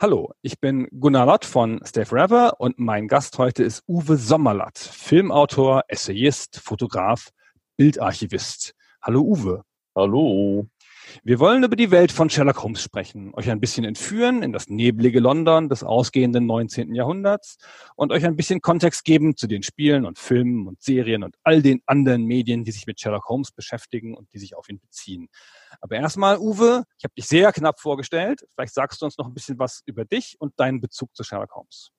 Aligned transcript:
Hallo, 0.00 0.32
ich 0.42 0.60
bin 0.60 0.86
Gunnar 1.00 1.26
Lott 1.26 1.44
von 1.44 1.80
Stay 1.84 2.04
Forever 2.04 2.60
und 2.60 2.78
mein 2.78 3.08
Gast 3.08 3.36
heute 3.36 3.64
ist 3.64 3.82
Uwe 3.88 4.16
Sommerlatt, 4.16 4.78
Filmautor, 4.78 5.82
Essayist, 5.88 6.60
Fotograf, 6.60 7.30
Bildarchivist. 7.76 8.76
Hallo 9.02 9.22
Uwe. 9.22 9.64
Hallo. 9.96 10.68
Wir 11.24 11.38
wollen 11.38 11.64
über 11.64 11.76
die 11.76 11.90
Welt 11.90 12.12
von 12.12 12.30
Sherlock 12.30 12.62
Holmes 12.62 12.82
sprechen, 12.82 13.32
euch 13.34 13.50
ein 13.50 13.60
bisschen 13.60 13.84
entführen 13.84 14.42
in 14.42 14.52
das 14.52 14.68
neblige 14.68 15.20
London 15.20 15.68
des 15.68 15.82
ausgehenden 15.82 16.46
19. 16.46 16.94
Jahrhunderts 16.94 17.58
und 17.96 18.12
euch 18.12 18.24
ein 18.24 18.36
bisschen 18.36 18.60
Kontext 18.60 19.04
geben 19.04 19.36
zu 19.36 19.46
den 19.46 19.62
Spielen 19.62 20.06
und 20.06 20.18
Filmen 20.18 20.66
und 20.66 20.82
Serien 20.82 21.22
und 21.22 21.36
all 21.42 21.62
den 21.62 21.82
anderen 21.86 22.24
Medien, 22.24 22.64
die 22.64 22.72
sich 22.72 22.86
mit 22.86 23.00
Sherlock 23.00 23.28
Holmes 23.28 23.52
beschäftigen 23.52 24.16
und 24.16 24.32
die 24.32 24.38
sich 24.38 24.56
auf 24.56 24.68
ihn 24.68 24.80
beziehen. 24.80 25.28
Aber 25.80 25.96
erstmal, 25.96 26.38
Uwe, 26.38 26.84
ich 26.98 27.04
habe 27.04 27.14
dich 27.14 27.26
sehr 27.26 27.52
knapp 27.52 27.80
vorgestellt. 27.80 28.46
Vielleicht 28.54 28.74
sagst 28.74 29.00
du 29.00 29.06
uns 29.06 29.18
noch 29.18 29.26
ein 29.26 29.34
bisschen 29.34 29.58
was 29.58 29.82
über 29.86 30.04
dich 30.04 30.36
und 30.38 30.58
deinen 30.58 30.80
Bezug 30.80 31.14
zu 31.14 31.24
Sherlock 31.24 31.54
Holmes. 31.54 31.90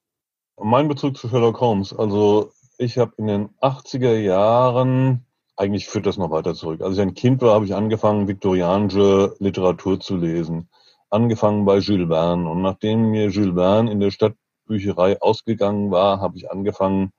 Mein 0.58 0.88
Bezug 0.88 1.18
zu 1.18 1.30
Sherlock 1.30 1.60
Holmes. 1.62 1.94
Also 1.94 2.52
ich 2.78 2.98
habe 2.98 3.14
in 3.18 3.28
den 3.28 3.50
80er 3.62 4.18
Jahren 4.18 5.26
eigentlich 5.60 5.90
führt 5.90 6.06
das 6.06 6.18
noch 6.18 6.32
weiter 6.32 6.56
zurück. 6.56 6.82
Als 6.82 6.96
ich 6.96 7.02
ein 7.02 7.14
Kind 7.14 7.42
war, 7.42 7.54
habe 7.54 7.66
ich 7.66 7.76
angefangen, 7.76 8.30
viktorianische 8.30 9.36
Literatur 9.40 10.00
zu 10.00 10.16
lesen. 10.16 10.70
Angefangen 11.10 11.66
bei 11.66 11.80
Jules 11.80 12.08
Verne. 12.08 12.50
Und 12.50 12.62
nachdem 12.62 13.12
mir 13.12 13.28
Jules 13.28 13.56
Verne 13.56 13.92
in 13.92 14.00
der 14.00 14.12
Stadtbücherei 14.12 15.22
ausgegangen 15.22 15.92
war, 15.92 16.22
habe 16.22 16.38
ich 16.38 16.50
angefangen, 16.50 17.12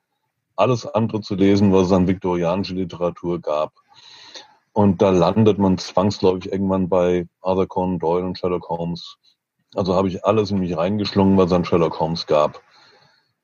alles 0.57 0.87
andere 0.87 1.21
zu 1.21 1.35
lesen, 1.35 1.71
was 1.73 1.89
es 1.89 1.93
an 1.93 2.09
viktorianische 2.09 2.75
Literatur 2.75 3.41
gab. 3.41 3.75
Und 4.73 5.03
da 5.03 5.11
landet 5.11 5.59
man 5.59 5.77
zwangsläufig 5.77 6.51
irgendwann 6.51 6.89
bei 6.89 7.29
Arthur 7.43 7.69
Conan 7.69 7.99
Doyle 7.99 8.25
und 8.25 8.39
Sherlock 8.39 8.71
Holmes. 8.71 9.19
Also 9.75 9.95
habe 9.95 10.09
ich 10.09 10.25
alles 10.25 10.51
in 10.51 10.61
mich 10.61 10.75
reingeschlungen, 10.75 11.37
was 11.37 11.47
es 11.47 11.53
an 11.53 11.67
Sherlock 11.67 12.01
Holmes 12.01 12.27
gab. 12.27 12.63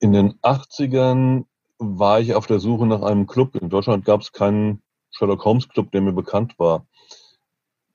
In 0.00 0.14
den 0.14 0.38
80ern 0.40 1.44
war 1.78 2.20
ich 2.20 2.34
auf 2.34 2.46
der 2.46 2.60
Suche 2.60 2.86
nach 2.86 3.02
einem 3.02 3.26
Club. 3.26 3.56
In 3.56 3.68
Deutschland 3.68 4.06
gab 4.06 4.22
es 4.22 4.32
keinen 4.32 4.82
Sherlock 5.10 5.44
Holmes 5.44 5.68
Club, 5.68 5.90
der 5.92 6.00
mir 6.00 6.12
bekannt 6.12 6.58
war. 6.58 6.86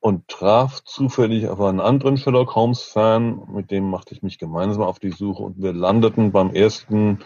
Und 0.00 0.26
traf 0.28 0.82
zufällig 0.82 1.48
auf 1.48 1.60
einen 1.60 1.80
anderen 1.80 2.16
Sherlock 2.16 2.54
Holmes 2.54 2.82
Fan, 2.82 3.46
mit 3.52 3.70
dem 3.70 3.88
machte 3.88 4.14
ich 4.14 4.22
mich 4.22 4.38
gemeinsam 4.38 4.82
auf 4.82 4.98
die 4.98 5.12
Suche 5.12 5.42
und 5.42 5.62
wir 5.62 5.72
landeten 5.72 6.32
beim 6.32 6.52
ersten 6.54 7.20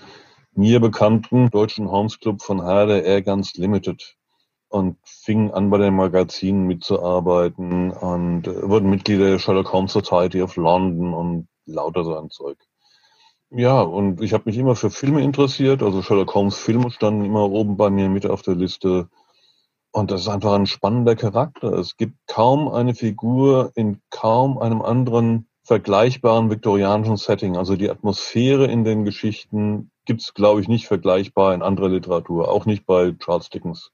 mir 0.53 0.81
bekannten 0.81 1.51
deutschen 1.51 1.91
Holmes 1.91 2.19
Club 2.20 2.43
von 2.43 2.61
HDR 2.61 3.23
ganz 3.23 3.55
Limited 3.55 4.17
und 4.69 4.98
fingen 5.05 5.51
an 5.53 5.70
bei 5.70 5.78
den 5.78 5.95
Magazinen 5.95 6.67
mitzuarbeiten 6.67 7.93
und 7.93 8.47
äh, 8.47 8.69
wurden 8.69 8.91
Mitglieder 8.91 9.31
der 9.31 9.39
Sherlock 9.39 9.73
Holmes 9.73 9.93
Society 9.93 10.43
of 10.43 10.56
London 10.56 11.15
und 11.15 11.48
lauter 11.67 12.05
so 12.05 12.17
ein 12.17 12.31
Zeug. 12.31 12.59
Ja, 13.50 13.81
und 13.81 14.21
ich 14.21 14.33
habe 14.33 14.45
mich 14.47 14.59
immer 14.59 14.75
für 14.75 14.91
Filme 14.91 15.23
interessiert, 15.23 15.83
also 15.83 16.03
Sherlock 16.03 16.34
Holmes 16.34 16.56
Filme 16.56 16.91
standen 16.91 17.25
immer 17.25 17.48
oben 17.50 17.77
bei 17.77 17.91
mir 17.91 18.09
mit 18.09 18.27
auf 18.27 18.43
der 18.43 18.56
Liste. 18.56 19.09
Und 19.97 20.11
das 20.11 20.20
ist 20.20 20.28
einfach 20.28 20.52
ein 20.52 20.66
spannender 20.66 21.16
Charakter. 21.16 21.72
Es 21.72 21.97
gibt 21.97 22.19
kaum 22.27 22.69
eine 22.69 22.94
Figur 22.94 23.72
in 23.77 24.03
kaum 24.11 24.58
einem 24.58 24.83
anderen 24.83 25.48
vergleichbaren 25.64 26.50
viktorianischen 26.50 27.16
Setting. 27.16 27.56
Also 27.56 27.77
die 27.77 27.88
Atmosphäre 27.88 28.66
in 28.66 28.84
den 28.84 29.06
Geschichten 29.06 29.91
gibt 30.05 30.20
es, 30.20 30.34
glaube 30.34 30.61
ich, 30.61 30.69
nicht 30.69 30.86
vergleichbar 30.86 31.55
in 31.55 31.62
anderer 31.62 31.88
Literatur, 31.88 32.50
auch 32.50 32.66
nicht 32.66 32.84
bei 32.84 33.12
Charles 33.12 33.48
Dickens. 33.48 33.91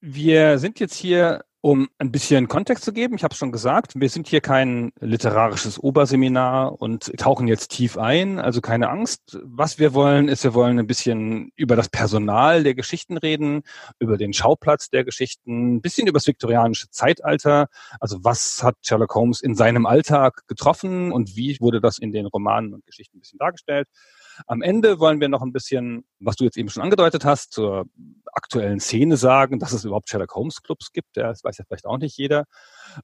Wir 0.00 0.58
sind 0.58 0.80
jetzt 0.80 0.96
hier 0.96 1.44
um 1.64 1.88
ein 1.96 2.12
bisschen 2.12 2.46
Kontext 2.46 2.84
zu 2.84 2.92
geben, 2.92 3.14
ich 3.14 3.24
habe 3.24 3.32
es 3.32 3.38
schon 3.38 3.50
gesagt, 3.50 3.98
wir 3.98 4.10
sind 4.10 4.28
hier 4.28 4.42
kein 4.42 4.92
literarisches 5.00 5.82
Oberseminar 5.82 6.78
und 6.78 7.16
tauchen 7.16 7.48
jetzt 7.48 7.70
tief 7.70 7.96
ein, 7.96 8.38
also 8.38 8.60
keine 8.60 8.90
Angst. 8.90 9.38
Was 9.42 9.78
wir 9.78 9.94
wollen, 9.94 10.28
ist, 10.28 10.44
wir 10.44 10.52
wollen 10.52 10.78
ein 10.78 10.86
bisschen 10.86 11.52
über 11.56 11.74
das 11.74 11.88
Personal 11.88 12.64
der 12.64 12.74
Geschichten 12.74 13.16
reden, 13.16 13.62
über 13.98 14.18
den 14.18 14.34
Schauplatz 14.34 14.90
der 14.90 15.04
Geschichten, 15.04 15.76
ein 15.76 15.80
bisschen 15.80 16.06
über 16.06 16.18
das 16.18 16.26
viktorianische 16.26 16.90
Zeitalter. 16.90 17.68
Also 17.98 18.22
was 18.22 18.62
hat 18.62 18.76
Sherlock 18.82 19.14
Holmes 19.14 19.40
in 19.40 19.54
seinem 19.54 19.86
Alltag 19.86 20.42
getroffen 20.46 21.12
und 21.12 21.34
wie 21.34 21.56
wurde 21.60 21.80
das 21.80 21.96
in 21.96 22.12
den 22.12 22.26
Romanen 22.26 22.74
und 22.74 22.84
Geschichten 22.84 23.16
ein 23.16 23.20
bisschen 23.20 23.38
dargestellt. 23.38 23.88
Am 24.46 24.62
Ende 24.62 24.98
wollen 24.98 25.20
wir 25.20 25.28
noch 25.28 25.42
ein 25.42 25.52
bisschen, 25.52 26.04
was 26.20 26.36
du 26.36 26.44
jetzt 26.44 26.56
eben 26.56 26.68
schon 26.68 26.82
angedeutet 26.82 27.24
hast, 27.24 27.52
zur 27.52 27.86
aktuellen 28.32 28.80
Szene 28.80 29.16
sagen, 29.16 29.58
dass 29.58 29.72
es 29.72 29.84
überhaupt 29.84 30.08
Sherlock 30.08 30.34
Holmes 30.34 30.62
Clubs 30.62 30.92
gibt. 30.92 31.16
Das 31.16 31.44
weiß 31.44 31.58
ja 31.58 31.64
vielleicht 31.66 31.86
auch 31.86 31.98
nicht 31.98 32.16
jeder. 32.16 32.44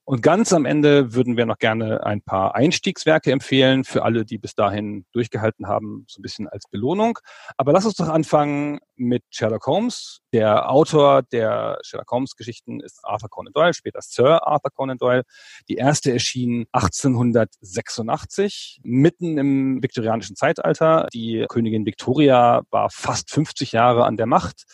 Und 0.04 0.22
ganz 0.22 0.52
am 0.52 0.64
Ende 0.64 1.14
würden 1.14 1.36
wir 1.36 1.46
noch 1.46 1.58
gerne 1.58 2.04
ein 2.04 2.22
paar 2.22 2.54
Einstiegswerke 2.54 3.32
empfehlen 3.32 3.84
für 3.84 4.04
alle, 4.04 4.24
die 4.24 4.38
bis 4.38 4.54
dahin 4.54 5.04
durchgehalten 5.12 5.66
haben, 5.66 6.04
so 6.08 6.20
ein 6.20 6.22
bisschen 6.22 6.48
als 6.48 6.64
Belohnung. 6.70 7.18
Aber 7.56 7.72
lass 7.72 7.84
uns 7.84 7.94
doch 7.94 8.08
anfangen 8.08 8.80
mit 8.96 9.22
Sherlock 9.30 9.66
Holmes. 9.66 10.20
Der 10.32 10.70
Autor 10.70 11.22
der 11.22 11.78
Sherlock 11.82 12.10
Holmes 12.10 12.36
Geschichten 12.36 12.80
ist 12.80 13.00
Arthur 13.02 13.30
Conan 13.30 13.52
Doyle, 13.52 13.74
später 13.74 14.00
Sir 14.02 14.46
Arthur 14.46 14.70
Conan 14.70 14.98
Doyle. 14.98 15.22
Die 15.68 15.76
erste 15.76 16.12
erschien 16.12 16.66
1886, 16.72 18.80
mitten 18.82 19.38
im 19.38 19.82
viktorianischen 19.82 20.36
Zeitalter. 20.36 21.08
Die 21.12 21.46
Königin 21.48 21.86
Victoria 21.86 22.62
war 22.70 22.90
fast 22.90 23.30
50 23.30 23.72
Jahre 23.72 24.04
an 24.04 24.16
der 24.16 24.26
Macht. 24.26 24.64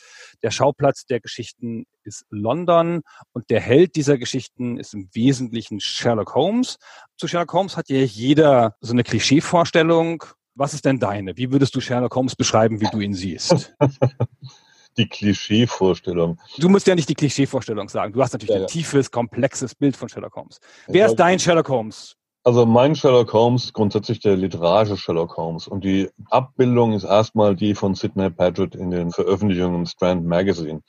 Der 0.43 0.51
Schauplatz 0.51 1.07
der 1.07 1.21
Geschichten 1.21 1.87
ist 2.05 2.25
London 2.31 3.03
und 3.33 3.51
der 3.51 3.61
Held 3.61 3.97
dieser 3.97 4.19
Geschichten 4.19 4.79
ist 4.79 4.95
im 4.95 5.09
Wesentlichen 5.13 5.81
Sherlock 5.81 6.35
Holmes. 6.35 6.79
Zu 7.17 7.29
Sherlock 7.29 7.53
Holmes 7.53 7.77
hat 7.77 7.89
ja 7.89 7.99
jeder 7.99 8.77
so 8.81 8.93
eine 8.93 9.05
Klischeevorstellung. 9.05 10.25
Was 10.55 10.75
ist 10.75 10.85
denn 10.85 10.99
deine? 10.99 11.37
Wie 11.37 11.53
würdest 11.53 11.75
du 11.75 11.81
Sherlock 11.81 12.15
Holmes 12.15 12.35
beschreiben, 12.35 12.81
wie 12.81 12.89
du 12.91 13.01
ihn 13.01 13.15
siehst? 13.15 13.75
die 14.97 15.09
Klischeevorstellung. 15.09 16.41
Du 16.59 16.69
musst 16.69 16.87
ja 16.87 16.95
nicht 16.95 17.09
die 17.09 17.15
Klischeevorstellung 17.15 17.89
sagen. 17.89 18.13
Du 18.13 18.23
hast 18.23 18.33
natürlich 18.33 18.55
ja, 18.55 18.63
ein 18.63 18.67
tiefes, 18.67 19.11
komplexes 19.11 19.75
Bild 19.75 19.97
von 19.97 20.09
Sherlock 20.09 20.35
Holmes. 20.37 20.59
Wer 20.87 21.07
ist 21.07 21.17
dein 21.17 21.39
Sherlock 21.39 21.69
Holmes? 21.69 22.17
Also 22.47 22.65
mein 22.65 22.95
Sherlock 22.95 23.33
Holmes, 23.33 23.73
grundsätzlich 23.73 24.21
der 24.21 24.37
literarische 24.37 24.97
Sherlock 24.97 25.37
Holmes. 25.37 25.67
Und 25.67 25.83
die 25.83 26.11
Abbildung 26.31 26.93
ist 26.93 27.03
erstmal 27.03 27.57
die 27.57 27.75
von 27.75 27.97
Sidney 27.97 28.31
Paget 28.31 28.77
in 28.77 28.93
den 28.93 29.11
Veröffentlichungen 29.11 29.81
im 29.81 29.87
Strand 29.87 30.25
Magazine. 30.25 30.81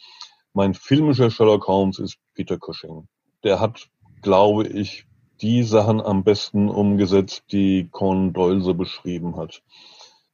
Mein 0.54 0.76
filmischer 0.76 1.32
Sherlock 1.32 1.68
Holmes 1.68 1.98
ist 1.98 2.20
Peter 2.36 2.60
Cushing. 2.60 3.08
Der 3.44 3.60
hat, 3.60 3.88
glaube 4.22 4.68
ich, 4.68 5.08
die 5.42 5.64
Sachen 5.64 6.00
am 6.00 6.24
besten 6.24 6.70
umgesetzt, 6.70 7.46
die 7.52 7.90
Conan 7.90 8.34
Doyle 8.34 8.62
so 8.62 8.76
beschrieben 8.76 9.36
hat. 9.36 9.64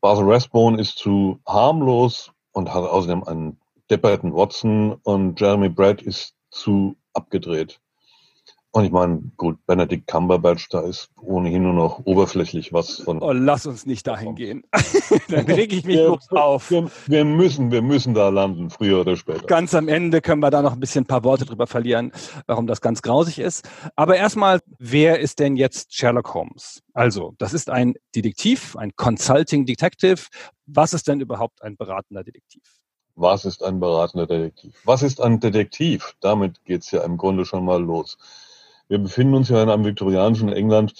Basil 0.01 0.25
Rathbone 0.25 0.78
ist 0.78 0.97
zu 0.97 1.40
harmlos 1.47 2.34
und 2.51 2.73
hat 2.73 2.84
außerdem 2.84 3.23
einen 3.23 3.61
depperten 3.90 4.34
Watson 4.34 5.00
und 5.03 5.40
Jeremy 5.40 5.69
Brett 5.69 6.01
ist 6.01 6.35
zu 6.51 6.97
abgedreht. 7.13 7.79
Und 8.75 8.85
ich 8.85 8.91
meine, 8.91 9.22
gut, 9.38 9.63
Benedict 9.67 10.07
Cumberbatch, 10.07 10.67
da 10.69 10.81
ist 10.81 11.11
ohnehin 11.22 11.61
nur 11.61 11.73
noch 11.73 12.01
oberflächlich 12.06 12.73
was 12.73 13.01
von. 13.01 13.22
Oh, 13.22 13.31
lass 13.31 13.67
uns 13.67 13.85
nicht 13.85 14.07
dahin 14.07 14.34
gehen. 14.34 14.63
Dann 15.29 15.45
rege 15.45 15.75
ich 15.75 15.85
mich 15.85 15.97
wir, 15.97 16.17
auf. 16.31 16.72
Wir, 16.72 16.89
wir, 17.06 17.23
müssen, 17.23 17.72
wir 17.72 17.84
müssen 17.84 18.16
da 18.16 18.29
landen, 18.29 18.72
früher 18.72 19.01
oder 19.01 19.16
später. 19.16 19.45
Ganz 19.45 19.75
am 19.75 19.88
Ende 19.88 20.22
können 20.22 20.41
wir 20.41 20.50
da 20.50 20.63
noch 20.63 20.73
ein 20.73 20.79
bisschen 20.79 21.03
ein 21.03 21.07
paar 21.07 21.23
Worte 21.23 21.45
drüber 21.45 21.67
verlieren, 21.67 22.11
warum 22.47 22.66
das 22.66 22.81
ganz 22.81 23.03
grausig 23.03 23.38
ist. 23.38 23.69
Aber 23.95 24.16
erstmal, 24.16 24.59
wer 24.79 25.19
ist 25.19 25.38
denn 25.38 25.55
jetzt 25.55 25.94
Sherlock 25.94 26.34
Holmes? 26.34 26.81
Also, 26.95 27.35
das 27.38 27.53
ist 27.53 27.69
ein 27.69 27.94
Detektiv, 28.16 28.75
ein 28.75 28.95
Consulting 28.95 29.67
Detective. 29.67 30.23
Was 30.66 30.94
ist 30.94 31.07
denn 31.07 31.19
überhaupt 31.19 31.61
ein 31.61 31.78
beratender 31.78 32.23
Detektiv? 32.23 32.63
Was 33.16 33.45
ist 33.45 33.61
ein 33.61 33.79
beratender 33.79 34.25
Detektiv? 34.25 34.73
Was 34.84 35.03
ist 35.03 35.22
ein 35.22 35.40
Detektiv? 35.40 36.16
Damit 36.22 36.66
geht's 36.66 36.90
ja 36.90 37.03
im 37.03 37.17
Grunde 37.17 37.45
schon 37.45 37.63
mal 37.66 37.79
los. 37.79 38.17
Wir 38.88 38.99
befinden 38.99 39.33
uns 39.35 39.49
ja 39.49 39.63
in 39.63 39.69
einem 39.69 39.85
viktorianischen 39.85 40.49
England, 40.49 40.94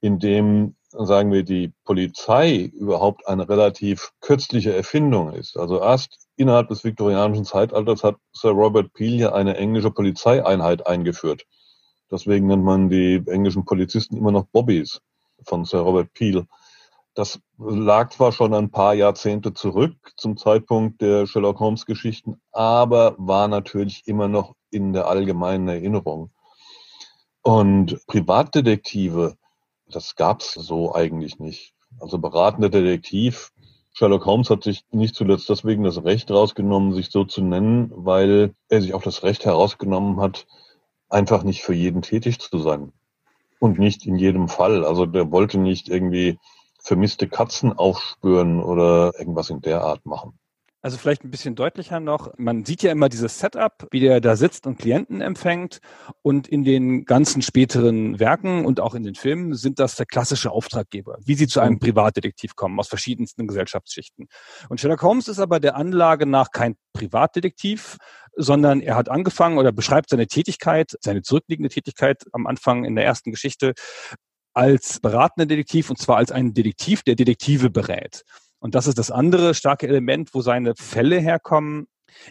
in 0.00 0.18
dem, 0.18 0.76
sagen 0.90 1.32
wir, 1.32 1.42
die 1.42 1.72
Polizei 1.84 2.70
überhaupt 2.74 3.26
eine 3.26 3.48
relativ 3.48 4.12
kürzliche 4.20 4.74
Erfindung 4.74 5.32
ist. 5.32 5.56
Also 5.56 5.80
erst 5.80 6.28
innerhalb 6.36 6.68
des 6.68 6.84
viktorianischen 6.84 7.44
Zeitalters 7.44 8.04
hat 8.04 8.16
Sir 8.32 8.50
Robert 8.50 8.92
Peel 8.92 9.14
ja 9.14 9.32
eine 9.32 9.56
englische 9.56 9.90
Polizeieinheit 9.90 10.86
eingeführt. 10.86 11.46
Deswegen 12.10 12.46
nennt 12.46 12.64
man 12.64 12.88
die 12.88 13.22
englischen 13.26 13.64
Polizisten 13.64 14.16
immer 14.16 14.32
noch 14.32 14.46
Bobbies 14.46 15.00
von 15.44 15.64
Sir 15.64 15.80
Robert 15.80 16.12
Peel. 16.12 16.46
Das 17.14 17.40
lag 17.58 18.10
zwar 18.10 18.32
schon 18.32 18.54
ein 18.54 18.70
paar 18.70 18.94
Jahrzehnte 18.94 19.52
zurück 19.52 19.94
zum 20.16 20.36
Zeitpunkt 20.36 21.00
der 21.02 21.26
Sherlock 21.26 21.60
Holmes 21.60 21.86
Geschichten, 21.86 22.40
aber 22.52 23.14
war 23.18 23.48
natürlich 23.48 24.02
immer 24.06 24.28
noch 24.28 24.54
in 24.70 24.92
der 24.92 25.08
allgemeinen 25.08 25.68
Erinnerung. 25.68 26.30
Und 27.42 28.06
Privatdetektive, 28.06 29.36
das 29.88 30.14
gab's 30.16 30.54
so 30.54 30.94
eigentlich 30.94 31.38
nicht. 31.38 31.74
Also 31.98 32.18
beratender 32.18 32.68
Detektiv, 32.68 33.52
Sherlock 33.92 34.24
Holmes 34.24 34.50
hat 34.50 34.62
sich 34.62 34.84
nicht 34.92 35.14
zuletzt 35.14 35.48
deswegen 35.48 35.82
das 35.82 36.04
Recht 36.04 36.30
rausgenommen, 36.30 36.94
sich 36.94 37.10
so 37.10 37.24
zu 37.24 37.42
nennen, 37.42 37.90
weil 37.94 38.54
er 38.68 38.80
sich 38.80 38.94
auch 38.94 39.02
das 39.02 39.22
Recht 39.22 39.44
herausgenommen 39.44 40.20
hat, 40.20 40.46
einfach 41.08 41.42
nicht 41.42 41.62
für 41.62 41.74
jeden 41.74 42.02
tätig 42.02 42.38
zu 42.38 42.58
sein. 42.58 42.92
Und 43.58 43.78
nicht 43.78 44.06
in 44.06 44.16
jedem 44.16 44.48
Fall. 44.48 44.84
Also 44.84 45.06
der 45.06 45.30
wollte 45.30 45.58
nicht 45.58 45.88
irgendwie 45.88 46.38
vermisste 46.78 47.28
Katzen 47.28 47.72
aufspüren 47.72 48.62
oder 48.62 49.12
irgendwas 49.18 49.50
in 49.50 49.60
der 49.60 49.82
Art 49.82 50.06
machen. 50.06 50.39
Also 50.82 50.96
vielleicht 50.96 51.24
ein 51.24 51.30
bisschen 51.30 51.56
deutlicher 51.56 52.00
noch. 52.00 52.32
Man 52.38 52.64
sieht 52.64 52.82
ja 52.82 52.90
immer 52.90 53.10
dieses 53.10 53.38
Setup, 53.38 53.86
wie 53.90 54.00
der 54.00 54.22
da 54.22 54.34
sitzt 54.34 54.66
und 54.66 54.78
Klienten 54.78 55.20
empfängt. 55.20 55.80
Und 56.22 56.48
in 56.48 56.64
den 56.64 57.04
ganzen 57.04 57.42
späteren 57.42 58.18
Werken 58.18 58.64
und 58.64 58.80
auch 58.80 58.94
in 58.94 59.02
den 59.02 59.14
Filmen 59.14 59.54
sind 59.54 59.78
das 59.78 59.96
der 59.96 60.06
klassische 60.06 60.50
Auftraggeber, 60.50 61.18
wie 61.22 61.34
sie 61.34 61.48
zu 61.48 61.60
einem 61.60 61.74
mhm. 61.74 61.80
Privatdetektiv 61.80 62.56
kommen 62.56 62.78
aus 62.80 62.88
verschiedensten 62.88 63.46
Gesellschaftsschichten. 63.46 64.28
Und 64.70 64.80
Sherlock 64.80 65.02
Holmes 65.02 65.28
ist 65.28 65.38
aber 65.38 65.60
der 65.60 65.76
Anlage 65.76 66.24
nach 66.24 66.50
kein 66.50 66.76
Privatdetektiv, 66.94 67.98
sondern 68.34 68.80
er 68.80 68.96
hat 68.96 69.10
angefangen 69.10 69.58
oder 69.58 69.72
beschreibt 69.72 70.08
seine 70.08 70.28
Tätigkeit, 70.28 70.96
seine 71.00 71.20
zurückliegende 71.20 71.68
Tätigkeit 71.68 72.24
am 72.32 72.46
Anfang 72.46 72.84
in 72.84 72.94
der 72.94 73.04
ersten 73.04 73.32
Geschichte 73.32 73.74
als 74.54 74.98
beratender 75.00 75.46
Detektiv 75.46 75.90
und 75.90 75.98
zwar 75.98 76.16
als 76.16 76.32
einen 76.32 76.54
Detektiv, 76.54 77.02
der 77.02 77.16
Detektive 77.16 77.68
berät. 77.68 78.24
Und 78.60 78.74
das 78.74 78.86
ist 78.86 78.98
das 78.98 79.10
andere 79.10 79.54
starke 79.54 79.88
Element, 79.88 80.34
wo 80.34 80.42
seine 80.42 80.74
Fälle 80.76 81.18
herkommen. 81.18 81.86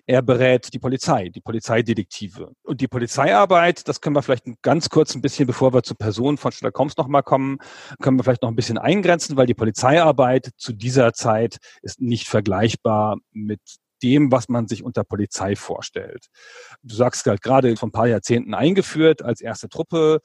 Er 0.05 0.21
berät 0.21 0.73
die 0.73 0.79
Polizei, 0.79 1.29
die 1.29 1.41
Polizeidetektive. 1.41 2.51
Und 2.63 2.81
die 2.81 2.87
Polizeiarbeit, 2.87 3.87
das 3.87 4.01
können 4.01 4.15
wir 4.15 4.21
vielleicht 4.21 4.45
ganz 4.61 4.89
kurz 4.89 5.15
ein 5.15 5.21
bisschen, 5.21 5.47
bevor 5.47 5.73
wir 5.73 5.83
zur 5.83 5.97
Person 5.97 6.37
von 6.37 6.51
Sherlock 6.51 6.77
Holmes 6.77 6.97
nochmal 6.97 7.23
kommen, 7.23 7.57
können 8.01 8.17
wir 8.17 8.23
vielleicht 8.23 8.41
noch 8.41 8.49
ein 8.49 8.55
bisschen 8.55 8.77
eingrenzen, 8.77 9.37
weil 9.37 9.47
die 9.47 9.53
Polizeiarbeit 9.53 10.51
zu 10.57 10.73
dieser 10.73 11.13
Zeit 11.13 11.57
ist 11.81 12.01
nicht 12.01 12.27
vergleichbar 12.27 13.17
mit 13.31 13.61
dem, 14.03 14.31
was 14.31 14.49
man 14.49 14.67
sich 14.67 14.83
unter 14.83 15.03
Polizei 15.03 15.55
vorstellt. 15.55 16.27
Du 16.81 16.95
sagst 16.95 17.25
halt 17.25 17.41
gerade 17.41 17.75
vor 17.75 17.89
ein 17.89 17.91
paar 17.91 18.07
Jahrzehnten 18.07 18.53
eingeführt 18.53 19.21
als 19.21 19.41
erste 19.41 19.69
Truppe, 19.69 20.19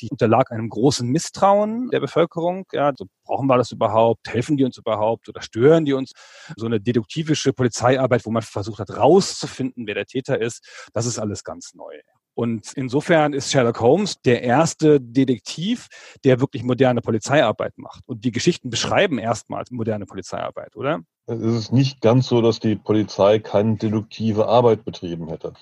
die 0.00 0.08
unterlag 0.10 0.50
einem 0.50 0.68
großen 0.68 1.08
Misstrauen 1.08 1.88
der 1.90 2.00
Bevölkerung. 2.00 2.66
Ja, 2.72 2.92
so 2.96 3.06
brauchen 3.24 3.46
wir 3.46 3.56
das 3.56 3.72
überhaupt? 3.72 4.28
Helfen 4.28 4.56
die 4.56 4.64
uns 4.64 4.78
überhaupt 4.78 5.28
oder 5.28 5.42
stören 5.42 5.84
die 5.84 5.92
uns? 5.92 6.12
So 6.56 6.66
eine 6.66 6.80
deduktivische 6.80 7.52
Polizeiarbeit, 7.52 8.26
wo 8.26 8.30
man 8.30 8.42
versucht 8.42 8.80
hat, 8.80 8.96
rauszufinden, 8.96 9.86
wer 9.86 9.94
der 9.94 10.06
Täter 10.06 10.40
ist, 10.40 10.88
das 10.92 11.06
ist 11.06 11.18
alles 11.18 11.44
ganz 11.44 11.74
neu. 11.74 12.00
Und 12.34 12.72
insofern 12.74 13.32
ist 13.32 13.50
Sherlock 13.50 13.80
Holmes 13.80 14.20
der 14.22 14.42
erste 14.42 15.00
Detektiv, 15.00 15.88
der 16.24 16.40
wirklich 16.40 16.62
moderne 16.62 17.02
Polizeiarbeit 17.02 17.76
macht. 17.76 18.02
Und 18.06 18.24
die 18.24 18.32
Geschichten 18.32 18.70
beschreiben 18.70 19.18
erstmals 19.18 19.70
moderne 19.70 20.06
Polizeiarbeit, 20.06 20.74
oder? 20.76 21.00
Es 21.30 21.38
ist 21.40 21.72
nicht 21.72 22.00
ganz 22.00 22.26
so, 22.26 22.42
dass 22.42 22.58
die 22.58 22.74
Polizei 22.74 23.38
keine 23.38 23.76
deduktive 23.76 24.48
Arbeit 24.48 24.84
betrieben 24.84 25.28
hätte. 25.28 25.52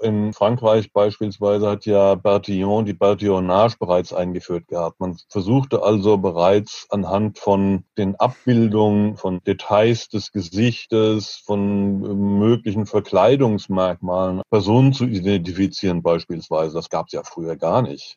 In 0.00 0.32
Frankreich 0.32 0.92
beispielsweise 0.92 1.68
hat 1.68 1.84
ja 1.84 2.14
Bertillon 2.14 2.84
die 2.84 2.92
Bertillonage 2.92 3.76
bereits 3.80 4.12
eingeführt 4.12 4.68
gehabt. 4.68 5.00
Man 5.00 5.18
versuchte 5.28 5.82
also 5.82 6.16
bereits 6.16 6.86
anhand 6.90 7.40
von 7.40 7.84
den 7.98 8.14
Abbildungen, 8.16 9.16
von 9.16 9.40
Details 9.42 10.08
des 10.08 10.30
Gesichtes, 10.30 11.42
von 11.44 12.38
möglichen 12.38 12.86
Verkleidungsmerkmalen 12.86 14.42
Personen 14.48 14.92
zu 14.92 15.06
identifizieren 15.06 16.02
beispielsweise. 16.02 16.74
Das 16.74 16.88
gab 16.88 17.06
es 17.08 17.12
ja 17.14 17.24
früher 17.24 17.56
gar 17.56 17.82
nicht. 17.82 18.16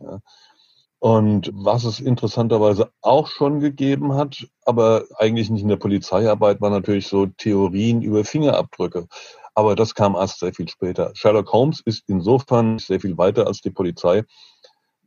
Und 1.03 1.51
was 1.53 1.83
es 1.83 1.99
interessanterweise 1.99 2.89
auch 3.01 3.27
schon 3.27 3.59
gegeben 3.59 4.13
hat, 4.13 4.47
aber 4.63 5.03
eigentlich 5.17 5.49
nicht 5.49 5.63
in 5.63 5.67
der 5.67 5.75
Polizeiarbeit, 5.75 6.61
war 6.61 6.69
natürlich 6.69 7.07
so 7.07 7.25
Theorien 7.25 8.01
über 8.01 8.23
Fingerabdrücke. 8.23 9.07
Aber 9.53 9.75
das 9.75 9.95
kam 9.95 10.15
erst 10.15 10.39
sehr 10.39 10.53
viel 10.53 10.69
später. 10.69 11.11
Sherlock 11.13 11.51
Holmes 11.51 11.81
ist 11.83 12.05
insofern 12.07 12.79
sehr 12.79 13.01
viel 13.01 13.17
weiter 13.17 13.47
als 13.47 13.59
die 13.59 13.71
Polizei, 13.71 14.23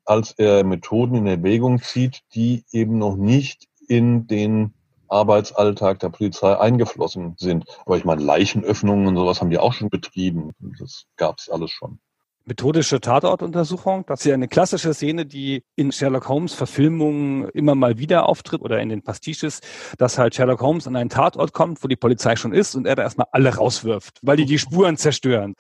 als 0.05 0.33
er 0.33 0.65
Methoden 0.65 1.15
in 1.15 1.27
Erwägung 1.27 1.81
zieht, 1.81 2.21
die 2.35 2.67
eben 2.73 2.99
noch 2.99 3.17
nicht 3.17 3.67
in 3.89 4.27
den 4.27 4.75
Arbeitsalltag 5.09 6.01
der 6.01 6.11
Polizei 6.11 6.59
eingeflossen 6.59 7.37
sind. 7.39 7.65
Aber 7.87 7.97
ich 7.97 8.05
meine, 8.05 8.23
Leichenöffnungen 8.23 9.07
und 9.07 9.17
sowas 9.17 9.41
haben 9.41 9.49
die 9.49 9.57
auch 9.57 9.73
schon 9.73 9.89
betrieben. 9.89 10.53
Das 10.79 11.07
gab's 11.17 11.49
alles 11.49 11.71
schon 11.71 12.01
methodische 12.47 13.01
Tatortuntersuchung. 13.01 14.07
Das 14.07 14.21
ist 14.21 14.27
ja 14.27 14.35
eine 14.35 14.49
klassische 14.49 14.95
Szene, 14.95 15.27
die 15.27 15.65
in 15.75 15.91
Sherlock 15.93 16.29
Holmes 16.29 16.55
Verfilmungen 16.55 17.49
immer 17.51 17.75
mal 17.75 17.99
wieder 17.99 18.29
auftritt 18.29 18.63
oder 18.63 18.81
in 18.81 18.89
den 18.89 19.03
Pastiches, 19.03 19.61
dass 19.99 20.17
halt 20.17 20.35
Sherlock 20.35 20.61
Holmes 20.61 20.87
an 20.87 20.97
einen 20.97 21.11
Tatort 21.11 21.53
kommt, 21.53 21.83
wo 21.83 21.89
die 21.89 21.97
Polizei 21.97 22.37
schon 22.37 22.53
ist 22.53 22.77
und 22.77 22.87
er 22.87 22.95
da 22.95 23.03
erstmal 23.03 23.27
alle 23.33 23.55
rauswirft, 23.55 24.21
weil 24.23 24.37
die 24.37 24.47
die 24.47 24.59
Spuren 24.59 24.97
zerstören. 24.97 25.55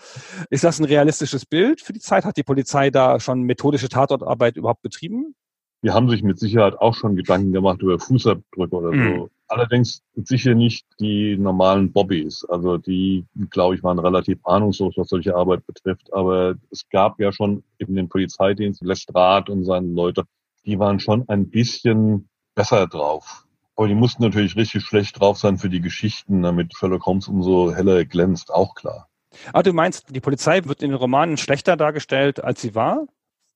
Ist 0.49 0.65
das 0.65 0.79
ein 0.79 0.85
realistisches 0.85 1.45
Bild 1.45 1.81
für 1.81 1.93
die 1.93 2.01
Zeit? 2.01 2.25
Hat 2.25 2.37
die 2.37 2.45
Polizei 2.45 2.91
da 2.91 3.19
schon 3.19 3.43
methodische 3.43 3.89
Tatortarbeit 3.89 4.57
überhaupt 4.57 4.83
betrieben? 4.83 5.35
Die 5.87 5.93
haben 5.93 6.11
sich 6.11 6.25
mit 6.25 6.37
Sicherheit 6.41 6.77
auch 6.81 6.97
schon 6.97 7.15
Gedanken 7.15 7.53
gemacht 7.53 7.81
über 7.81 8.01
Fußabdrücke 8.01 8.75
oder 8.75 8.91
mhm. 8.91 9.19
so. 9.19 9.31
Allerdings 9.47 10.03
sicher 10.17 10.57
nicht 10.57 10.85
die 10.99 11.37
normalen 11.37 11.93
Bobbys. 11.93 12.45
Also 12.49 12.77
die, 12.77 13.25
glaube 13.51 13.77
ich, 13.77 13.85
waren 13.85 14.01
relativ 14.01 14.45
ahnungslos, 14.45 14.95
was 14.97 15.09
solche 15.09 15.37
Arbeit 15.37 15.65
betrifft. 15.65 16.13
Aber 16.13 16.57
es 16.73 16.89
gab 16.91 17.21
ja 17.21 17.31
schon 17.31 17.63
eben 17.79 17.95
den 17.95 18.09
Polizeidienst, 18.09 18.83
Lestrade 18.83 19.53
und 19.53 19.63
seine 19.63 19.87
Leute, 19.87 20.25
die 20.65 20.77
waren 20.81 20.99
schon 20.99 21.29
ein 21.29 21.51
bisschen 21.51 22.29
besser 22.57 22.89
drauf. 22.89 23.47
Aber 23.77 23.87
die 23.87 23.95
mussten 23.95 24.25
natürlich 24.25 24.57
richtig 24.57 24.83
schlecht 24.83 25.21
drauf 25.21 25.39
sein 25.39 25.57
für 25.57 25.69
die 25.69 25.81
Geschichten, 25.81 26.43
damit 26.43 26.77
Sherlock 26.77 27.07
Holmes 27.07 27.29
umso 27.29 27.73
heller 27.73 28.05
glänzt, 28.05 28.53
auch 28.53 28.75
klar. 28.75 29.09
Ah, 29.53 29.63
du 29.63 29.73
meinst, 29.73 30.13
die 30.13 30.21
Polizei 30.21 30.65
wird 30.65 30.83
in 30.83 30.91
den 30.91 30.99
Romanen 30.99 31.37
schlechter 31.37 31.77
dargestellt, 31.77 32.43
als 32.43 32.61
sie 32.61 32.75
war? 32.75 33.07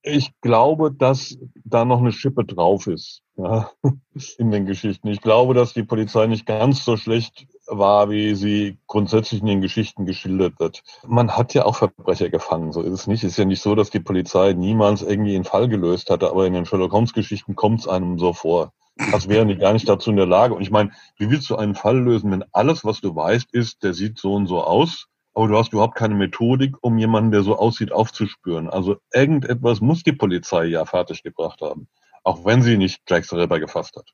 Ich 0.02 0.32
glaube, 0.40 0.92
dass 0.92 1.36
da 1.64 1.84
noch 1.84 1.98
eine 1.98 2.12
Schippe 2.12 2.44
drauf 2.44 2.86
ist 2.86 3.22
ja, 3.36 3.70
in 4.38 4.50
den 4.50 4.66
Geschichten. 4.66 5.08
Ich 5.08 5.20
glaube, 5.20 5.54
dass 5.54 5.74
die 5.74 5.82
Polizei 5.82 6.26
nicht 6.26 6.46
ganz 6.46 6.84
so 6.84 6.96
schlecht 6.96 7.46
war, 7.66 8.10
wie 8.10 8.34
sie 8.34 8.78
grundsätzlich 8.86 9.40
in 9.40 9.46
den 9.46 9.60
Geschichten 9.60 10.06
geschildert 10.06 10.58
wird. 10.58 10.82
Man 11.06 11.36
hat 11.36 11.54
ja 11.54 11.64
auch 11.64 11.76
Verbrecher 11.76 12.30
gefangen, 12.30 12.72
so 12.72 12.82
ist 12.82 12.92
es 12.92 13.06
nicht. 13.06 13.24
Es 13.24 13.32
ist 13.32 13.38
ja 13.38 13.44
nicht 13.44 13.62
so, 13.62 13.74
dass 13.74 13.90
die 13.90 14.00
Polizei 14.00 14.52
niemals 14.52 15.02
irgendwie 15.02 15.34
einen 15.34 15.44
Fall 15.44 15.68
gelöst 15.68 16.10
hatte, 16.10 16.30
aber 16.30 16.46
in 16.46 16.54
den 16.54 16.66
Sherlock 16.66 16.92
Holmes 16.92 17.12
Geschichten 17.12 17.54
kommt 17.54 17.80
es 17.80 17.88
einem 17.88 18.18
so 18.18 18.32
vor. 18.32 18.72
Als 19.12 19.28
wären 19.28 19.48
die 19.48 19.56
gar 19.56 19.72
nicht 19.72 19.88
dazu 19.88 20.10
in 20.10 20.16
der 20.16 20.26
Lage. 20.26 20.54
Und 20.54 20.62
ich 20.62 20.70
meine, 20.70 20.90
wie 21.16 21.30
willst 21.30 21.48
du 21.48 21.56
einen 21.56 21.74
Fall 21.74 21.98
lösen, 21.98 22.30
wenn 22.32 22.44
alles, 22.52 22.84
was 22.84 23.00
du 23.00 23.14
weißt, 23.14 23.52
ist, 23.52 23.82
der 23.82 23.94
sieht 23.94 24.18
so 24.18 24.34
und 24.34 24.46
so 24.46 24.62
aus 24.62 25.06
aber 25.34 25.48
du 25.48 25.56
hast 25.56 25.72
überhaupt 25.72 25.96
keine 25.96 26.14
Methodik, 26.14 26.76
um 26.80 26.98
jemanden, 26.98 27.30
der 27.30 27.42
so 27.42 27.56
aussieht, 27.56 27.92
aufzuspüren. 27.92 28.68
Also 28.68 28.96
irgendetwas 29.12 29.80
muss 29.80 30.02
die 30.02 30.12
Polizei 30.12 30.64
ja 30.64 30.84
fertiggebracht 30.84 31.60
haben, 31.60 31.88
auch 32.24 32.44
wenn 32.44 32.62
sie 32.62 32.76
nicht 32.76 33.02
Jack 33.08 33.24
selber 33.24 33.60
gefasst 33.60 33.96
hat. 33.96 34.10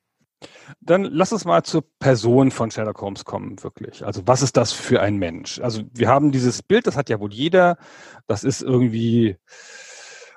Dann 0.81 1.03
lass 1.03 1.33
uns 1.33 1.45
mal 1.45 1.63
zur 1.63 1.83
Person 1.99 2.51
von 2.51 2.69
Sherlock 2.69 3.01
Holmes 3.01 3.25
kommen, 3.25 3.61
wirklich. 3.63 4.05
Also 4.05 4.27
was 4.27 4.43
ist 4.43 4.55
das 4.55 4.71
für 4.71 5.01
ein 5.01 5.17
Mensch? 5.17 5.59
Also 5.59 5.81
wir 5.93 6.09
haben 6.09 6.31
dieses 6.31 6.61
Bild, 6.61 6.85
das 6.85 6.95
hat 6.95 7.09
ja 7.09 7.19
wohl 7.19 7.33
jeder. 7.33 7.77
Das 8.27 8.43
ist 8.43 8.61
irgendwie 8.61 9.37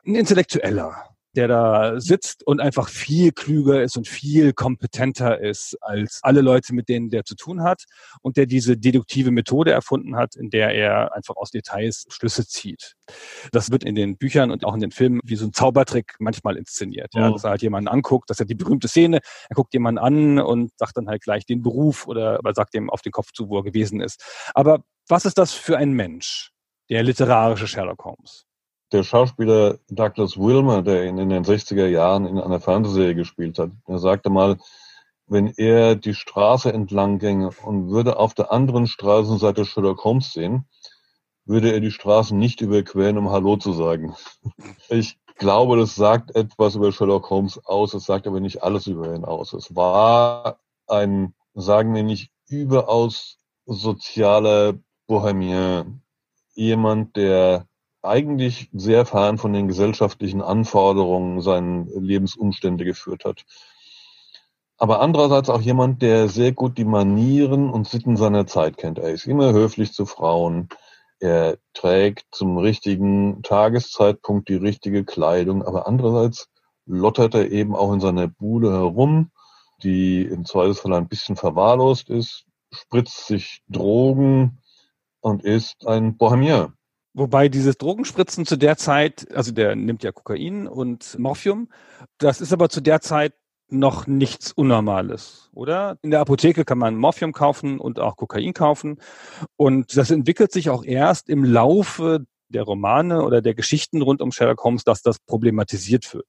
ein 0.07 0.15
Intellektueller 0.15 1.10
der 1.37 1.49
da 1.49 2.01
sitzt 2.01 2.47
und 2.47 2.61
einfach 2.61 2.89
viel 2.89 3.33
klüger 3.33 3.83
ist 3.83 3.97
und 3.97 4.09
viel 4.09 4.53
kompetenter 4.53 5.41
ist 5.41 5.77
als 5.81 6.21
alle 6.23 6.41
Leute, 6.41 6.75
mit 6.75 6.89
denen 6.89 7.11
der 7.11 7.25
zu 7.25 7.37
tun 7.37 7.63
hat 7.63 7.85
und 8.23 8.37
der 8.37 8.47
diese 8.47 8.77
deduktive 8.77 9.31
Methode 9.31 9.71
erfunden 9.71 10.17
hat, 10.17 10.35
in 10.37 10.51
der 10.51 10.75
er 10.75 11.15
einfach 11.15 11.37
aus 11.37 11.51
Details 11.51 12.05
Schlüsse 12.09 12.47
zieht. 12.47 12.97
Das 13.53 13.71
wird 13.71 13.85
in 13.85 13.95
den 13.95 14.17
Büchern 14.17 14.51
und 14.51 14.65
auch 14.65 14.75
in 14.75 14.81
den 14.81 14.91
Filmen 14.91 15.21
wie 15.25 15.37
so 15.37 15.47
ein 15.47 15.53
Zaubertrick 15.53 16.17
manchmal 16.19 16.57
inszeniert, 16.57 17.15
ja, 17.15 17.31
dass 17.31 17.45
er 17.45 17.51
halt 17.51 17.63
jemanden 17.63 17.89
anguckt, 17.89 18.31
dass 18.31 18.41
er 18.41 18.47
die 18.47 18.55
berühmte 18.55 18.89
Szene, 18.89 19.21
er 19.49 19.55
guckt 19.55 19.73
jemanden 19.73 19.99
an 19.99 20.39
und 20.41 20.73
sagt 20.79 20.97
dann 20.97 21.09
halt 21.09 21.23
gleich 21.23 21.47
den 21.47 21.63
Beruf 21.63 22.07
oder, 22.07 22.41
sagt 22.55 22.75
ihm 22.75 22.91
auf 22.91 23.03
den 23.03 23.13
Kopf 23.13 23.33
zu, 23.33 23.49
wo 23.49 23.59
er 23.59 23.63
gewesen 23.63 24.01
ist. 24.01 24.25
Aber 24.55 24.83
was 25.09 25.25
ist 25.25 25.39
das 25.39 25.53
für 25.53 25.77
ein 25.77 25.93
Mensch, 25.93 26.51
der 26.89 27.03
literarische 27.03 27.69
Sherlock 27.69 28.05
Holmes? 28.05 28.47
Der 28.93 29.03
Schauspieler 29.03 29.79
Douglas 29.89 30.37
Wilmer, 30.37 30.83
der 30.83 31.05
ihn 31.07 31.19
in 31.19 31.29
den 31.29 31.45
60er 31.45 31.87
Jahren 31.87 32.27
in 32.27 32.39
einer 32.39 32.61
Fernsehserie 32.61 33.15
gespielt 33.15 33.59
hat, 33.59 33.71
der 33.89 33.99
sagte 33.99 34.31
mal, 34.31 34.59
wenn 35.27 35.47
er 35.57 35.95
die 35.95 36.15
Straße 36.15 36.73
entlang 36.73 37.19
ginge 37.21 37.51
und 37.65 37.91
würde 37.91 38.19
auf 38.19 38.35
der 38.35 38.51
anderen 38.51 38.89
Straßenseite 38.89 39.65
Sherlock 39.65 40.03
Holmes 40.03 40.33
sehen, 40.33 40.67
würde 41.45 41.73
er 41.73 41.81
die 41.81 41.93
Straßen 41.93 42.37
nicht 42.37 42.61
überqueren, 42.61 43.17
um 43.17 43.31
Hallo 43.31 43.57
zu 43.57 43.73
sagen. 43.73 44.15
Ich 44.89 45.19
glaube, 45.37 45.79
das 45.79 45.95
sagt 45.95 46.35
etwas 46.37 46.75
über 46.75 46.93
Sherlock 46.93 47.31
Holmes 47.31 47.65
aus, 47.65 47.95
es 47.95 48.05
sagt 48.05 48.27
aber 48.27 48.41
nicht 48.41 48.63
alles 48.63 48.87
über 48.87 49.15
ihn 49.15 49.25
aus. 49.25 49.53
Es 49.53 49.75
war 49.75 50.59
ein, 50.87 51.35
sagen 51.55 51.95
wir 51.95 52.03
nicht, 52.03 52.31
überaus 52.49 53.39
sozialer 53.65 54.75
Bohemien. 55.07 56.03
Jemand, 56.55 57.17
der 57.17 57.67
eigentlich 58.03 58.69
sehr 58.73 59.07
fern 59.07 59.39
von 59.39 59.53
den 59.53 59.69
gesellschaftlichen 59.69 60.43
Anforderungen 60.43 61.41
seinen 61.41 61.87
Lebensumstände 61.89 62.85
geführt 62.85 63.25
hat. 63.25 63.45
Aber 64.79 65.01
andererseits 65.01 65.51
auch 65.51 65.61
jemand, 65.61 66.01
der 66.01 66.29
sehr 66.29 66.53
gut 66.53 66.79
die 66.79 66.85
Manieren 66.85 67.69
und 67.69 67.87
Sitten 67.87 68.17
seiner 68.17 68.47
Zeit 68.47 68.79
kennt. 68.79 68.99
Er 68.99 69.11
ist 69.11 69.27
immer 69.27 69.53
höflich 69.53 69.93
zu 69.93 70.07
Frauen. 70.07 70.69
Er 71.19 71.59
trägt 71.75 72.25
zum 72.31 72.57
richtigen 72.57 73.43
Tageszeitpunkt 73.43 74.49
die 74.49 74.55
richtige 74.55 75.05
Kleidung. 75.05 75.63
Aber 75.63 75.87
andererseits 75.87 76.49
lottert 76.87 77.35
er 77.35 77.51
eben 77.51 77.77
auch 77.77 77.93
in 77.93 78.01
seiner 78.01 78.29
Bude 78.29 78.73
herum 78.73 79.31
die 79.83 80.23
im 80.23 80.45
Zweifelsfall 80.45 80.95
ein 80.95 81.09
bisschen 81.09 81.37
verwahrlost 81.37 82.11
ist, 82.11 82.45
spritzt 82.73 83.27
sich 83.27 83.63
Drogen 83.69 84.59
und 85.21 85.45
ist 85.45 85.87
ein 85.87 86.17
Bohemier. 86.17 86.73
Wobei 87.21 87.51
dieses 87.51 87.77
Drogenspritzen 87.77 88.47
zu 88.47 88.57
der 88.57 88.79
Zeit, 88.79 89.31
also 89.35 89.53
der 89.53 89.77
nimmt 89.77 90.03
ja 90.03 90.11
Kokain 90.11 90.67
und 90.67 91.19
Morphium, 91.19 91.69
das 92.17 92.41
ist 92.41 92.51
aber 92.51 92.71
zu 92.71 92.81
der 92.81 93.03
Zeit 93.03 93.35
noch 93.69 94.07
nichts 94.07 94.53
Unnormales, 94.53 95.51
oder? 95.53 95.99
In 96.01 96.13
der 96.13 96.21
Apotheke 96.21 96.65
kann 96.65 96.79
man 96.79 96.97
Morphium 96.97 97.35
kaufen 97.35 97.79
und 97.79 98.01
auch 98.01 98.17
Kokain 98.17 98.55
kaufen. 98.55 99.03
Und 99.57 99.99
das 99.99 100.11
entwickelt 100.11 100.51
sich 100.51 100.71
auch 100.71 100.83
erst 100.83 101.29
im 101.29 101.45
Laufe 101.45 102.25
der 102.49 102.63
Romane 102.63 103.23
oder 103.23 103.43
der 103.43 103.55
Geschichten 103.55 104.01
rund 104.01 104.23
um 104.23 104.33
Sherlock 104.33 104.65
Holmes, 104.65 104.85
dass 104.85 105.03
das 105.03 105.19
problematisiert 105.19 106.15
wird. 106.15 106.27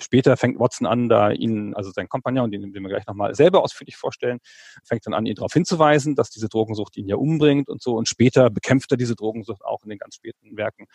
Später 0.00 0.36
fängt 0.36 0.58
Watson 0.58 0.86
an, 0.86 1.08
da 1.08 1.30
ihn, 1.30 1.74
also 1.74 1.90
sein 1.90 2.08
Kompagnon, 2.08 2.50
den, 2.50 2.72
den 2.72 2.82
wir 2.82 2.88
gleich 2.88 3.06
nochmal 3.06 3.34
selber 3.34 3.62
ausführlich 3.62 3.96
vorstellen, 3.96 4.38
fängt 4.84 5.06
dann 5.06 5.14
an, 5.14 5.26
ihn 5.26 5.34
darauf 5.34 5.52
hinzuweisen, 5.52 6.14
dass 6.14 6.30
diese 6.30 6.48
Drogensucht 6.48 6.96
ihn 6.96 7.08
ja 7.08 7.16
umbringt 7.16 7.68
und 7.68 7.82
so. 7.82 7.96
Und 7.96 8.08
später 8.08 8.50
bekämpft 8.50 8.90
er 8.90 8.96
diese 8.96 9.16
Drogensucht 9.16 9.64
auch 9.64 9.82
in 9.84 9.90
den 9.90 9.98
ganz 9.98 10.16
späten 10.16 10.56
Werken. 10.56 10.86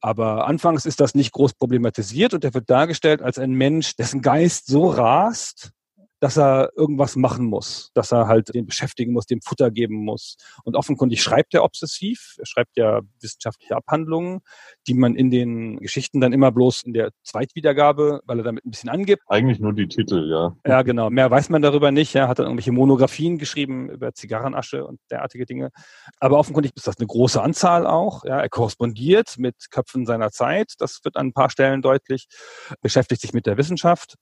Aber 0.00 0.46
anfangs 0.46 0.86
ist 0.86 1.00
das 1.00 1.14
nicht 1.14 1.32
groß 1.32 1.54
problematisiert 1.54 2.34
und 2.34 2.44
er 2.44 2.54
wird 2.54 2.70
dargestellt 2.70 3.22
als 3.22 3.38
ein 3.38 3.52
Mensch, 3.52 3.96
dessen 3.96 4.22
Geist 4.22 4.66
so 4.66 4.88
rast, 4.88 5.72
dass 6.20 6.36
er 6.36 6.70
irgendwas 6.76 7.16
machen 7.16 7.46
muss, 7.46 7.90
dass 7.94 8.12
er 8.12 8.26
halt 8.26 8.54
den 8.54 8.66
beschäftigen 8.66 9.12
muss, 9.12 9.26
dem 9.26 9.40
Futter 9.40 9.70
geben 9.70 9.96
muss. 9.96 10.36
Und 10.64 10.76
offenkundig 10.76 11.22
schreibt 11.22 11.54
er 11.54 11.64
obsessiv. 11.64 12.34
Er 12.38 12.46
schreibt 12.46 12.76
ja 12.76 13.00
wissenschaftliche 13.20 13.76
Abhandlungen, 13.76 14.40
die 14.86 14.94
man 14.94 15.14
in 15.14 15.30
den 15.30 15.78
Geschichten 15.78 16.20
dann 16.20 16.32
immer 16.32 16.50
bloß 16.50 16.82
in 16.82 16.92
der 16.92 17.10
Zweitwiedergabe, 17.22 18.20
weil 18.24 18.38
er 18.38 18.44
damit 18.44 18.64
ein 18.64 18.70
bisschen 18.70 18.90
angibt. 18.90 19.22
Eigentlich 19.28 19.60
nur 19.60 19.72
die 19.72 19.88
Titel, 19.88 20.28
ja. 20.30 20.56
Ja, 20.66 20.82
genau. 20.82 21.10
Mehr 21.10 21.30
weiß 21.30 21.50
man 21.50 21.62
darüber 21.62 21.92
nicht. 21.92 22.14
Er 22.14 22.28
hat 22.28 22.38
dann 22.38 22.46
irgendwelche 22.46 22.72
Monographien 22.72 23.38
geschrieben 23.38 23.88
über 23.88 24.12
Zigarrenasche 24.12 24.84
und 24.84 25.00
derartige 25.10 25.46
Dinge. 25.46 25.70
Aber 26.18 26.38
offenkundig 26.38 26.72
ist 26.74 26.86
das 26.86 26.98
eine 26.98 27.06
große 27.06 27.40
Anzahl 27.40 27.86
auch. 27.86 28.24
Ja, 28.24 28.40
er 28.40 28.48
korrespondiert 28.48 29.36
mit 29.38 29.54
Köpfen 29.70 30.06
seiner 30.06 30.30
Zeit. 30.30 30.74
Das 30.78 31.00
wird 31.04 31.16
an 31.16 31.28
ein 31.28 31.32
paar 31.32 31.50
Stellen 31.50 31.82
deutlich. 31.82 32.26
Beschäftigt 32.80 33.20
sich 33.20 33.32
mit 33.32 33.46
der 33.46 33.56
Wissenschaft 33.56 34.16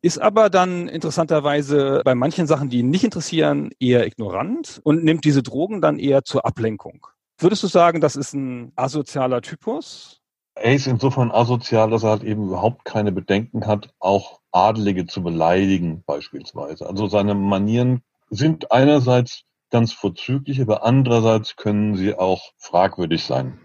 ist 0.00 0.18
aber 0.18 0.50
dann 0.50 0.88
interessanterweise 0.88 2.02
bei 2.04 2.14
manchen 2.14 2.46
Sachen, 2.46 2.68
die 2.68 2.78
ihn 2.78 2.90
nicht 2.90 3.04
interessieren, 3.04 3.70
eher 3.80 4.06
ignorant 4.06 4.80
und 4.84 5.04
nimmt 5.04 5.24
diese 5.24 5.42
Drogen 5.42 5.80
dann 5.80 5.98
eher 5.98 6.24
zur 6.24 6.46
Ablenkung. 6.46 7.06
Würdest 7.38 7.62
du 7.62 7.66
sagen, 7.68 8.00
das 8.00 8.16
ist 8.16 8.34
ein 8.34 8.72
asozialer 8.76 9.42
Typus? 9.42 10.20
Er 10.54 10.74
ist 10.74 10.88
insofern 10.88 11.30
asozial, 11.30 11.90
dass 11.90 12.02
er 12.02 12.10
halt 12.10 12.24
eben 12.24 12.48
überhaupt 12.48 12.84
keine 12.84 13.12
Bedenken 13.12 13.66
hat, 13.66 13.90
auch 14.00 14.40
Adelige 14.50 15.06
zu 15.06 15.22
beleidigen 15.22 16.02
beispielsweise. 16.04 16.86
Also 16.86 17.06
seine 17.06 17.34
Manieren 17.34 18.02
sind 18.30 18.72
einerseits 18.72 19.44
ganz 19.70 19.92
vorzüglich, 19.92 20.60
aber 20.60 20.82
andererseits 20.84 21.56
können 21.56 21.96
sie 21.96 22.14
auch 22.14 22.52
fragwürdig 22.56 23.24
sein. 23.24 23.60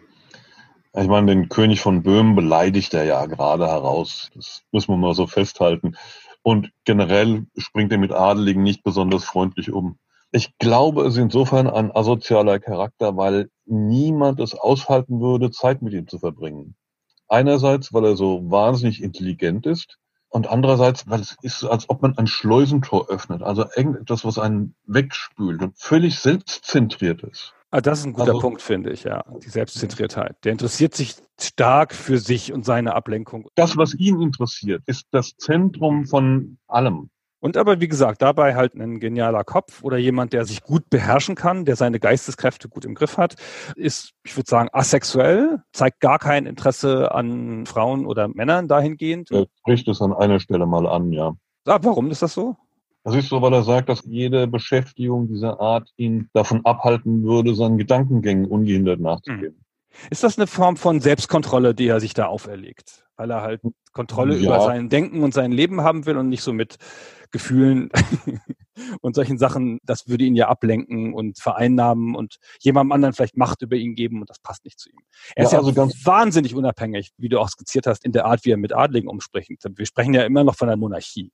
Ich 0.95 1.07
meine, 1.07 1.27
den 1.27 1.49
König 1.49 1.81
von 1.81 2.03
Böhmen 2.03 2.35
beleidigt 2.35 2.93
er 2.93 3.03
ja 3.03 3.25
gerade 3.25 3.67
heraus. 3.67 4.29
Das 4.35 4.61
muss 4.71 4.87
man 4.87 4.99
mal 4.99 5.15
so 5.15 5.25
festhalten. 5.25 5.95
Und 6.43 6.71
generell 6.85 7.47
springt 7.57 7.91
er 7.91 7.97
mit 7.97 8.11
Adeligen 8.11 8.61
nicht 8.61 8.83
besonders 8.83 9.23
freundlich 9.23 9.71
um. 9.71 9.97
Ich 10.31 10.55
glaube, 10.59 11.03
es 11.03 11.13
ist 11.13 11.21
insofern 11.21 11.67
ein 11.67 11.95
asozialer 11.95 12.59
Charakter, 12.59 13.17
weil 13.17 13.49
niemand 13.65 14.39
es 14.39 14.53
aushalten 14.53 15.19
würde, 15.19 15.49
Zeit 15.49 15.81
mit 15.81 15.93
ihm 15.93 16.07
zu 16.07 16.19
verbringen. 16.19 16.75
Einerseits, 17.27 17.91
weil 17.93 18.05
er 18.05 18.15
so 18.15 18.51
wahnsinnig 18.51 19.01
intelligent 19.01 19.65
ist 19.65 19.97
und 20.29 20.47
andererseits, 20.47 21.09
weil 21.09 21.21
es 21.21 21.37
ist, 21.41 21.63
als 21.63 21.89
ob 21.89 22.03
man 22.03 22.17
ein 22.17 22.27
Schleusentor 22.27 23.09
öffnet, 23.09 23.41
also 23.41 23.65
irgendetwas, 23.75 24.25
was 24.25 24.37
einen 24.37 24.75
wegspült 24.85 25.61
und 25.63 25.77
völlig 25.77 26.19
selbstzentriert 26.19 27.23
ist. 27.23 27.53
Ah, 27.73 27.81
das 27.81 28.01
ist 28.01 28.05
ein 28.05 28.13
guter 28.13 28.33
also, 28.33 28.39
Punkt, 28.39 28.61
finde 28.61 28.91
ich, 28.91 29.03
ja. 29.03 29.23
Die 29.43 29.49
Selbstzentriertheit. 29.49 30.35
Der 30.43 30.51
interessiert 30.51 30.93
sich 30.93 31.15
stark 31.41 31.95
für 31.95 32.19
sich 32.19 32.53
und 32.53 32.65
seine 32.65 32.93
Ablenkung. 32.93 33.49
Das, 33.55 33.75
was 33.77 33.95
ihn 33.95 34.21
interessiert, 34.21 34.83
ist 34.85 35.07
das 35.09 35.35
Zentrum 35.37 36.05
von 36.05 36.59
allem. 36.67 37.09
Und 37.39 37.57
aber, 37.57 37.81
wie 37.81 37.87
gesagt, 37.87 38.21
dabei 38.21 38.53
halt 38.53 38.75
ein 38.75 38.99
genialer 38.99 39.43
Kopf 39.43 39.81
oder 39.81 39.97
jemand, 39.97 40.33
der 40.33 40.45
sich 40.45 40.61
gut 40.61 40.87
beherrschen 40.91 41.33
kann, 41.33 41.65
der 41.65 41.75
seine 41.75 41.99
Geisteskräfte 41.99 42.69
gut 42.69 42.85
im 42.85 42.93
Griff 42.93 43.17
hat, 43.17 43.37
ist, 43.75 44.11
ich 44.23 44.37
würde 44.37 44.51
sagen, 44.51 44.69
asexuell, 44.71 45.63
zeigt 45.71 45.99
gar 45.99 46.19
kein 46.19 46.45
Interesse 46.45 47.11
an 47.11 47.65
Frauen 47.65 48.05
oder 48.05 48.27
Männern 48.27 48.67
dahingehend. 48.67 49.31
Er 49.31 49.47
spricht 49.61 49.87
es 49.87 49.99
an 49.99 50.13
einer 50.13 50.39
Stelle 50.39 50.67
mal 50.67 50.85
an, 50.85 51.11
ja. 51.11 51.33
Ah, 51.65 51.79
warum 51.81 52.11
ist 52.11 52.21
das 52.21 52.35
so? 52.35 52.55
Das 53.03 53.15
ist 53.15 53.29
so, 53.29 53.41
weil 53.41 53.53
er 53.53 53.63
sagt, 53.63 53.89
dass 53.89 54.03
jede 54.05 54.47
Beschäftigung 54.47 55.27
dieser 55.27 55.59
Art 55.59 55.89
ihn 55.97 56.29
davon 56.33 56.65
abhalten 56.65 57.23
würde, 57.23 57.53
seinen 57.53 57.77
Gedankengängen 57.77 58.45
ungehindert 58.45 59.01
nachzugehen. 59.01 59.55
Hm. 59.55 59.63
Ist 60.09 60.23
das 60.23 60.37
eine 60.37 60.47
Form 60.47 60.77
von 60.77 61.01
Selbstkontrolle, 61.01 61.75
die 61.75 61.87
er 61.87 61.99
sich 61.99 62.13
da 62.13 62.25
auferlegt? 62.25 63.05
Weil 63.15 63.29
er 63.29 63.41
halt 63.41 63.61
Kontrolle 63.91 64.35
ja. 64.37 64.45
über 64.45 64.61
sein 64.61 64.89
Denken 64.89 65.21
und 65.23 65.33
sein 65.33 65.51
Leben 65.51 65.81
haben 65.81 66.05
will 66.05 66.17
und 66.17 66.29
nicht 66.29 66.41
so 66.41 66.51
mit 66.51 66.77
Gefühlen 67.31 67.89
und 69.01 69.15
solchen 69.15 69.37
Sachen, 69.37 69.79
das 69.83 70.07
würde 70.07 70.23
ihn 70.23 70.35
ja 70.35 70.47
ablenken 70.47 71.13
und 71.13 71.39
vereinnahmen 71.39 72.15
und 72.15 72.37
jemandem 72.59 72.91
anderen 72.91 73.13
vielleicht 73.13 73.37
Macht 73.37 73.61
über 73.61 73.75
ihn 73.75 73.95
geben 73.95 74.21
und 74.21 74.29
das 74.29 74.39
passt 74.39 74.65
nicht 74.65 74.79
zu 74.79 74.89
ihm. 74.89 74.99
Er 75.35 75.43
ja, 75.43 75.47
ist 75.47 75.53
ja 75.53 75.59
also 75.59 75.73
ganz 75.73 76.05
wahnsinnig 76.05 76.55
unabhängig, 76.55 77.11
wie 77.17 77.29
du 77.29 77.39
auch 77.39 77.49
skizziert 77.49 77.85
hast, 77.85 78.03
in 78.05 78.11
der 78.11 78.25
Art, 78.25 78.45
wie 78.45 78.51
er 78.51 78.57
mit 78.57 78.73
Adligen 78.73 79.09
umspricht. 79.09 79.49
Wir 79.49 79.85
sprechen 79.85 80.13
ja 80.13 80.23
immer 80.23 80.43
noch 80.43 80.55
von 80.55 80.67
der 80.67 80.77
Monarchie. 80.77 81.31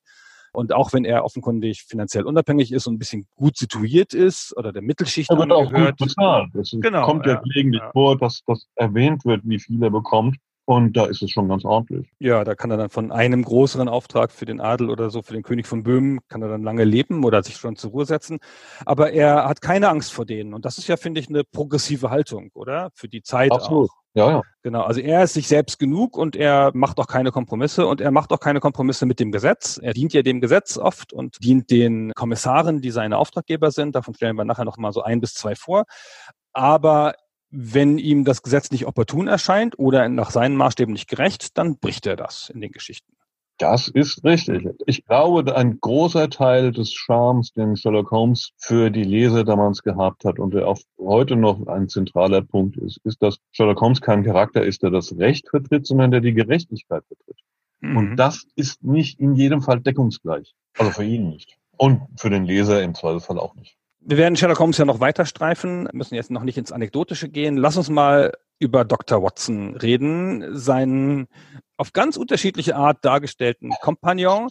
Und 0.52 0.74
auch 0.74 0.94
wenn 0.94 1.06
er 1.06 1.24
offenkundig 1.24 1.84
finanziell 1.88 2.26
unabhängig 2.26 2.72
ist 2.72 2.88
und 2.88 2.96
ein 2.96 3.00
bisschen 3.00 3.28
gut 3.36 3.58
situiert 3.58 4.14
ist 4.14 4.56
oder 4.58 4.72
der 4.72 4.82
Mittelschicht 4.82 5.30
er 5.30 5.38
wird 5.38 5.52
auch 5.52 5.72
gut 5.72 5.96
bezahlt. 5.98 6.54
Es 6.56 6.76
genau, 6.80 7.06
kommt 7.06 7.26
ja, 7.26 7.34
ja 7.34 7.42
gelegentlich 7.42 7.82
ja. 7.82 7.92
vor, 7.92 8.18
dass 8.18 8.42
das 8.46 8.68
erwähnt 8.76 9.26
wird, 9.26 9.42
wie 9.44 9.60
viel 9.60 9.82
er 9.84 9.92
bekommt. 9.92 10.38
Und 10.70 10.96
da 10.96 11.08
ist 11.08 11.24
es 11.24 11.32
schon 11.32 11.50
ganz 11.50 11.66
ordentlich. 11.66 12.12
Ja, 12.20 12.44
da 12.44 12.54
kann 12.54 12.70
er 12.70 12.78
dann 12.78 12.92
von 12.92 13.12
einem 13.12 13.44
größeren 13.44 13.90
Auftrag 13.90 14.32
für 14.32 14.46
den 14.46 14.62
Adel 14.62 14.92
oder 14.92 15.10
so, 15.10 15.24
für 15.24 15.34
den 15.34 15.42
König 15.42 15.66
von 15.66 15.82
Böhmen, 15.82 16.20
kann 16.28 16.44
er 16.44 16.48
dann 16.48 16.62
lange 16.62 16.84
leben 16.84 17.24
oder 17.24 17.42
sich 17.42 17.56
schon 17.56 17.76
zur 17.76 17.90
Ruhe 17.90 18.06
setzen. 18.06 18.38
Aber 18.86 19.12
er 19.12 19.50
hat 19.50 19.62
keine 19.62 19.90
Angst 19.90 20.14
vor 20.14 20.28
denen. 20.28 20.54
Und 20.54 20.66
das 20.66 20.78
ist 20.78 20.88
ja, 20.88 20.96
finde 20.96 21.22
ich, 21.22 21.28
eine 21.28 21.44
progressive 21.44 22.12
Haltung, 22.12 22.52
oder? 22.54 22.92
Für 22.94 23.08
die 23.08 23.24
Zeit 23.24 23.52
Absolut. 23.52 23.90
auch. 23.90 23.96
Ja, 24.14 24.30
ja. 24.30 24.42
Genau. 24.62 24.84
Also 24.84 25.02
er 25.02 25.24
ist 25.24 25.34
sich 25.34 25.48
selbst 25.48 25.80
genug 25.80 26.16
und 26.16 26.36
er 26.36 26.70
macht 26.76 27.00
auch 27.00 27.08
keine 27.08 27.32
Kompromisse 27.32 27.88
und 27.88 28.00
er 28.00 28.12
macht 28.12 28.32
auch 28.32 28.40
keine 28.40 28.60
Kompromisse 28.60 29.08
mit 29.08 29.20
dem 29.20 29.32
Gesetz. 29.32 29.80
Er 29.82 29.94
dient 29.94 30.14
ja 30.14 30.22
dem 30.22 30.40
Gesetz 30.40 30.78
oft 30.78 31.14
und 31.14 31.44
dient 31.44 31.72
den 31.72 32.12
Kommissaren, 32.14 32.80
die 32.80 32.92
seine 32.92 33.18
Auftraggeber 33.18 33.72
sind. 33.72 33.96
Davon 33.96 34.14
stellen 34.14 34.36
wir 34.36 34.46
nachher 34.46 34.66
noch 34.66 34.78
mal 34.78 34.94
so 34.94 35.02
ein 35.02 35.20
bis 35.20 35.34
zwei 35.34 35.56
vor. 35.56 35.86
Aber 36.54 37.16
wenn 37.52 37.98
ihm 37.98 38.26
das 38.26 38.42
Gesetz 38.42 38.72
nicht 38.72 38.86
opportun 38.86 39.28
erscheint 39.28 39.78
oder 39.80 40.08
nach 40.10 40.32
seinen 40.32 40.56
Maßstäben 40.56 40.94
nicht 40.94 41.10
gerecht, 41.10 41.58
dann 41.58 41.78
bricht 41.78 42.06
er 42.06 42.16
das 42.16 42.50
in 42.54 42.62
den 42.62 42.72
Geschichten. 42.72 43.14
Das 43.60 43.90
ist 43.90 44.24
richtig. 44.24 44.66
Ich 44.86 45.04
glaube, 45.04 45.54
ein 45.58 45.82
großer 45.82 46.30
Teil 46.30 46.72
des 46.72 46.94
Charmes, 46.94 47.52
den 47.52 47.76
Sherlock 47.76 48.10
Holmes 48.10 48.52
für 48.58 48.90
die 48.90 49.04
Leser 49.04 49.44
damals 49.44 49.84
gehabt 49.84 50.24
hat 50.24 50.40
und 50.40 50.54
der 50.54 50.66
auch 50.66 50.80
heute 50.98 51.36
noch 51.36 51.68
ein 51.68 51.90
zentraler 51.90 52.42
Punkt 52.42 52.78
ist, 52.78 53.02
ist, 53.04 53.22
dass 53.22 53.38
Sherlock 53.52 53.82
Holmes 53.82 54.00
kein 54.00 54.24
Charakter 54.24 54.64
ist, 54.64 54.82
der 54.82 54.92
das 54.92 55.18
Recht 55.18 55.50
vertritt, 55.50 55.86
sondern 55.86 56.12
der 56.12 56.22
die 56.22 56.34
Gerechtigkeit 56.34 57.04
vertritt. 57.06 57.42
Mhm. 57.82 57.98
Und 57.98 58.16
das 58.16 58.46
ist 58.56 58.82
nicht 58.82 59.20
in 59.20 59.36
jedem 59.36 59.62
Fall 59.62 59.82
deckungsgleich. 59.82 60.56
Also 60.78 60.92
für 60.92 61.04
ihn 61.04 61.28
nicht. 61.28 61.58
Und 61.76 62.02
für 62.16 62.30
den 62.30 62.46
Leser 62.46 62.82
im 62.82 62.96
Zweifelsfall 62.96 63.40
auch 63.40 63.56
nicht. 63.56 63.78
Wir 64.02 64.18
werden 64.18 64.36
Sherlock 64.36 64.60
Holmes 64.60 64.78
ja 64.78 64.86
noch 64.86 65.00
weiter 65.00 65.26
streifen, 65.26 65.90
müssen 65.92 66.16
jetzt 66.16 66.32
noch 66.32 66.44
nicht 66.44 66.58
ins 66.58 66.72
Anekdotische 66.72 67.30
gehen. 67.30 67.58
Lass 67.58 67.78
uns 67.78 67.90
mal 67.90 68.34
über 68.58 68.86
Dr. 68.86 69.22
Watson 69.22 69.76
reden, 69.76 70.58
seinen 70.58 71.28
auf 71.78 71.94
ganz 71.94 72.18
unterschiedliche 72.18 72.76
Art 72.76 73.04
dargestellten 73.04 73.72
Kompagnon, 73.82 74.50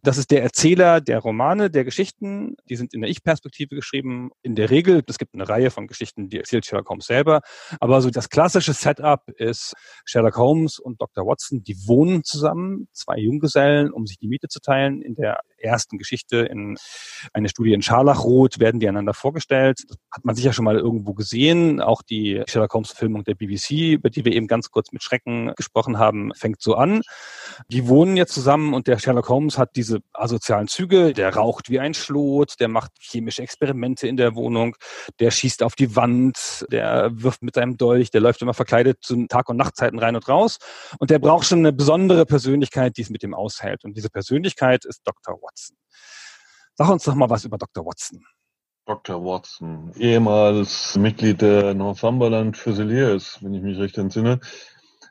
das 0.00 0.18
ist 0.18 0.30
der 0.30 0.42
Erzähler 0.42 1.00
der 1.00 1.18
Romane, 1.18 1.70
der 1.70 1.84
Geschichten. 1.84 2.56
Die 2.68 2.76
sind 2.76 2.94
in 2.94 3.02
der 3.02 3.10
Ich-Perspektive 3.10 3.74
geschrieben. 3.74 4.30
In 4.42 4.54
der 4.54 4.70
Regel, 4.70 5.02
es 5.06 5.18
gibt 5.18 5.34
eine 5.34 5.48
Reihe 5.48 5.70
von 5.70 5.86
Geschichten, 5.86 6.28
die 6.28 6.38
erzählt 6.38 6.64
Sherlock 6.64 6.88
Holmes 6.88 7.06
selber. 7.06 7.40
Aber 7.78 8.00
so 8.00 8.10
das 8.10 8.28
klassische 8.28 8.72
Setup 8.72 9.22
ist 9.36 9.74
Sherlock 10.04 10.36
Holmes 10.36 10.78
und 10.78 11.00
Dr. 11.00 11.26
Watson, 11.26 11.62
die 11.62 11.76
wohnen 11.86 12.24
zusammen, 12.24 12.88
zwei 12.92 13.18
Junggesellen, 13.18 13.92
um 13.92 14.06
sich 14.06 14.18
die 14.18 14.28
Miete 14.28 14.48
zu 14.48 14.60
teilen. 14.60 15.02
In 15.02 15.14
der 15.14 15.40
ersten 15.62 15.98
Geschichte, 15.98 16.38
in 16.38 16.76
einer 17.32 17.48
Studie 17.48 17.72
in 17.72 17.82
Scharlachrot, 17.82 18.58
werden 18.58 18.80
die 18.80 18.88
einander 18.88 19.14
vorgestellt. 19.14 19.80
Das 19.88 19.96
hat 20.10 20.24
man 20.24 20.34
sicher 20.34 20.52
schon 20.52 20.64
mal 20.64 20.78
irgendwo 20.78 21.14
gesehen. 21.14 21.80
Auch 21.80 22.02
die 22.02 22.42
Sherlock 22.48 22.74
Holmes-Filmung 22.74 23.24
der 23.24 23.34
BBC, 23.34 23.92
über 23.92 24.10
die 24.10 24.24
wir 24.24 24.32
eben 24.32 24.46
ganz 24.46 24.70
kurz 24.70 24.92
mit 24.92 25.02
Schrecken 25.02 25.52
gesprochen 25.56 25.98
haben, 25.98 26.32
fängt 26.34 26.60
so 26.60 26.74
an. 26.74 27.02
Die 27.68 27.88
wohnen 27.88 28.16
jetzt 28.16 28.34
zusammen 28.34 28.74
und 28.74 28.86
der 28.86 28.98
Sherlock 28.98 29.28
Holmes 29.28 29.58
hat 29.58 29.76
diese 29.76 30.00
asozialen 30.12 30.68
Züge. 30.68 31.12
Der 31.12 31.34
raucht 31.34 31.70
wie 31.70 31.80
ein 31.80 31.94
Schlot, 31.94 32.54
der 32.60 32.68
macht 32.68 32.92
chemische 33.00 33.42
Experimente 33.42 34.08
in 34.08 34.16
der 34.16 34.34
Wohnung, 34.34 34.76
der 35.20 35.30
schießt 35.30 35.62
auf 35.62 35.74
die 35.74 35.96
Wand, 35.96 36.66
der 36.70 37.10
wirft 37.12 37.42
mit 37.42 37.54
seinem 37.54 37.76
Dolch, 37.76 38.10
der 38.10 38.20
läuft 38.20 38.42
immer 38.42 38.54
verkleidet 38.54 38.98
zu 39.02 39.26
Tag- 39.26 39.48
und 39.48 39.56
Nachtzeiten 39.56 39.98
rein 39.98 40.16
und 40.16 40.28
raus. 40.28 40.58
Und 40.98 41.10
der 41.10 41.18
braucht 41.18 41.46
schon 41.46 41.60
eine 41.60 41.72
besondere 41.72 42.26
Persönlichkeit, 42.26 42.96
die 42.96 43.02
es 43.02 43.10
mit 43.10 43.22
ihm 43.22 43.34
aushält. 43.34 43.84
Und 43.84 43.96
diese 43.96 44.10
Persönlichkeit 44.10 44.84
ist 44.84 45.02
Dr. 45.04 45.34
Watson. 45.40 45.51
Sag 46.74 46.88
uns 46.88 47.04
doch 47.04 47.14
mal 47.14 47.30
was 47.30 47.44
über 47.44 47.58
Dr. 47.58 47.84
Watson. 47.84 48.24
Dr. 48.86 49.24
Watson, 49.24 49.92
ehemals 49.96 50.96
Mitglied 50.96 51.40
der 51.40 51.72
Northumberland 51.74 52.56
Fusiliers, 52.56 53.38
wenn 53.40 53.54
ich 53.54 53.62
mich 53.62 53.78
recht 53.78 53.96
entsinne, 53.96 54.40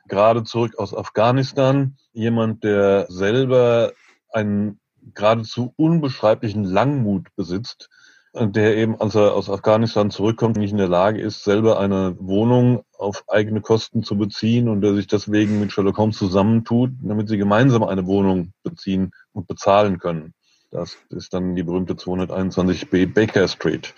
gerade 0.08 0.44
zurück 0.44 0.78
aus 0.78 0.94
Afghanistan, 0.94 1.96
jemand, 2.12 2.64
der 2.64 3.06
selber 3.08 3.92
einen 4.30 4.80
geradezu 5.14 5.72
unbeschreiblichen 5.76 6.64
Langmut 6.64 7.28
besitzt, 7.34 7.88
der 8.34 8.76
eben, 8.76 8.98
als 9.00 9.14
er 9.14 9.34
aus 9.34 9.50
Afghanistan 9.50 10.10
zurückkommt, 10.10 10.56
nicht 10.56 10.72
in 10.72 10.78
der 10.78 10.88
Lage 10.88 11.20
ist, 11.20 11.44
selber 11.44 11.78
eine 11.78 12.16
Wohnung 12.18 12.82
auf 12.96 13.24
eigene 13.28 13.60
Kosten 13.60 14.02
zu 14.02 14.16
beziehen 14.16 14.68
und 14.68 14.80
der 14.80 14.94
sich 14.94 15.06
deswegen 15.06 15.60
mit 15.60 15.72
Sherlock 15.72 15.98
Holmes 15.98 16.16
zusammentut, 16.16 16.92
damit 17.02 17.28
sie 17.28 17.36
gemeinsam 17.36 17.82
eine 17.82 18.06
Wohnung 18.06 18.52
beziehen 18.62 19.12
und 19.32 19.46
bezahlen 19.46 19.98
können. 19.98 20.32
Das 20.70 20.96
ist 21.10 21.34
dann 21.34 21.54
die 21.54 21.62
berühmte 21.62 21.94
221b 21.94 23.12
Baker 23.12 23.46
Street. 23.46 23.94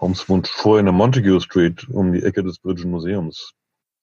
Holmes 0.00 0.28
wohnt 0.28 0.48
vorher 0.48 0.80
in 0.80 0.86
der 0.86 0.92
Montague 0.92 1.40
Street 1.40 1.88
um 1.90 2.12
die 2.12 2.24
Ecke 2.24 2.42
des 2.42 2.58
Britischen 2.58 2.90
Museums. 2.90 3.52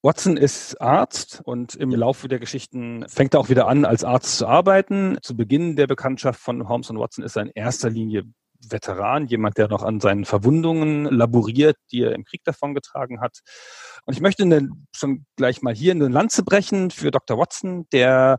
Watson 0.03 0.38
ist 0.38 0.79
Arzt 0.79 1.41
und 1.43 1.75
im 1.75 1.89
Laufe 1.89 2.29
der 2.29 2.39
Geschichten 2.39 3.03
fängt 3.09 3.33
er 3.33 3.41
auch 3.41 3.50
wieder 3.50 3.67
an, 3.67 3.83
als 3.83 4.05
Arzt 4.05 4.38
zu 4.38 4.47
arbeiten. 4.47 5.17
Zu 5.21 5.36
Beginn 5.36 5.75
der 5.75 5.88
Bekanntschaft 5.88 6.39
von 6.39 6.69
Holmes 6.69 6.89
und 6.89 7.00
Watson 7.00 7.25
ist 7.25 7.36
er 7.36 7.41
in 7.41 7.51
erster 7.53 7.89
Linie 7.89 8.24
Veteran, 8.61 9.27
jemand, 9.27 9.57
der 9.57 9.67
noch 9.67 9.83
an 9.83 9.99
seinen 9.99 10.25
Verwundungen 10.25 11.05
laboriert, 11.05 11.77
die 11.91 12.01
er 12.01 12.13
im 12.13 12.23
Krieg 12.23 12.43
davongetragen 12.43 13.21
hat. 13.21 13.39
Und 14.05 14.13
ich 14.13 14.21
möchte 14.21 14.43
eine, 14.43 14.69
schon 14.95 15.25
gleich 15.35 15.61
mal 15.61 15.73
hier 15.73 15.91
eine 15.91 16.07
Lanze 16.07 16.43
brechen 16.43 16.91
für 16.91 17.11
Dr. 17.11 17.37
Watson, 17.37 17.87
der 17.91 18.37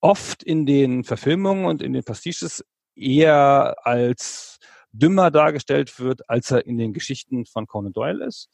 oft 0.00 0.42
in 0.42 0.66
den 0.66 1.04
Verfilmungen 1.04 1.66
und 1.66 1.82
in 1.82 1.92
den 1.92 2.04
Pastiches 2.04 2.64
eher 2.94 3.76
als 3.84 4.58
dümmer 4.92 5.30
dargestellt 5.30 5.98
wird, 5.98 6.28
als 6.28 6.50
er 6.50 6.66
in 6.66 6.78
den 6.78 6.92
Geschichten 6.92 7.46
von 7.46 7.66
Conan 7.66 7.92
Doyle 7.92 8.24
ist 8.24 8.48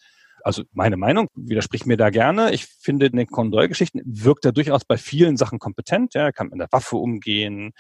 also 0.44 0.62
meine 0.72 0.98
Meinung, 0.98 1.28
widerspricht 1.34 1.86
mir 1.86 1.96
da 1.96 2.10
gerne. 2.10 2.52
Ich 2.52 2.66
finde, 2.66 3.06
in 3.06 3.16
den 3.16 3.26
Conan 3.26 3.50
Doyle-Geschichten 3.50 4.02
wirkt 4.04 4.44
er 4.44 4.52
durchaus 4.52 4.84
bei 4.84 4.98
vielen 4.98 5.38
Sachen 5.38 5.58
kompetent. 5.58 6.12
Ja, 6.12 6.24
er 6.24 6.32
kann 6.32 6.48
mit 6.48 6.60
der 6.60 6.68
Waffe 6.70 6.96
umgehen, 6.96 7.72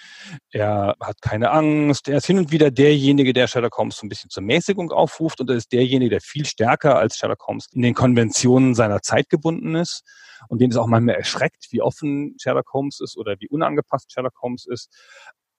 er 0.50 0.96
hat 0.98 1.20
keine 1.20 1.50
Angst, 1.50 2.08
er 2.08 2.16
ist 2.16 2.26
hin 2.26 2.38
und 2.38 2.52
wieder 2.52 2.70
derjenige, 2.70 3.34
der 3.34 3.48
Sherlock 3.48 3.76
Holmes 3.76 3.96
so 3.96 4.06
ein 4.06 4.08
bisschen 4.08 4.30
zur 4.30 4.42
Mäßigung 4.42 4.90
aufruft 4.92 5.42
und 5.42 5.50
er 5.50 5.56
ist 5.56 5.72
derjenige, 5.72 6.10
der 6.10 6.20
viel 6.22 6.46
stärker 6.46 6.96
als 6.96 7.18
Sherlock 7.18 7.46
Holmes 7.46 7.66
in 7.72 7.82
den 7.82 7.92
Konventionen 7.92 8.74
seiner 8.74 9.02
Zeit 9.02 9.28
gebunden 9.28 9.74
ist 9.74 10.02
und 10.48 10.62
den 10.62 10.70
es 10.70 10.78
auch 10.78 10.86
manchmal 10.86 11.16
erschreckt, 11.16 11.66
wie 11.70 11.82
offen 11.82 12.34
Sherlock 12.40 12.72
Holmes 12.72 13.00
ist 13.00 13.18
oder 13.18 13.36
wie 13.40 13.48
unangepasst 13.48 14.10
Sherlock 14.10 14.40
Holmes 14.40 14.66
ist. 14.66 14.88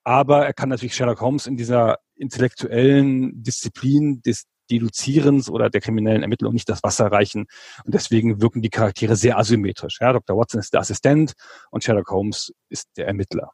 Aber 0.04 0.46
er 0.46 0.54
kann 0.54 0.70
natürlich 0.70 0.96
Sherlock 0.96 1.22
Holmes 1.22 1.46
in 1.46 1.56
dieser 1.56 1.98
intellektuellen 2.16 3.44
Disziplin 3.44 4.22
des 4.24 4.46
Deduzierens 4.70 5.50
oder 5.50 5.70
der 5.70 5.82
kriminellen 5.82 6.22
Ermittlung 6.22 6.54
nicht 6.54 6.70
das 6.70 6.84
Wasser 6.84 7.12
reichen. 7.12 7.48
Und 7.84 7.94
deswegen 7.94 8.42
wirken 8.42 8.62
die 8.62 8.70
Charaktere 8.70 9.16
sehr 9.16 9.38
asymmetrisch. 9.38 10.00
Ja, 10.02 10.14
Dr. 10.14 10.38
Watson 10.38 10.60
ist 10.60 10.74
der 10.74 10.82
Assistent 10.82 11.34
und 11.72 11.84
Sherlock 11.84 12.10
Holmes 12.10 12.54
ist 12.70 12.90
der 12.98 13.08
Ermittler. 13.08 13.52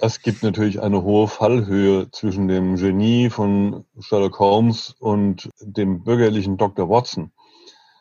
Es 0.00 0.22
gibt 0.22 0.44
natürlich 0.44 0.80
eine 0.80 1.02
hohe 1.02 1.26
Fallhöhe 1.26 2.08
zwischen 2.12 2.46
dem 2.46 2.76
Genie 2.76 3.30
von 3.30 3.84
Sherlock 3.98 4.38
Holmes 4.38 4.94
und 5.00 5.50
dem 5.60 6.04
bürgerlichen 6.04 6.56
Dr. 6.56 6.88
Watson, 6.88 7.32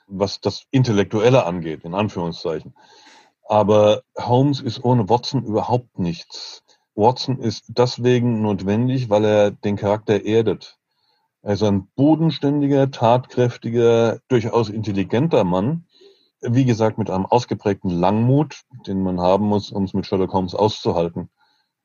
was 0.06 0.40
das 0.40 0.66
Intellektuelle 0.70 1.46
angeht, 1.46 1.84
in 1.86 1.96
Anführungszeichen. 1.96 2.76
Aber 3.50 4.04
Holmes 4.16 4.62
ist 4.62 4.84
ohne 4.84 5.10
Watson 5.10 5.44
überhaupt 5.44 5.98
nichts. 5.98 6.64
Watson 6.94 7.40
ist 7.40 7.66
deswegen 7.68 8.42
notwendig, 8.42 9.10
weil 9.10 9.26
er 9.26 9.52
den 9.52 9.76
Charakter 9.76 10.24
erdet. 10.24 10.77
Er 11.48 11.54
ist 11.54 11.64
ein 11.64 11.88
bodenständiger, 11.96 12.92
tatkräftiger, 12.92 14.20
durchaus 14.28 14.68
intelligenter 14.68 15.46
Mann. 15.46 15.86
Wie 16.42 16.66
gesagt, 16.66 16.98
mit 16.98 17.10
einem 17.10 17.26
ausgeprägten 17.26 17.90
Langmut, 17.90 18.64
den 18.86 19.02
man 19.02 19.22
haben 19.22 19.46
muss, 19.46 19.72
um 19.72 19.86
es 19.86 19.94
mit 19.94 20.06
Sherlock 20.06 20.34
Holmes 20.34 20.54
auszuhalten. 20.54 21.30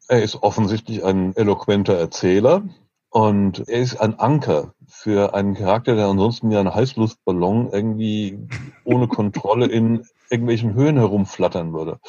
Er 0.08 0.20
ist 0.20 0.42
offensichtlich 0.42 1.04
ein 1.04 1.36
eloquenter 1.36 1.96
Erzähler 1.96 2.64
und 3.10 3.68
er 3.68 3.78
ist 3.78 4.00
ein 4.00 4.18
Anker 4.18 4.74
für 4.88 5.32
einen 5.32 5.54
Charakter, 5.54 5.94
der 5.94 6.08
ansonsten 6.08 6.50
wie 6.50 6.56
ein 6.56 6.74
Heißluftballon 6.74 7.70
irgendwie 7.70 8.40
ohne 8.82 9.06
Kontrolle 9.06 9.66
in 9.66 10.04
irgendwelchen 10.28 10.74
Höhen 10.74 10.96
herumflattern 10.96 11.72
würde. 11.72 12.00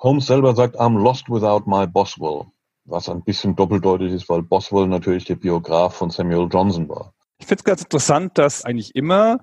Holmes 0.00 0.26
selber 0.26 0.56
sagt, 0.56 0.80
I'm 0.80 1.00
lost 1.00 1.30
without 1.30 1.70
my 1.70 1.86
Boswell 1.86 2.46
was 2.86 3.08
ein 3.08 3.22
bisschen 3.22 3.56
doppeldeutig 3.56 4.12
ist, 4.12 4.28
weil 4.28 4.42
Boswell 4.42 4.86
natürlich 4.86 5.24
der 5.24 5.36
Biograf 5.36 5.94
von 5.94 6.10
Samuel 6.10 6.48
Johnson 6.50 6.88
war. 6.88 7.12
Ich 7.38 7.46
finde 7.46 7.60
es 7.60 7.64
ganz 7.64 7.82
interessant, 7.82 8.38
dass 8.38 8.64
eigentlich 8.64 8.94
immer 8.94 9.40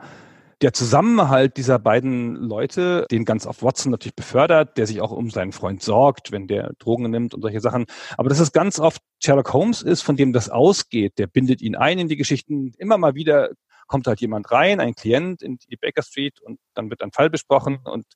der 0.62 0.72
Zusammenhalt 0.72 1.58
dieser 1.58 1.78
beiden 1.78 2.36
Leute, 2.36 3.06
den 3.12 3.26
ganz 3.26 3.46
auf 3.46 3.64
Watson 3.64 3.92
natürlich 3.92 4.16
befördert, 4.16 4.78
der 4.78 4.88
sich 4.88 5.02
auch 5.02 5.12
um 5.12 5.30
seinen 5.30 5.52
Freund 5.52 5.84
sorgt, 5.84 6.32
wenn 6.32 6.48
der 6.48 6.72
Drogen 6.80 7.10
nimmt 7.12 7.34
und 7.34 7.42
solche 7.42 7.60
Sachen. 7.60 7.86
Aber 8.18 8.30
dass 8.30 8.40
es 8.40 8.54
ganz 8.54 8.80
oft 8.80 9.02
Sherlock 9.22 9.52
Holmes 9.52 9.82
ist, 9.82 10.02
von 10.02 10.16
dem 10.16 10.32
das 10.32 10.50
ausgeht, 10.50 11.20
der 11.20 11.28
bindet 11.28 11.62
ihn 11.62 11.76
ein 11.76 12.00
in 12.00 12.08
die 12.08 12.16
Geschichten, 12.16 12.72
immer 12.78 12.98
mal 12.98 13.14
wieder 13.14 13.50
kommt 13.94 14.08
halt 14.08 14.22
jemand 14.22 14.50
rein, 14.50 14.80
ein 14.80 14.96
Klient 14.96 15.44
in 15.44 15.60
die 15.70 15.78
Baker 15.78 16.02
Street 16.02 16.42
und 16.42 16.60
dann 16.74 16.90
wird 16.90 17.04
ein 17.04 17.12
Fall 17.12 17.30
besprochen 17.30 17.78
und 17.84 18.08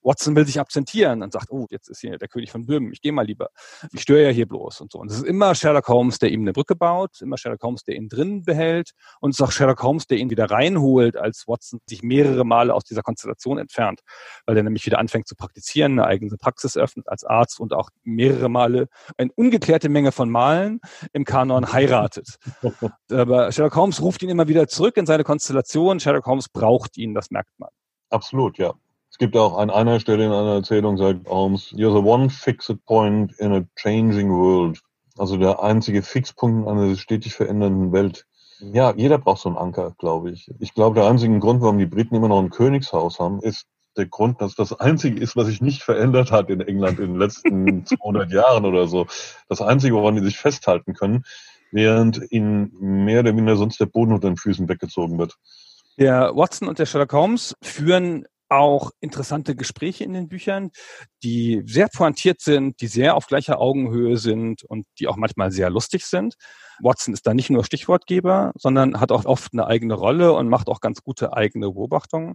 Watson 0.00 0.34
will 0.34 0.46
sich 0.46 0.58
absentieren 0.58 1.22
und 1.22 1.30
sagt, 1.30 1.50
oh, 1.50 1.66
jetzt 1.68 1.90
ist 1.90 2.00
hier 2.00 2.16
der 2.16 2.28
König 2.28 2.50
von 2.50 2.64
Böhmen, 2.64 2.90
ich 2.90 3.02
gehe 3.02 3.12
mal 3.12 3.26
lieber. 3.26 3.50
Ich 3.92 4.00
störe 4.00 4.22
ja 4.22 4.30
hier 4.30 4.48
bloß 4.48 4.80
und 4.80 4.92
so. 4.92 4.98
Und 4.98 5.10
es 5.10 5.18
ist 5.18 5.26
immer 5.26 5.54
Sherlock 5.54 5.88
Holmes, 5.88 6.18
der 6.18 6.30
ihm 6.30 6.40
eine 6.40 6.54
Brücke 6.54 6.74
baut, 6.74 7.20
immer 7.20 7.36
Sherlock 7.36 7.62
Holmes, 7.62 7.84
der 7.84 7.96
ihn 7.96 8.08
drin 8.08 8.44
behält 8.44 8.92
und 9.20 9.32
es 9.32 9.38
ist 9.38 9.46
auch 9.46 9.52
Sherlock 9.52 9.82
Holmes, 9.82 10.06
der 10.06 10.16
ihn 10.16 10.30
wieder 10.30 10.50
reinholt, 10.50 11.18
als 11.18 11.44
Watson 11.46 11.80
sich 11.84 12.02
mehrere 12.02 12.46
Male 12.46 12.72
aus 12.72 12.84
dieser 12.84 13.02
Konstellation 13.02 13.58
entfernt, 13.58 14.00
weil 14.46 14.56
er 14.56 14.62
nämlich 14.62 14.86
wieder 14.86 14.98
anfängt 14.98 15.28
zu 15.28 15.36
praktizieren, 15.36 16.00
eine 16.00 16.06
eigene 16.06 16.38
Praxis 16.38 16.78
öffnet 16.78 17.10
als 17.10 17.24
Arzt 17.24 17.60
und 17.60 17.74
auch 17.74 17.90
mehrere 18.04 18.48
Male 18.48 18.88
eine 19.18 19.30
ungeklärte 19.34 19.90
Menge 19.90 20.12
von 20.12 20.30
Malen 20.30 20.80
im 21.12 21.26
Kanon 21.26 21.74
heiratet. 21.74 22.38
Aber 23.12 23.52
Sherlock 23.52 23.76
Holmes 23.76 24.00
ruft 24.00 24.22
ihn 24.22 24.30
immer 24.30 24.48
wieder 24.48 24.66
zurück 24.66 24.96
in 24.96 25.04
seine 25.04 25.25
Konstellation. 25.26 25.98
Sherlock 25.98 26.26
Holmes 26.26 26.48
braucht 26.48 26.96
ihn, 26.96 27.12
das 27.12 27.30
merkt 27.30 27.58
man. 27.58 27.68
Absolut, 28.10 28.58
ja. 28.58 28.74
Es 29.10 29.18
gibt 29.18 29.36
auch 29.36 29.58
an 29.58 29.70
einer 29.70 29.98
Stelle 29.98 30.24
in 30.26 30.32
einer 30.32 30.54
Erzählung, 30.54 30.96
sagt 30.96 31.28
Holmes, 31.28 31.72
you're 31.72 31.92
the 31.92 32.06
one 32.06 32.30
fixed 32.30 32.84
point 32.86 33.32
in 33.38 33.52
a 33.52 33.64
changing 33.74 34.30
world. 34.30 34.80
Also 35.18 35.36
der 35.36 35.62
einzige 35.62 36.02
Fixpunkt 36.02 36.68
in 36.68 36.78
einer 36.78 36.96
stetig 36.96 37.34
verändernden 37.34 37.92
Welt. 37.92 38.26
Ja, 38.60 38.94
jeder 38.94 39.18
braucht 39.18 39.40
so 39.40 39.48
einen 39.48 39.58
Anker, 39.58 39.94
glaube 39.98 40.30
ich. 40.30 40.50
Ich 40.60 40.74
glaube, 40.74 41.00
der 41.00 41.08
einzige 41.08 41.38
Grund, 41.40 41.60
warum 41.60 41.78
die 41.78 41.86
Briten 41.86 42.14
immer 42.14 42.28
noch 42.28 42.40
ein 42.40 42.50
Königshaus 42.50 43.18
haben, 43.18 43.40
ist 43.40 43.66
der 43.96 44.06
Grund, 44.06 44.40
dass 44.40 44.54
das 44.54 44.78
einzige 44.78 45.20
ist, 45.20 45.36
was 45.36 45.46
sich 45.46 45.60
nicht 45.60 45.82
verändert 45.82 46.30
hat 46.30 46.50
in 46.50 46.60
England 46.60 47.00
in 47.00 47.12
den 47.12 47.18
letzten 47.18 47.84
200 47.86 48.30
Jahren 48.30 48.64
oder 48.64 48.86
so. 48.86 49.06
Das 49.48 49.60
einzige, 49.60 49.94
woran 49.94 50.16
die 50.16 50.22
sich 50.22 50.38
festhalten 50.38 50.94
können, 50.94 51.24
während 51.72 52.20
ihnen 52.30 52.72
mehr 52.78 53.20
oder 53.20 53.32
minder 53.32 53.56
sonst 53.56 53.80
der 53.80 53.86
Boden 53.86 54.12
unter 54.12 54.28
den 54.28 54.36
Füßen 54.36 54.68
weggezogen 54.68 55.18
wird. 55.18 55.34
Der 55.98 56.32
Watson 56.34 56.68
und 56.68 56.78
der 56.78 56.86
Sherlock 56.86 57.12
Holmes 57.12 57.54
führen 57.62 58.26
auch 58.48 58.90
interessante 59.00 59.56
Gespräche 59.56 60.04
in 60.04 60.12
den 60.12 60.28
Büchern, 60.28 60.70
die 61.22 61.62
sehr 61.66 61.88
pointiert 61.88 62.40
sind, 62.40 62.80
die 62.80 62.86
sehr 62.86 63.16
auf 63.16 63.26
gleicher 63.26 63.58
Augenhöhe 63.58 64.16
sind 64.18 64.62
und 64.64 64.86
die 64.98 65.08
auch 65.08 65.16
manchmal 65.16 65.50
sehr 65.50 65.70
lustig 65.70 66.04
sind. 66.04 66.34
Watson 66.80 67.14
ist 67.14 67.26
da 67.26 67.34
nicht 67.34 67.50
nur 67.50 67.64
Stichwortgeber, 67.64 68.52
sondern 68.56 69.00
hat 69.00 69.12
auch 69.12 69.24
oft 69.24 69.52
eine 69.52 69.66
eigene 69.66 69.94
Rolle 69.94 70.32
und 70.32 70.48
macht 70.48 70.68
auch 70.68 70.80
ganz 70.80 71.02
gute 71.02 71.32
eigene 71.32 71.70
Beobachtungen. 71.70 72.34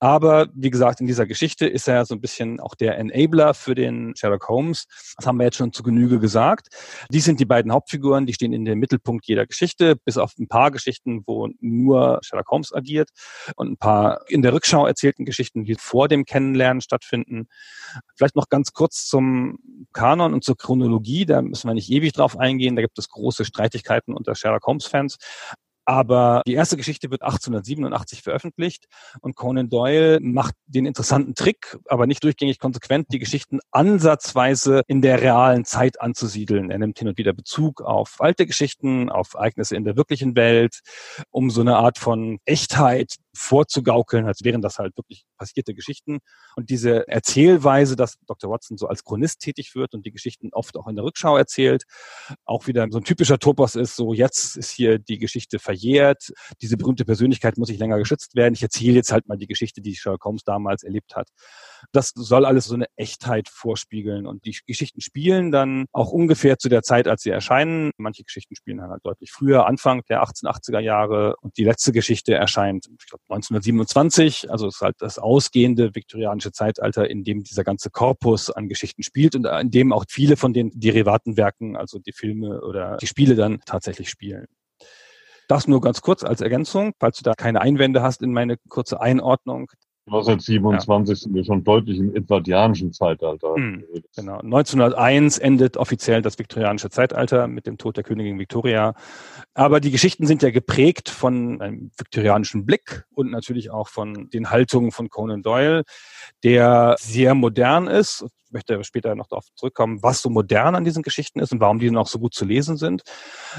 Aber 0.00 0.48
wie 0.54 0.70
gesagt, 0.70 1.00
in 1.00 1.06
dieser 1.06 1.26
Geschichte 1.26 1.66
ist 1.66 1.88
er 1.88 2.04
so 2.04 2.14
ein 2.14 2.20
bisschen 2.20 2.60
auch 2.60 2.74
der 2.74 2.98
Enabler 2.98 3.54
für 3.54 3.74
den 3.74 4.14
Sherlock 4.16 4.48
Holmes. 4.48 4.86
Das 5.16 5.26
haben 5.26 5.38
wir 5.38 5.44
jetzt 5.44 5.56
schon 5.56 5.72
zu 5.72 5.82
Genüge 5.82 6.18
gesagt. 6.18 6.68
Die 7.10 7.20
sind 7.20 7.40
die 7.40 7.44
beiden 7.44 7.72
Hauptfiguren, 7.72 8.26
die 8.26 8.34
stehen 8.34 8.52
in 8.52 8.64
dem 8.64 8.78
Mittelpunkt 8.78 9.26
jeder 9.26 9.46
Geschichte, 9.46 9.96
bis 9.96 10.16
auf 10.16 10.32
ein 10.38 10.48
paar 10.48 10.70
Geschichten, 10.70 11.22
wo 11.26 11.48
nur 11.60 12.20
Sherlock 12.22 12.50
Holmes 12.50 12.72
agiert 12.74 13.10
und 13.56 13.72
ein 13.72 13.76
paar 13.76 14.22
in 14.28 14.42
der 14.42 14.52
Rückschau 14.52 14.86
erzählten 14.86 15.24
Geschichten, 15.24 15.64
die 15.64 15.74
vor 15.74 16.08
dem 16.08 16.24
Kennenlernen 16.24 16.80
stattfinden. 16.80 17.46
Vielleicht 18.16 18.36
noch 18.36 18.48
ganz 18.48 18.72
kurz 18.72 19.06
zum 19.06 19.58
Kanon 19.92 20.34
und 20.34 20.44
zur 20.44 20.56
Chronologie. 20.56 21.26
Da 21.26 21.42
müssen 21.42 21.68
wir 21.68 21.74
nicht 21.74 21.90
ewig 21.90 22.12
drauf 22.12 22.38
eingehen. 22.38 22.76
Da 22.76 22.82
gibt 22.82 22.98
es 22.98 23.08
große 23.08 23.44
Streitigkeiten 23.44 23.81
Schwierigkeiten 23.82 24.14
unter 24.14 24.34
Sherlock 24.34 24.66
Holmes-Fans. 24.66 25.18
Aber 25.84 26.42
die 26.46 26.54
erste 26.54 26.76
Geschichte 26.76 27.10
wird 27.10 27.22
1887 27.22 28.22
veröffentlicht 28.22 28.86
und 29.20 29.34
Conan 29.34 29.68
Doyle 29.68 30.20
macht 30.20 30.54
den 30.66 30.86
interessanten 30.86 31.34
Trick, 31.34 31.76
aber 31.88 32.06
nicht 32.06 32.22
durchgängig 32.22 32.60
konsequent, 32.60 33.08
die 33.10 33.18
Geschichten 33.18 33.58
ansatzweise 33.72 34.82
in 34.86 35.02
der 35.02 35.20
realen 35.20 35.64
Zeit 35.64 36.00
anzusiedeln. 36.00 36.70
Er 36.70 36.78
nimmt 36.78 37.00
hin 37.00 37.08
und 37.08 37.18
wieder 37.18 37.32
Bezug 37.32 37.80
auf 37.82 38.20
alte 38.20 38.46
Geschichten, 38.46 39.10
auf 39.10 39.34
Ereignisse 39.34 39.74
in 39.74 39.82
der 39.82 39.96
wirklichen 39.96 40.36
Welt, 40.36 40.82
um 41.30 41.50
so 41.50 41.62
eine 41.62 41.76
Art 41.76 41.98
von 41.98 42.38
Echtheit 42.44 43.16
vorzugaukeln, 43.34 44.26
als 44.26 44.44
wären 44.44 44.62
das 44.62 44.78
halt 44.78 44.96
wirklich 44.96 45.24
passierte 45.38 45.74
Geschichten. 45.74 46.18
Und 46.56 46.70
diese 46.70 47.08
Erzählweise, 47.08 47.96
dass 47.96 48.18
Dr. 48.26 48.50
Watson 48.50 48.76
so 48.76 48.86
als 48.86 49.04
Chronist 49.04 49.40
tätig 49.40 49.74
wird 49.74 49.94
und 49.94 50.04
die 50.06 50.12
Geschichten 50.12 50.50
oft 50.52 50.76
auch 50.76 50.86
in 50.86 50.96
der 50.96 51.04
Rückschau 51.04 51.36
erzählt, 51.36 51.84
auch 52.44 52.66
wieder 52.66 52.86
so 52.90 52.98
ein 52.98 53.04
typischer 53.04 53.38
Topos 53.38 53.74
ist, 53.74 53.96
so 53.96 54.12
jetzt 54.12 54.56
ist 54.56 54.70
hier 54.70 54.98
die 54.98 55.18
Geschichte 55.18 55.58
verjährt, 55.58 56.32
diese 56.60 56.76
berühmte 56.76 57.04
Persönlichkeit 57.04 57.56
muss 57.56 57.68
nicht 57.68 57.80
länger 57.80 57.98
geschützt 57.98 58.34
werden, 58.34 58.54
ich 58.54 58.62
erzähle 58.62 58.96
jetzt 58.96 59.12
halt 59.12 59.28
mal 59.28 59.36
die 59.36 59.46
Geschichte, 59.46 59.80
die 59.80 59.94
Sherlock 59.94 60.24
Holmes 60.24 60.44
damals 60.44 60.82
erlebt 60.82 61.16
hat. 61.16 61.28
Das 61.92 62.12
soll 62.14 62.44
alles 62.44 62.66
so 62.66 62.74
eine 62.74 62.86
Echtheit 62.96 63.48
vorspiegeln 63.48 64.26
und 64.26 64.44
die 64.44 64.56
Geschichten 64.66 65.00
spielen 65.00 65.50
dann 65.50 65.86
auch 65.92 66.10
ungefähr 66.10 66.58
zu 66.58 66.68
der 66.68 66.82
Zeit, 66.82 67.08
als 67.08 67.22
sie 67.22 67.30
erscheinen. 67.30 67.90
Manche 67.96 68.24
Geschichten 68.24 68.54
spielen 68.54 68.82
halt 68.82 69.00
deutlich 69.04 69.32
früher, 69.32 69.66
Anfang 69.66 70.02
der 70.08 70.22
1880er 70.22 70.80
Jahre 70.80 71.36
und 71.40 71.56
die 71.56 71.64
letzte 71.64 71.92
Geschichte 71.92 72.34
erscheint, 72.34 72.86
ich 72.86 73.08
glaube, 73.08 73.21
1927. 73.28 74.50
Also 74.50 74.66
es 74.66 74.76
ist 74.76 74.80
halt 74.80 74.96
das 75.00 75.18
ausgehende 75.18 75.94
viktorianische 75.94 76.52
Zeitalter, 76.52 77.08
in 77.08 77.24
dem 77.24 77.42
dieser 77.42 77.64
ganze 77.64 77.90
Korpus 77.90 78.50
an 78.50 78.68
Geschichten 78.68 79.02
spielt 79.02 79.34
und 79.34 79.46
in 79.46 79.70
dem 79.70 79.92
auch 79.92 80.04
viele 80.08 80.36
von 80.36 80.52
den 80.52 80.70
Derivatenwerken, 80.74 81.76
also 81.76 81.98
die 81.98 82.12
Filme 82.12 82.60
oder 82.62 82.96
die 82.98 83.06
Spiele 83.06 83.34
dann 83.34 83.60
tatsächlich 83.64 84.10
spielen. 84.10 84.46
Das 85.48 85.66
nur 85.66 85.80
ganz 85.80 86.00
kurz 86.00 86.24
als 86.24 86.40
Ergänzung, 86.40 86.92
falls 86.98 87.18
du 87.18 87.24
da 87.24 87.34
keine 87.34 87.60
Einwände 87.60 88.02
hast 88.02 88.22
in 88.22 88.32
meine 88.32 88.56
kurze 88.68 89.00
Einordnung. 89.00 89.70
1927 90.06 91.08
ja. 91.08 91.22
sind 91.22 91.34
wir 91.34 91.44
schon 91.44 91.62
deutlich 91.62 91.98
im 91.98 92.14
edwardianischen 92.14 92.92
Zeitalter. 92.92 93.56
Mhm, 93.56 93.84
genau. 94.16 94.40
1901 94.40 95.38
endet 95.38 95.76
offiziell 95.76 96.22
das 96.22 96.38
viktorianische 96.38 96.90
Zeitalter 96.90 97.46
mit 97.46 97.66
dem 97.66 97.78
Tod 97.78 97.96
der 97.96 98.02
Königin 98.02 98.38
Victoria. 98.38 98.94
Aber 99.54 99.78
die 99.78 99.92
Geschichten 99.92 100.26
sind 100.26 100.42
ja 100.42 100.50
geprägt 100.50 101.08
von 101.08 101.60
einem 101.60 101.92
viktorianischen 101.96 102.66
Blick 102.66 103.04
und 103.14 103.30
natürlich 103.30 103.70
auch 103.70 103.88
von 103.88 104.28
den 104.30 104.50
Haltungen 104.50 104.90
von 104.90 105.08
Conan 105.08 105.42
Doyle, 105.42 105.84
der 106.42 106.96
sehr 106.98 107.36
modern 107.36 107.86
ist 107.86 108.26
möchte 108.52 108.82
später 108.84 109.14
noch 109.14 109.26
darauf 109.26 109.46
zurückkommen, 109.54 110.02
was 110.02 110.22
so 110.22 110.30
modern 110.30 110.74
an 110.74 110.84
diesen 110.84 111.02
Geschichten 111.02 111.40
ist 111.40 111.52
und 111.52 111.60
warum 111.60 111.78
die 111.78 111.90
noch 111.90 112.06
so 112.06 112.18
gut 112.18 112.34
zu 112.34 112.44
lesen 112.44 112.76
sind. 112.76 113.02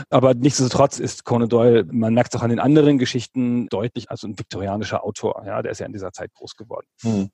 Aber 0.09 0.33
nichtsdestotrotz 0.33 0.99
ist 0.99 1.25
Conan 1.25 1.49
Doyle, 1.49 1.85
man 1.91 2.13
merkt 2.13 2.33
es 2.33 2.39
auch 2.39 2.43
an 2.43 2.49
den 2.49 2.59
anderen 2.59 2.97
Geschichten 2.97 3.67
deutlich 3.67 4.09
als 4.09 4.23
ein 4.23 4.37
viktorianischer 4.37 5.03
Autor. 5.03 5.43
Ja, 5.45 5.61
der 5.61 5.71
ist 5.71 5.79
ja 5.79 5.85
in 5.85 5.93
dieser 5.93 6.11
Zeit 6.11 6.33
groß 6.33 6.55
geworden. 6.55 6.87
Hm. 7.01 7.29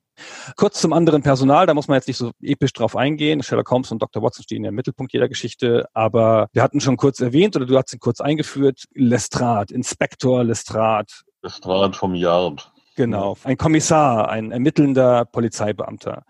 Kurz 0.57 0.81
zum 0.81 0.93
anderen 0.93 1.21
Personal, 1.21 1.65
da 1.65 1.73
muss 1.73 1.87
man 1.87 1.95
jetzt 1.95 2.07
nicht 2.07 2.17
so 2.17 2.31
episch 2.41 2.73
drauf 2.73 2.95
eingehen. 2.95 3.41
Sherlock 3.41 3.71
Holmes 3.71 3.91
und 3.91 4.01
Dr. 4.01 4.21
Watson 4.21 4.43
stehen 4.43 4.63
ja 4.63 4.69
im 4.69 4.75
Mittelpunkt 4.75 5.13
jeder 5.13 5.29
Geschichte, 5.29 5.87
aber 5.93 6.47
wir 6.51 6.61
hatten 6.61 6.81
schon 6.81 6.97
kurz 6.97 7.19
erwähnt 7.19 7.55
oder 7.55 7.65
du 7.65 7.77
hast 7.77 7.93
ihn 7.93 7.99
kurz 7.99 8.19
eingeführt, 8.19 8.85
Lestrade, 8.93 9.73
Inspektor 9.73 10.43
Lestrade. 10.43 11.07
Lestrade 11.41 11.93
vom 11.93 12.15
Yard. 12.15 12.71
Genau, 12.95 13.37
ein 13.45 13.55
Kommissar, 13.55 14.29
ein 14.29 14.51
ermittelnder 14.51 15.23
Polizeibeamter. 15.23 16.23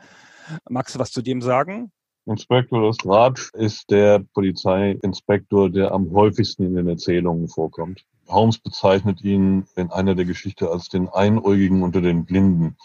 Magst 0.69 0.95
du 0.95 0.99
was 0.99 1.11
zu 1.11 1.21
dem 1.21 1.41
sagen? 1.41 1.91
Inspektor 2.25 2.85
Lestrade 2.85 3.41
ist 3.53 3.89
der 3.89 4.19
Polizeiinspektor, 4.33 5.69
der 5.69 5.91
am 5.91 6.11
häufigsten 6.11 6.63
in 6.63 6.75
den 6.75 6.87
Erzählungen 6.87 7.47
vorkommt. 7.47 8.05
Holmes 8.27 8.59
bezeichnet 8.59 9.23
ihn 9.23 9.65
in 9.75 9.91
einer 9.91 10.13
der 10.13 10.25
Geschichte 10.25 10.69
als 10.69 10.89
den 10.89 11.09
Einäugigen 11.09 11.81
unter 11.81 12.01
den 12.01 12.25
Blinden. 12.25 12.77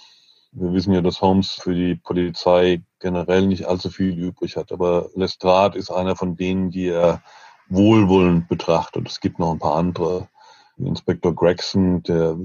Wir 0.53 0.72
wissen 0.72 0.94
ja, 0.94 1.03
dass 1.03 1.20
Holmes 1.20 1.50
für 1.50 1.74
die 1.74 1.96
Polizei 1.96 2.83
generell 3.00 3.46
nicht 3.46 3.66
allzu 3.66 3.90
viel 3.90 4.16
übrig 4.16 4.57
hat, 4.57 4.72
aber 4.72 5.11
Lestrade 5.14 5.79
ist 5.79 5.90
einer 5.90 6.16
von 6.16 6.37
denen, 6.37 6.70
die 6.70 6.88
er 6.88 7.22
wohlwollend 7.68 8.48
betrachtet. 8.48 9.09
Es 9.09 9.20
gibt 9.20 9.38
noch 9.38 9.53
ein 9.53 9.59
paar 9.59 9.74
andere. 9.74 10.29
Inspektor 10.77 11.35
Gregson, 11.35 12.03
der 12.03 12.37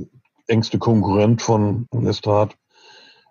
engste 0.47 0.79
Konkurrent 0.79 1.41
von 1.41 1.87
Lestrade, 1.93 2.55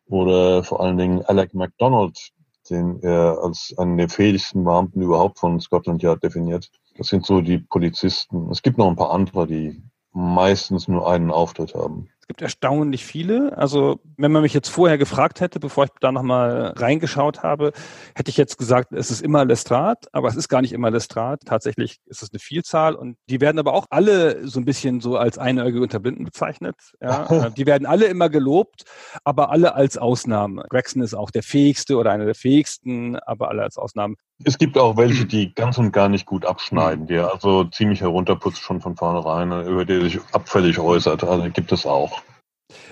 oder 0.08 0.64
vor 0.64 0.80
allen 0.80 0.98
Dingen 0.98 1.22
Alec 1.24 1.54
MacDonald, 1.54 2.30
den 2.70 3.00
er 3.02 3.38
als 3.42 3.74
einen 3.76 3.96
der 3.96 4.08
fähigsten 4.08 4.64
Beamten 4.64 5.02
überhaupt 5.02 5.38
von 5.38 5.60
Scotland 5.60 6.02
Yard 6.02 6.22
definiert. 6.22 6.70
Das 6.96 7.08
sind 7.08 7.24
so 7.24 7.40
die 7.40 7.58
Polizisten. 7.58 8.50
Es 8.50 8.62
gibt 8.62 8.78
noch 8.78 8.88
ein 8.88 8.96
paar 8.96 9.12
andere, 9.12 9.46
die 9.46 9.82
meistens 10.12 10.88
nur 10.88 11.08
einen 11.08 11.30
Auftritt 11.30 11.74
haben 11.74 12.08
gibt 12.28 12.42
erstaunlich 12.42 13.04
viele. 13.04 13.56
Also 13.56 14.00
wenn 14.16 14.30
man 14.30 14.42
mich 14.42 14.52
jetzt 14.52 14.68
vorher 14.68 14.98
gefragt 14.98 15.40
hätte, 15.40 15.58
bevor 15.58 15.84
ich 15.84 15.90
da 16.00 16.12
nochmal 16.12 16.74
reingeschaut 16.76 17.42
habe, 17.42 17.72
hätte 18.14 18.30
ich 18.30 18.36
jetzt 18.36 18.58
gesagt, 18.58 18.92
es 18.92 19.10
ist 19.10 19.22
immer 19.22 19.46
Lestrade, 19.46 20.00
aber 20.12 20.28
es 20.28 20.36
ist 20.36 20.48
gar 20.48 20.60
nicht 20.60 20.72
immer 20.72 20.90
Lestrade. 20.90 21.44
Tatsächlich 21.44 21.98
ist 22.04 22.22
es 22.22 22.30
eine 22.30 22.38
Vielzahl 22.38 22.94
und 22.94 23.16
die 23.30 23.40
werden 23.40 23.58
aber 23.58 23.72
auch 23.72 23.86
alle 23.88 24.46
so 24.46 24.60
ein 24.60 24.66
bisschen 24.66 25.00
so 25.00 25.16
als 25.16 25.38
Einäugige 25.38 25.82
unter 25.82 26.00
Blinden 26.00 26.24
bezeichnet. 26.24 26.76
Ja. 27.00 27.48
die 27.56 27.66
werden 27.66 27.86
alle 27.86 28.04
immer 28.04 28.28
gelobt, 28.28 28.84
aber 29.24 29.50
alle 29.50 29.74
als 29.74 29.96
Ausnahme. 29.96 30.66
Gregson 30.68 31.02
ist 31.02 31.14
auch 31.14 31.30
der 31.30 31.42
fähigste 31.42 31.96
oder 31.96 32.12
einer 32.12 32.26
der 32.26 32.34
fähigsten, 32.34 33.16
aber 33.16 33.48
alle 33.48 33.62
als 33.62 33.78
Ausnahmen. 33.78 34.16
Es 34.44 34.59
gibt 34.59 34.79
auch 34.79 34.96
welche, 34.96 35.24
die 35.27 35.55
ganz 35.55 35.79
und 35.79 35.92
gar 35.92 36.09
nicht 36.09 36.27
gut 36.27 36.44
abschneiden, 36.44 37.07
die 37.07 37.18
also 37.18 37.64
ziemlich 37.64 38.01
herunterputzt 38.01 38.61
schon 38.61 38.81
von 38.81 38.96
vornherein, 38.96 39.51
über 39.66 39.85
die 39.85 40.01
sich 40.01 40.20
abfällig 40.33 40.79
äußert. 40.79 41.24
Also 41.24 41.51
gibt 41.51 41.72
es 41.72 41.87
auch. 41.87 42.22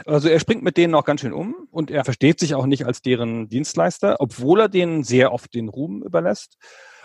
Also 0.07 0.29
er 0.29 0.41
springt 0.41 0.62
mit 0.62 0.77
denen 0.77 0.95
auch 0.95 1.05
ganz 1.05 1.21
schön 1.21 1.33
um 1.33 1.69
und 1.71 1.91
er 1.91 2.05
versteht 2.05 2.41
sich 2.41 2.55
auch 2.55 2.67
nicht 2.67 2.87
als 2.87 3.03
deren 3.03 3.49
Dienstleister, 3.49 4.17
obwohl 4.21 4.61
er 4.61 4.69
denen 4.69 5.03
sehr 5.03 5.33
oft 5.33 5.53
den 5.55 5.69
Ruhm 5.69 6.03
überlässt 6.03 6.57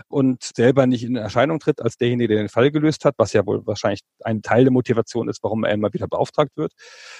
und 0.07 0.43
selber 0.55 0.87
nicht 0.87 1.03
in 1.03 1.15
Erscheinung 1.15 1.59
tritt 1.59 1.81
als 1.81 1.97
derjenige, 1.97 2.29
der 2.29 2.43
den 2.43 2.49
Fall 2.49 2.71
gelöst 2.71 3.03
hat, 3.03 3.15
was 3.17 3.33
ja 3.33 3.45
wohl 3.45 3.65
wahrscheinlich 3.67 4.01
ein 4.23 4.41
Teil 4.41 4.63
der 4.63 4.71
Motivation 4.71 5.27
ist, 5.27 5.43
warum 5.43 5.63
er 5.63 5.73
immer 5.73 5.93
wieder 5.93 6.07
beauftragt 6.07 6.55
wird. 6.55 6.73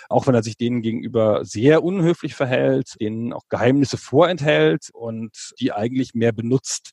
Auch 0.09 0.25
wenn 0.27 0.35
er 0.35 0.43
sich 0.43 0.57
denen 0.57 0.81
gegenüber 0.81 1.43
sehr 1.43 1.83
unhöflich 1.83 2.33
verhält, 2.33 2.95
denen 3.01 3.33
auch 3.33 3.43
Geheimnisse 3.49 3.97
vorenthält 3.97 4.89
und 4.93 5.53
die 5.59 5.73
eigentlich 5.73 6.13
mehr 6.13 6.31
benutzt 6.31 6.91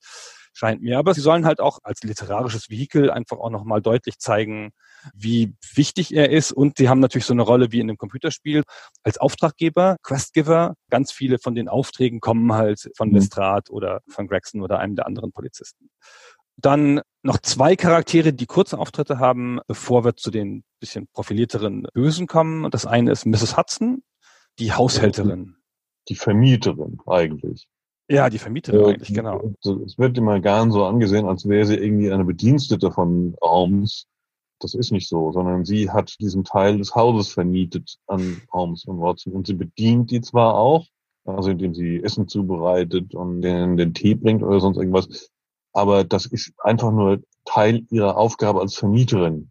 scheint 0.53 0.83
mir. 0.83 0.99
Aber 0.99 1.15
sie 1.15 1.21
sollen 1.21 1.47
halt 1.47 1.61
auch 1.61 1.79
als 1.85 2.03
literarisches 2.03 2.69
Vehikel 2.69 3.11
einfach 3.11 3.39
auch 3.39 3.51
nochmal 3.51 3.81
deutlich 3.81 4.19
zeigen, 4.19 4.73
wie 5.15 5.55
wichtig 5.75 6.15
er 6.15 6.31
ist. 6.31 6.53
Und 6.53 6.79
sie 6.79 6.89
haben 6.89 7.01
natürlich 7.01 7.27
so 7.27 7.33
eine 7.33 7.43
Rolle 7.43 7.73
wie 7.73 7.81
in 7.81 7.89
einem 7.89 7.99
Computerspiel 7.99 8.63
als 9.03 9.19
Auftraggeber, 9.19 9.97
Questgiver. 10.03 10.75
Ganz 10.91 11.13
viele 11.13 11.39
von 11.39 11.55
den 11.55 11.69
Aufträgen 11.69 12.21
kommen 12.21 12.53
halt 12.53 12.91
von 12.97 13.09
mhm. 13.09 13.17
Lestrade 13.17 13.71
oder 13.71 14.01
von 14.09 14.27
Gregson 14.27 14.63
oder 14.63 14.79
einem 14.79 14.97
der 14.97 15.07
anderen 15.07 15.33
Polizisten. 15.33 15.91
Dann 16.57 17.01
noch 17.23 17.39
zwei 17.39 17.77
Charaktere, 17.77 18.33
die 18.33 18.47
kurze 18.47 18.79
Auftritte 18.79 19.19
haben, 19.19 19.61
bevor 19.69 20.05
wir 20.05 20.17
zu 20.17 20.31
den 20.31 20.65
bisschen 20.81 21.07
profilierteren 21.13 21.87
Bösen 21.95 22.27
kommen. 22.27 22.71
Das 22.71 22.87
eine 22.87 23.13
ist 23.13 23.27
Mrs. 23.27 23.57
Hudson, 23.57 24.03
die 24.59 24.73
Haushälterin. 24.73 25.57
Die 26.09 26.15
Vermieterin 26.15 26.99
eigentlich. 27.07 27.69
Ja, 28.11 28.31
die 28.31 28.39
Vermieterin 28.39 28.81
äh, 28.81 28.89
eigentlich, 28.95 29.15
genau. 29.15 29.53
Es 29.63 29.99
wird 29.99 30.17
immer 30.17 30.41
gern 30.41 30.73
so 30.73 30.85
angesehen, 30.85 31.27
als 31.27 31.47
wäre 31.47 31.67
sie 31.67 31.77
irgendwie 31.77 32.11
eine 32.11 32.25
Bedienstete 32.25 32.91
von 32.91 33.37
Holmes. 33.41 34.07
Das 34.61 34.75
ist 34.75 34.93
nicht 34.93 35.09
so, 35.09 35.33
sondern 35.33 35.65
sie 35.65 35.91
hat 35.91 36.17
diesen 36.21 36.45
Teil 36.45 36.79
des 36.79 36.95
Hauses 36.95 37.29
vermietet 37.29 37.97
an 38.07 38.43
Holmes 38.53 38.85
und 38.85 39.01
Watson 39.01 39.33
und 39.33 39.47
sie 39.47 39.55
bedient 39.55 40.11
die 40.11 40.21
zwar 40.21 40.55
auch, 40.55 40.87
also 41.25 41.51
indem 41.51 41.75
sie 41.75 42.03
Essen 42.03 42.29
zubereitet 42.29 43.15
und 43.15 43.43
den, 43.43 43.77
den 43.77 43.95
Tee 43.95 44.15
bringt 44.15 44.43
oder 44.43 44.61
sonst 44.61 44.79
irgendwas, 44.79 45.31
aber 45.73 46.05
das 46.05 46.27
ist 46.27 46.53
einfach 46.59 46.91
nur 46.91 47.23
Teil 47.45 47.87
ihrer 47.91 48.17
Aufgabe 48.17 48.61
als 48.61 48.75
Vermieterin. 48.75 49.51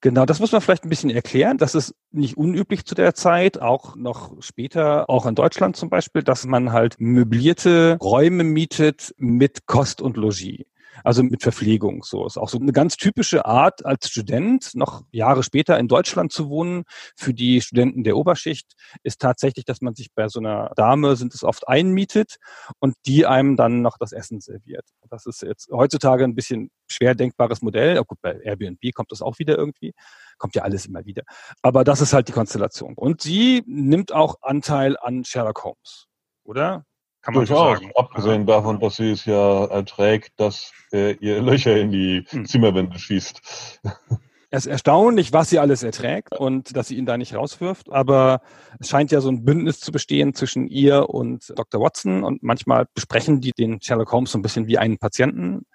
Genau, 0.00 0.26
das 0.26 0.38
muss 0.38 0.52
man 0.52 0.60
vielleicht 0.60 0.84
ein 0.84 0.90
bisschen 0.90 1.08
erklären. 1.08 1.56
Das 1.56 1.74
ist 1.74 1.94
nicht 2.10 2.36
unüblich 2.36 2.84
zu 2.84 2.94
der 2.94 3.14
Zeit, 3.14 3.62
auch 3.62 3.96
noch 3.96 4.34
später, 4.42 5.08
auch 5.08 5.24
in 5.24 5.34
Deutschland 5.34 5.76
zum 5.76 5.88
Beispiel, 5.88 6.22
dass 6.22 6.44
man 6.44 6.72
halt 6.72 6.96
möblierte 6.98 7.96
Räume 8.02 8.44
mietet 8.44 9.14
mit 9.16 9.64
Kost 9.64 10.02
und 10.02 10.18
Logis 10.18 10.66
also 11.02 11.22
mit 11.22 11.42
Verpflegung. 11.42 12.04
So 12.04 12.26
ist 12.26 12.36
auch 12.36 12.48
so 12.48 12.58
eine 12.58 12.72
ganz 12.72 12.96
typische 12.96 13.44
Art 13.46 13.84
als 13.84 14.08
Student, 14.08 14.74
noch 14.74 15.02
Jahre 15.10 15.42
später 15.42 15.78
in 15.78 15.88
Deutschland 15.88 16.32
zu 16.32 16.48
wohnen. 16.48 16.84
Für 17.16 17.34
die 17.34 17.60
Studenten 17.60 18.04
der 18.04 18.16
Oberschicht 18.16 18.74
ist 19.02 19.20
tatsächlich, 19.20 19.64
dass 19.64 19.80
man 19.80 19.94
sich 19.94 20.12
bei 20.14 20.28
so 20.28 20.38
einer 20.38 20.70
Dame 20.76 21.16
sind 21.16 21.34
es 21.34 21.42
oft 21.42 21.66
einmietet 21.68 22.36
und 22.78 22.94
die 23.06 23.26
einem 23.26 23.56
dann 23.56 23.82
noch 23.82 23.98
das 23.98 24.12
Essen 24.12 24.40
serviert. 24.40 24.84
Das 25.10 25.26
ist 25.26 25.42
jetzt 25.42 25.68
heutzutage 25.70 26.24
ein 26.24 26.34
bisschen 26.34 26.70
schwer 26.86 27.14
denkbares 27.14 27.62
Modell. 27.62 27.98
Oh 27.98 28.04
gut, 28.04 28.18
bei 28.20 28.38
Airbnb 28.40 28.80
kommt 28.94 29.10
das 29.10 29.22
auch 29.22 29.38
wieder 29.38 29.56
irgendwie. 29.56 29.92
Kommt 30.38 30.54
ja 30.54 30.62
alles 30.62 30.86
immer 30.86 31.04
wieder. 31.04 31.22
Aber 31.62 31.84
das 31.84 32.00
ist 32.00 32.12
halt 32.12 32.28
die 32.28 32.32
Konstellation. 32.32 32.94
Und 32.94 33.22
sie 33.22 33.62
nimmt 33.66 34.12
auch 34.12 34.36
Anteil 34.42 34.96
an 34.98 35.24
Sherlock 35.24 35.64
Holmes, 35.64 36.06
oder? 36.44 36.84
Kann 37.24 37.34
man 37.34 37.46
Durchaus, 37.46 37.78
sagen. 37.78 37.90
abgesehen 37.96 38.46
davon, 38.46 38.80
dass 38.80 38.96
sie 38.96 39.12
es 39.12 39.24
ja 39.24 39.64
erträgt, 39.64 40.38
dass 40.38 40.72
er 40.90 41.20
ihr 41.22 41.40
Löcher 41.40 41.74
in 41.74 41.90
die 41.90 42.24
hm. 42.28 42.44
Zimmerwände 42.44 42.98
schießt. 42.98 43.80
Es 44.54 44.66
ist 44.66 44.70
erstaunlich, 44.70 45.32
was 45.32 45.50
sie 45.50 45.58
alles 45.58 45.82
erträgt 45.82 46.38
und 46.38 46.76
dass 46.76 46.86
sie 46.86 46.96
ihn 46.96 47.06
da 47.06 47.18
nicht 47.18 47.34
rauswirft. 47.34 47.90
Aber 47.90 48.40
es 48.78 48.88
scheint 48.88 49.10
ja 49.10 49.20
so 49.20 49.28
ein 49.28 49.44
Bündnis 49.44 49.80
zu 49.80 49.90
bestehen 49.90 50.32
zwischen 50.32 50.68
ihr 50.68 51.10
und 51.10 51.52
Dr. 51.56 51.80
Watson. 51.80 52.22
Und 52.22 52.44
manchmal 52.44 52.86
besprechen 52.94 53.40
die 53.40 53.50
den 53.50 53.80
Sherlock 53.80 54.12
Holmes 54.12 54.30
so 54.30 54.38
ein 54.38 54.42
bisschen 54.42 54.68
wie 54.68 54.78
einen 54.78 54.96
Patienten. 54.96 55.66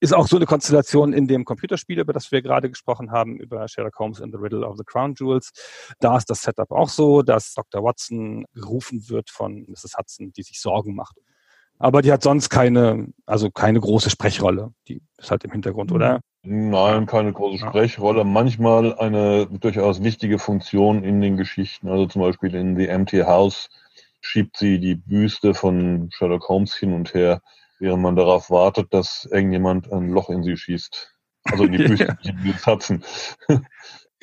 Ist 0.00 0.14
auch 0.14 0.26
so 0.26 0.36
eine 0.36 0.46
Konstellation 0.46 1.12
in 1.12 1.28
dem 1.28 1.44
Computerspiel, 1.44 1.98
über 1.98 2.14
das 2.14 2.32
wir 2.32 2.40
gerade 2.40 2.70
gesprochen 2.70 3.10
haben, 3.10 3.36
über 3.36 3.68
Sherlock 3.68 3.98
Holmes 3.98 4.20
in 4.20 4.32
the 4.32 4.38
Riddle 4.38 4.66
of 4.66 4.78
the 4.78 4.84
Crown 4.84 5.14
Jewels. 5.14 5.52
Da 6.00 6.16
ist 6.16 6.30
das 6.30 6.40
Setup 6.40 6.70
auch 6.70 6.88
so, 6.88 7.20
dass 7.20 7.52
Dr. 7.52 7.84
Watson 7.84 8.46
gerufen 8.54 9.06
wird 9.10 9.28
von 9.28 9.66
Mrs. 9.68 9.98
Hudson, 9.98 10.32
die 10.32 10.44
sich 10.44 10.62
Sorgen 10.62 10.94
macht. 10.94 11.18
Aber 11.78 12.00
die 12.00 12.10
hat 12.10 12.22
sonst 12.22 12.48
keine, 12.48 13.08
also 13.26 13.50
keine 13.50 13.80
große 13.80 14.08
Sprechrolle. 14.08 14.72
Die 14.88 15.02
ist 15.18 15.30
halt 15.30 15.44
im 15.44 15.52
Hintergrund, 15.52 15.92
oder? 15.92 16.22
Nein, 16.46 17.06
keine 17.06 17.32
große 17.32 17.58
Sprechrolle. 17.58 18.24
Manchmal 18.24 18.98
eine 18.98 19.46
durchaus 19.46 20.02
wichtige 20.02 20.38
Funktion 20.38 21.02
in 21.02 21.22
den 21.22 21.38
Geschichten. 21.38 21.88
Also 21.88 22.06
zum 22.06 22.20
Beispiel 22.20 22.54
in 22.54 22.76
The 22.76 22.88
Empty 22.88 23.20
House 23.20 23.70
schiebt 24.20 24.58
sie 24.58 24.78
die 24.78 24.94
Büste 24.94 25.54
von 25.54 26.10
Sherlock 26.12 26.48
Holmes 26.48 26.74
hin 26.74 26.92
und 26.92 27.14
her, 27.14 27.40
während 27.78 28.02
man 28.02 28.14
darauf 28.14 28.50
wartet, 28.50 28.92
dass 28.92 29.26
irgendjemand 29.30 29.90
ein 29.90 30.10
Loch 30.10 30.28
in 30.28 30.42
sie 30.42 30.56
schießt. 30.56 31.14
Also 31.44 31.64
in 31.64 31.72
die 31.72 31.78
Büste, 31.88 32.16
die 32.22 32.54
Hudson. 32.66 33.02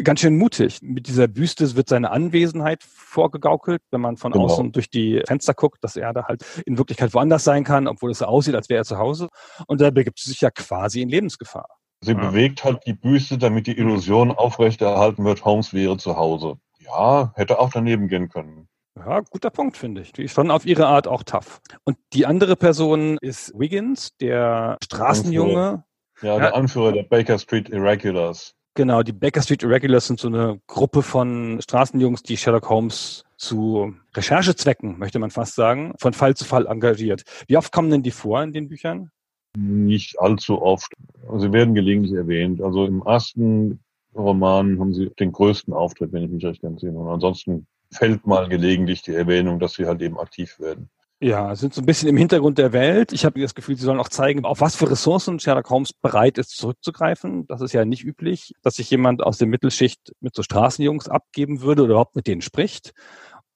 ganz 0.04 0.20
schön 0.20 0.38
mutig. 0.38 0.80
Mit 0.82 1.08
dieser 1.08 1.28
Büste 1.28 1.76
wird 1.76 1.90
seine 1.90 2.12
Anwesenheit 2.12 2.84
vorgegaukelt, 2.84 3.82
wenn 3.92 4.02
man 4.02 4.18
von 4.18 4.32
genau. 4.32 4.46
außen 4.46 4.72
durch 4.72 4.90
die 4.90 5.22
Fenster 5.26 5.54
guckt, 5.54 5.84
dass 5.84 5.96
er 5.96 6.14
da 6.14 6.26
halt 6.26 6.44
in 6.66 6.78
Wirklichkeit 6.78 7.14
woanders 7.14 7.44
sein 7.44 7.64
kann, 7.64 7.88
obwohl 7.88 8.12
es 8.12 8.20
so 8.20 8.26
aussieht, 8.26 8.56
als 8.56 8.70
wäre 8.70 8.82
er 8.82 8.86
zu 8.86 8.98
Hause. 8.98 9.30
Und 9.68 9.82
da 9.82 9.90
begibt 9.90 10.20
sie 10.20 10.30
sich 10.30 10.42
ja 10.42 10.52
quasi 10.52 11.02
in 11.02 11.10
Lebensgefahr. 11.10 11.81
Sie 12.04 12.14
ja. 12.14 12.18
bewegt 12.18 12.64
halt 12.64 12.86
die 12.86 12.94
Büste, 12.94 13.38
damit 13.38 13.68
die 13.68 13.78
Illusion 13.78 14.32
aufrechterhalten 14.32 15.24
wird, 15.24 15.46
Holmes 15.46 15.74
wäre 15.74 15.98
zu 15.98 16.18
Hause. 16.18 16.58
Ja, 16.80 17.32
hätte 17.36 17.60
auch 17.60 17.70
daneben 17.72 18.08
gehen 18.08 18.28
können. 18.30 18.68
Ja, 18.98 19.22
guter 19.22 19.50
Punkt, 19.50 19.78
finde 19.78 20.02
ich. 20.02 20.12
Die 20.12 20.24
ist 20.24 20.34
schon 20.34 20.52
auf 20.52 20.66
ihre 20.66 20.88
Art 20.88 21.08
auch 21.08 21.24
tough. 21.24 21.62
Und 21.84 21.98
die 22.14 22.26
andere 22.26 22.56
Person 22.56 23.18
ist 23.22 23.58
Wiggins, 23.58 24.18
der 24.18 24.78
Straßenjunge. 24.84 25.84
Ja, 26.22 26.38
der 26.38 26.50
ja. 26.50 26.54
Anführer 26.54 26.92
der 26.92 27.04
Baker 27.04 27.40
Street 27.40 27.70
Irregulars. 27.70 28.54
Genau, 28.74 29.04
die 29.04 29.12
Baker 29.12 29.42
Street 29.42 29.64
Irregulars 29.64 30.08
sind 30.08 30.20
so 30.20 30.28
eine 30.28 30.60
Gruppe 30.68 31.04
von 31.04 31.60
Straßenjungs, 31.62 32.24
die 32.24 32.38
Sherlock 32.38 32.70
Holmes 32.70 33.24
zu 33.38 33.96
Recherchezwecken, 34.16 34.98
möchte 34.98 35.20
man 35.20 35.32
fast 35.32 35.56
sagen, 35.56 35.94
von 35.98 36.14
Fall 36.14 36.36
zu 36.36 36.46
Fall 36.46 36.68
engagiert. 36.68 37.24
Wie 37.48 37.58
oft 37.58 37.72
kommen 37.72 37.90
denn 37.90 38.04
die 38.04 38.12
vor 38.12 38.42
in 38.44 38.54
den 38.54 38.70
Büchern? 38.70 39.12
Nicht 39.58 40.20
allzu 40.20 40.62
oft. 40.62 40.94
Sie 41.38 41.52
werden 41.52 41.76
gelegentlich 41.76 42.14
erwähnt. 42.14 42.62
Also 42.62 42.86
im 42.86 43.02
ersten 43.02 43.84
Roman 44.16 44.80
haben 44.80 44.94
sie 44.94 45.10
den 45.20 45.32
größten 45.32 45.74
Auftritt, 45.74 46.14
wenn 46.14 46.24
ich 46.24 46.32
mich 46.32 46.46
recht 46.46 46.64
entsinne. 46.64 46.98
Und 46.98 47.10
ansonsten 47.10 47.68
fällt 47.92 48.26
mal 48.26 48.48
gelegentlich 48.48 49.02
die 49.02 49.14
Erwähnung, 49.14 49.60
dass 49.60 49.74
sie 49.74 49.86
halt 49.86 50.02
eben 50.02 50.20
aktiv 50.20 50.60
werden. 50.60 50.90
Ja, 51.24 51.56
sind 51.56 51.72
so 51.72 51.84
ein 51.84 51.86
bisschen 51.86 52.10
im 52.10 52.18
Hintergrund 52.18 52.58
der 52.58 52.74
Welt. 52.74 53.14
Ich 53.14 53.26
habe 53.26 53.40
das 53.40 53.54
Gefühl, 53.54 53.76
sie 53.76 53.86
sollen 53.86 54.00
auch 54.00 54.10
zeigen, 54.10 54.44
auf 54.44 54.60
was 54.60 54.76
für 54.76 54.90
Ressourcen 54.90 55.40
Sherlock 55.40 55.70
Holmes 55.70 55.94
bereit 55.94 56.40
ist, 56.40 56.58
zurückzugreifen. 56.58 57.46
Das 57.46 57.62
ist 57.62 57.74
ja 57.74 57.86
nicht 57.86 58.04
üblich, 58.04 58.56
dass 58.64 58.78
sich 58.78 58.90
jemand 58.90 59.22
aus 59.22 59.38
der 59.38 59.48
Mittelschicht 59.48 60.14
mit 60.20 60.34
so 60.34 60.42
Straßenjungs 60.42 61.10
abgeben 61.10 61.62
würde 61.62 61.84
oder 61.84 61.92
überhaupt 61.92 62.16
mit 62.16 62.26
denen 62.26 62.42
spricht. 62.42 62.94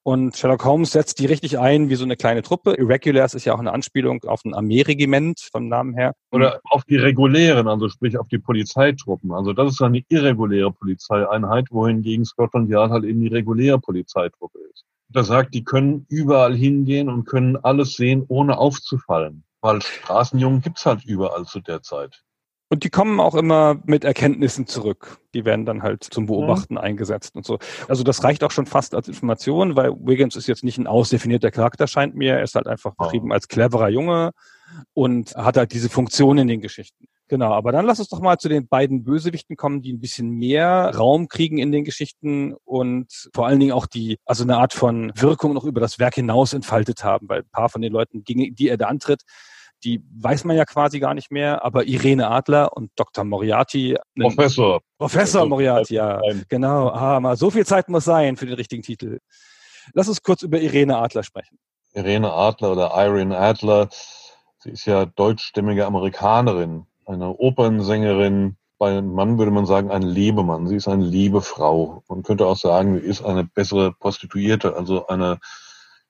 Und 0.08 0.38
Sherlock 0.38 0.64
Holmes 0.66 0.92
setzt 0.92 1.18
die 1.18 1.26
richtig 1.26 1.58
ein 1.58 1.90
wie 1.90 1.96
so 1.96 2.04
eine 2.04 2.16
kleine 2.16 2.44
Truppe. 2.44 2.76
Irregulars 2.76 3.34
ist 3.34 3.46
ja 3.46 3.56
auch 3.56 3.60
eine 3.60 3.74
Anspielung 3.74 4.24
auf 4.26 4.46
ein 4.46 4.54
Armeeregiment 4.54 5.40
vom 5.52 5.68
Namen 5.68 5.96
her. 5.96 6.14
Oder 6.32 6.62
auf 6.70 6.84
die 6.84 6.98
regulären, 6.98 7.68
also 7.68 7.90
sprich 7.90 8.16
auf 8.20 8.28
die 8.28 8.38
Polizeitruppen. 8.38 9.32
Also 9.32 9.52
das 9.52 9.72
ist 9.72 9.82
eine 9.82 10.04
irreguläre 10.08 10.72
Polizeieinheit, 10.72 11.72
wohingegen 11.72 12.24
Scotland 12.24 12.70
Yard 12.70 12.92
halt 12.92 13.04
eben 13.04 13.20
die 13.20 13.30
reguläre 13.30 13.80
Polizeitruppe 13.80 14.60
ist. 14.72 14.86
Das 15.10 15.26
sagt, 15.26 15.56
die 15.56 15.64
können 15.64 16.06
überall 16.08 16.56
hingehen 16.56 17.10
und 17.10 17.26
können 17.26 17.58
alles 17.58 17.96
sehen, 17.96 18.26
ohne 18.28 18.60
aufzufallen. 18.60 19.44
Weil 19.62 19.82
Straßenjungen 19.82 20.62
gibt's 20.62 20.86
halt 20.86 21.04
überall 21.04 21.46
zu 21.46 21.62
der 21.62 21.82
Zeit. 21.82 22.22
Und 22.76 22.84
die 22.84 22.90
kommen 22.90 23.22
auch 23.22 23.36
immer 23.36 23.78
mit 23.86 24.04
Erkenntnissen 24.04 24.68
zurück. 24.68 25.22
Die 25.34 25.46
werden 25.46 25.66
dann 25.66 25.82
halt 25.82 26.04
zum 26.04 26.26
Beobachten 26.26 26.74
ja. 26.74 26.82
eingesetzt 26.82 27.34
und 27.34 27.46
so. 27.46 27.58
Also 27.88 28.04
das 28.04 28.26
reicht 28.26 28.44
auch 28.44 28.52
schon 28.52 28.66
fast 28.66 28.96
als 28.96 29.08
Information, 29.08 29.78
weil 29.78 29.94
Wiggins 29.94 30.36
ist 30.36 30.48
jetzt 30.48 30.66
nicht 30.66 30.78
ein 30.78 30.86
ausdefinierter 30.86 31.52
Charakter, 31.52 31.88
scheint 31.88 32.16
mir. 32.16 32.34
Er 32.34 32.44
ist 32.44 32.54
halt 32.54 32.68
einfach 32.68 32.94
beschrieben 32.96 33.32
als 33.32 33.48
cleverer 33.48 33.88
Junge 33.88 34.32
und 34.94 35.34
hat 35.38 35.56
halt 35.56 35.72
diese 35.72 35.88
Funktion 35.88 36.38
in 36.38 36.50
den 36.50 36.60
Geschichten. 36.60 37.06
Genau, 37.30 37.54
aber 37.54 37.72
dann 37.72 37.86
lass 37.86 38.00
uns 38.00 38.10
doch 38.10 38.20
mal 38.20 38.40
zu 38.40 38.50
den 38.50 38.68
beiden 38.68 39.06
Bösewichten 39.06 39.56
kommen, 39.56 39.82
die 39.82 39.94
ein 39.94 40.02
bisschen 40.02 40.32
mehr 40.32 40.92
Raum 40.94 41.30
kriegen 41.30 41.60
in 41.60 41.72
den 41.72 41.86
Geschichten 41.86 42.56
und 42.66 43.30
vor 43.34 43.48
allen 43.48 43.62
Dingen 43.62 43.72
auch 43.72 43.86
die, 43.86 44.18
also 44.26 44.44
eine 44.44 44.58
Art 44.58 44.74
von 44.74 45.14
Wirkung 45.16 45.54
noch 45.54 45.64
über 45.64 45.80
das 45.80 45.98
Werk 45.98 46.16
hinaus 46.16 46.52
entfaltet 46.52 47.06
haben, 47.06 47.30
weil 47.30 47.40
ein 47.40 47.50
paar 47.54 47.70
von 47.70 47.82
den 47.82 47.94
Leuten, 47.94 48.26
die 48.26 48.68
er 48.68 48.76
da 48.76 48.88
antritt, 48.88 49.22
die 49.86 50.04
weiß 50.20 50.44
man 50.46 50.58
ja 50.58 50.66
quasi 50.66 51.00
gar 51.00 51.14
nicht 51.14 51.32
mehr, 51.32 51.64
aber 51.64 51.86
Irene 51.86 52.28
Adler 52.28 52.76
und 52.76 52.92
Dr. 52.96 53.24
Moriarty. 53.24 53.96
Professor. 54.20 54.82
Professor 54.98 55.46
Moriarty, 55.46 55.94
ja. 55.96 56.20
Genau. 56.50 56.90
Ah, 56.90 57.20
mal 57.20 57.38
so 57.38 57.52
viel 57.52 57.66
Zeit 57.66 57.88
muss 57.88 58.04
sein 58.04 58.36
für 58.36 58.48
den 58.48 58.56
richtigen 58.56 58.82
Titel. 58.82 59.20
Lass 59.94 60.10
uns 60.10 60.24
kurz 60.24 60.42
über 60.42 60.60
Irene 60.60 60.98
Adler 60.98 61.22
sprechen. 61.22 61.60
Irene 61.94 62.34
Adler 62.34 62.72
oder 62.72 62.92
Irene 62.96 63.38
Adler, 63.38 63.90
sie 64.60 64.72
ist 64.72 64.86
ja 64.86 65.06
deutschstämmige 65.06 65.86
Amerikanerin, 65.86 66.88
eine 67.06 67.30
Opernsängerin, 67.30 68.58
bei 68.78 68.90
einem 68.90 69.14
Mann 69.14 69.38
würde 69.38 69.52
man 69.52 69.66
sagen, 69.66 69.92
ein 69.92 70.02
Lebemann. 70.02 70.68
Sie 70.68 70.76
ist 70.76 70.88
eine 70.88 71.06
Liebefrau. 71.06 72.04
Man 72.10 72.24
könnte 72.24 72.46
auch 72.46 72.58
sagen, 72.58 73.00
sie 73.00 73.06
ist 73.06 73.24
eine 73.24 73.46
bessere 73.46 73.94
Prostituierte, 73.94 74.76
also 74.76 75.08
eine 75.08 75.40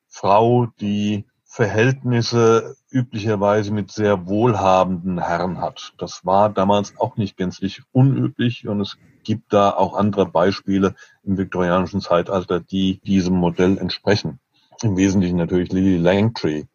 Frau, 0.07 0.67
die 0.79 1.25
Verhältnisse 1.55 2.75
üblicherweise 2.91 3.71
mit 3.71 3.89
sehr 3.89 4.27
wohlhabenden 4.27 5.23
Herren 5.23 5.61
hat. 5.61 5.93
Das 5.97 6.25
war 6.25 6.49
damals 6.49 6.99
auch 6.99 7.15
nicht 7.15 7.37
gänzlich 7.37 7.81
unüblich 7.93 8.67
und 8.67 8.81
es 8.81 8.97
gibt 9.23 9.53
da 9.53 9.69
auch 9.69 9.93
andere 9.93 10.25
Beispiele 10.25 10.95
im 11.23 11.37
viktorianischen 11.37 12.01
Zeitalter, 12.01 12.59
die 12.59 12.99
diesem 13.05 13.35
Modell 13.35 13.77
entsprechen. 13.77 14.41
Im 14.81 14.97
Wesentlichen 14.97 15.37
natürlich 15.37 15.71
Lily 15.71 15.95
Langtry, 15.95 16.67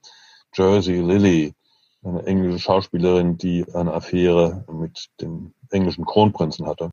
Jersey 0.55 1.03
Lily, 1.03 1.53
eine 2.03 2.25
englische 2.25 2.61
Schauspielerin, 2.61 3.37
die 3.37 3.67
eine 3.75 3.93
Affäre 3.93 4.65
mit 4.73 5.11
dem 5.21 5.53
englischen 5.69 6.07
Kronprinzen 6.07 6.67
hatte. 6.67 6.89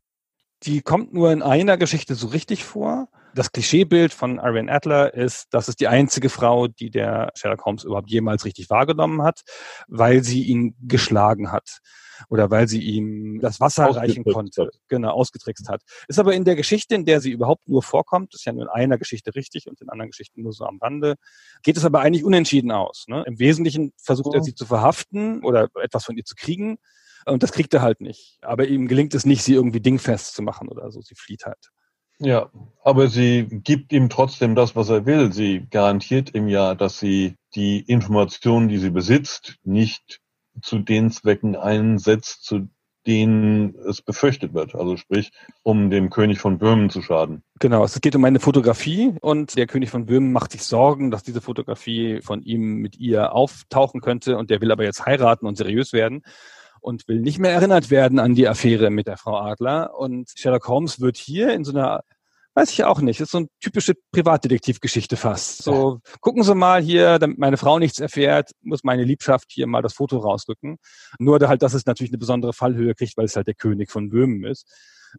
Die 0.64 0.82
kommt 0.82 1.14
nur 1.14 1.32
in 1.32 1.40
einer 1.40 1.78
Geschichte 1.78 2.16
so 2.16 2.26
richtig 2.26 2.64
vor 2.64 3.08
das 3.34 3.52
Klischeebild 3.52 4.12
von 4.12 4.38
Irene 4.38 4.70
Adler 4.72 5.14
ist, 5.14 5.46
dass 5.50 5.68
es 5.68 5.76
die 5.76 5.88
einzige 5.88 6.28
Frau, 6.28 6.68
die 6.68 6.90
der 6.90 7.30
Sherlock 7.34 7.64
Holmes 7.64 7.84
überhaupt 7.84 8.10
jemals 8.10 8.44
richtig 8.44 8.70
wahrgenommen 8.70 9.22
hat, 9.22 9.42
weil 9.86 10.24
sie 10.24 10.44
ihn 10.44 10.74
geschlagen 10.80 11.52
hat 11.52 11.80
oder 12.28 12.50
weil 12.50 12.66
sie 12.66 12.80
ihm 12.80 13.38
das 13.40 13.60
Wasser 13.60 13.86
reichen 13.86 14.24
konnte, 14.24 14.62
hat. 14.62 14.80
genau, 14.88 15.10
ausgetrickst 15.10 15.68
hat. 15.68 15.82
Ist 16.08 16.18
aber 16.18 16.34
in 16.34 16.44
der 16.44 16.56
Geschichte, 16.56 16.94
in 16.94 17.04
der 17.04 17.20
sie 17.20 17.30
überhaupt 17.30 17.68
nur 17.68 17.82
vorkommt, 17.82 18.34
ist 18.34 18.44
ja 18.44 18.52
nur 18.52 18.62
in 18.62 18.68
einer 18.68 18.98
Geschichte 18.98 19.34
richtig 19.34 19.68
und 19.68 19.80
in 19.80 19.88
anderen 19.88 20.10
Geschichten 20.10 20.42
nur 20.42 20.52
so 20.52 20.64
am 20.64 20.78
Rande, 20.78 21.14
geht 21.62 21.76
es 21.76 21.84
aber 21.84 22.00
eigentlich 22.00 22.24
unentschieden 22.24 22.72
aus. 22.72 23.04
Ne? 23.06 23.22
Im 23.26 23.38
Wesentlichen 23.38 23.92
versucht 24.02 24.34
er 24.34 24.42
sie 24.42 24.54
zu 24.54 24.66
verhaften 24.66 25.44
oder 25.44 25.68
etwas 25.80 26.04
von 26.04 26.16
ihr 26.16 26.24
zu 26.24 26.34
kriegen 26.34 26.78
und 27.26 27.42
das 27.42 27.52
kriegt 27.52 27.74
er 27.74 27.82
halt 27.82 28.00
nicht. 28.00 28.38
Aber 28.42 28.66
ihm 28.66 28.88
gelingt 28.88 29.14
es 29.14 29.26
nicht, 29.26 29.42
sie 29.42 29.54
irgendwie 29.54 29.80
dingfest 29.80 30.34
zu 30.34 30.42
machen 30.42 30.68
oder 30.68 30.90
so. 30.90 31.00
Sie 31.00 31.14
flieht 31.14 31.44
halt. 31.44 31.70
Ja, 32.20 32.50
aber 32.82 33.08
sie 33.08 33.46
gibt 33.46 33.92
ihm 33.92 34.08
trotzdem 34.08 34.54
das, 34.54 34.74
was 34.74 34.88
er 34.88 35.06
will. 35.06 35.32
Sie 35.32 35.66
garantiert 35.70 36.34
ihm 36.34 36.48
ja, 36.48 36.74
dass 36.74 36.98
sie 36.98 37.36
die 37.54 37.80
Informationen, 37.80 38.68
die 38.68 38.78
sie 38.78 38.90
besitzt, 38.90 39.56
nicht 39.62 40.20
zu 40.60 40.80
den 40.80 41.10
Zwecken 41.10 41.54
einsetzt, 41.54 42.44
zu 42.44 42.68
denen 43.06 43.74
es 43.88 44.02
befürchtet 44.02 44.52
wird. 44.52 44.74
Also 44.74 44.96
sprich, 44.96 45.30
um 45.62 45.90
dem 45.90 46.10
König 46.10 46.40
von 46.40 46.58
Böhmen 46.58 46.90
zu 46.90 47.00
schaden. 47.00 47.42
Genau, 47.58 47.84
es 47.84 48.00
geht 48.00 48.16
um 48.16 48.24
eine 48.24 48.40
Fotografie 48.40 49.14
und 49.20 49.56
der 49.56 49.66
König 49.66 49.88
von 49.88 50.04
Böhmen 50.04 50.32
macht 50.32 50.52
sich 50.52 50.62
Sorgen, 50.64 51.10
dass 51.10 51.22
diese 51.22 51.40
Fotografie 51.40 52.20
von 52.20 52.42
ihm 52.42 52.76
mit 52.76 52.98
ihr 52.98 53.32
auftauchen 53.32 54.00
könnte 54.00 54.36
und 54.36 54.50
der 54.50 54.60
will 54.60 54.72
aber 54.72 54.84
jetzt 54.84 55.06
heiraten 55.06 55.46
und 55.46 55.56
seriös 55.56 55.92
werden 55.92 56.22
und 56.80 57.06
will 57.08 57.20
nicht 57.20 57.38
mehr 57.38 57.52
erinnert 57.52 57.90
werden 57.90 58.18
an 58.18 58.34
die 58.34 58.48
Affäre 58.48 58.90
mit 58.90 59.06
der 59.06 59.16
Frau 59.16 59.38
Adler. 59.38 59.98
Und 59.98 60.30
Sherlock 60.34 60.68
Holmes 60.68 61.00
wird 61.00 61.16
hier 61.16 61.52
in 61.52 61.64
so 61.64 61.72
einer 61.72 62.02
Weiß 62.58 62.72
ich 62.72 62.82
auch 62.82 63.00
nicht. 63.00 63.20
Das 63.20 63.26
ist 63.26 63.30
so 63.30 63.38
eine 63.38 63.46
typische 63.60 63.94
Privatdetektivgeschichte 64.10 65.16
fast. 65.16 65.62
So, 65.62 66.00
gucken 66.20 66.42
Sie 66.42 66.56
mal 66.56 66.82
hier, 66.82 67.20
damit 67.20 67.38
meine 67.38 67.56
Frau 67.56 67.78
nichts 67.78 68.00
erfährt, 68.00 68.50
muss 68.62 68.82
meine 68.82 69.04
Liebschaft 69.04 69.52
hier 69.52 69.68
mal 69.68 69.80
das 69.80 69.94
Foto 69.94 70.18
rausrücken. 70.18 70.78
Nur 71.20 71.38
halt, 71.46 71.62
dass 71.62 71.72
es 71.72 71.86
natürlich 71.86 72.10
eine 72.10 72.18
besondere 72.18 72.52
Fallhöhe 72.52 72.96
kriegt, 72.96 73.16
weil 73.16 73.26
es 73.26 73.36
halt 73.36 73.46
der 73.46 73.54
König 73.54 73.92
von 73.92 74.08
Böhmen 74.08 74.44
ist. 74.44 74.66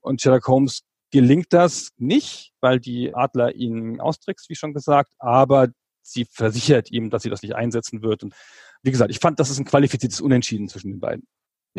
Und 0.02 0.22
Sherlock 0.22 0.50
Holmes 0.50 0.82
gelingt 1.12 1.54
das 1.54 1.92
nicht, 1.96 2.52
weil 2.60 2.82
die 2.82 3.16
Adler 3.16 3.56
ihn 3.56 4.02
austrickst, 4.02 4.50
wie 4.50 4.56
schon 4.56 4.74
gesagt, 4.74 5.14
aber 5.18 5.70
sie 6.02 6.26
versichert 6.26 6.92
ihm, 6.92 7.10
dass 7.10 7.24
sie 7.24 7.30
das 7.30 7.42
nicht 7.42 7.56
einsetzen 7.56 8.02
wird. 8.02 8.22
Und 8.24 8.34
wie 8.84 8.92
gesagt, 8.92 9.12
ich 9.12 9.20
fand, 9.20 9.40
das 9.40 9.50
ist 9.50 9.60
ein 9.60 9.66
qualifiziertes 9.66 10.20
Unentschieden 10.20 10.68
zwischen 10.68 10.92
den 10.92 11.00
beiden. 11.00 11.26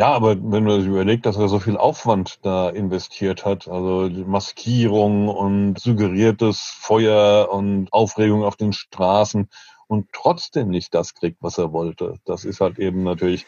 Ja, 0.01 0.15
aber 0.15 0.35
wenn 0.43 0.65
man 0.65 0.81
sich 0.81 0.89
überlegt, 0.89 1.27
dass 1.27 1.37
er 1.37 1.49
so 1.49 1.61
viel 1.61 1.77
Aufwand 1.77 2.39
da 2.41 2.71
investiert 2.71 3.45
hat, 3.45 3.69
also 3.69 4.09
Maskierung 4.25 5.29
und 5.29 5.79
suggeriertes 5.79 6.59
Feuer 6.59 7.53
und 7.53 7.93
Aufregung 7.93 8.43
auf 8.43 8.57
den 8.57 8.73
Straßen 8.73 9.51
und 9.89 10.09
trotzdem 10.15 10.71
nicht 10.71 10.95
das 10.95 11.13
kriegt, 11.13 11.43
was 11.43 11.59
er 11.59 11.75
wollte, 11.75 12.17
das 12.25 12.47
ist 12.47 12.63
halt 12.63 12.79
eben 12.79 13.03
natürlich 13.03 13.45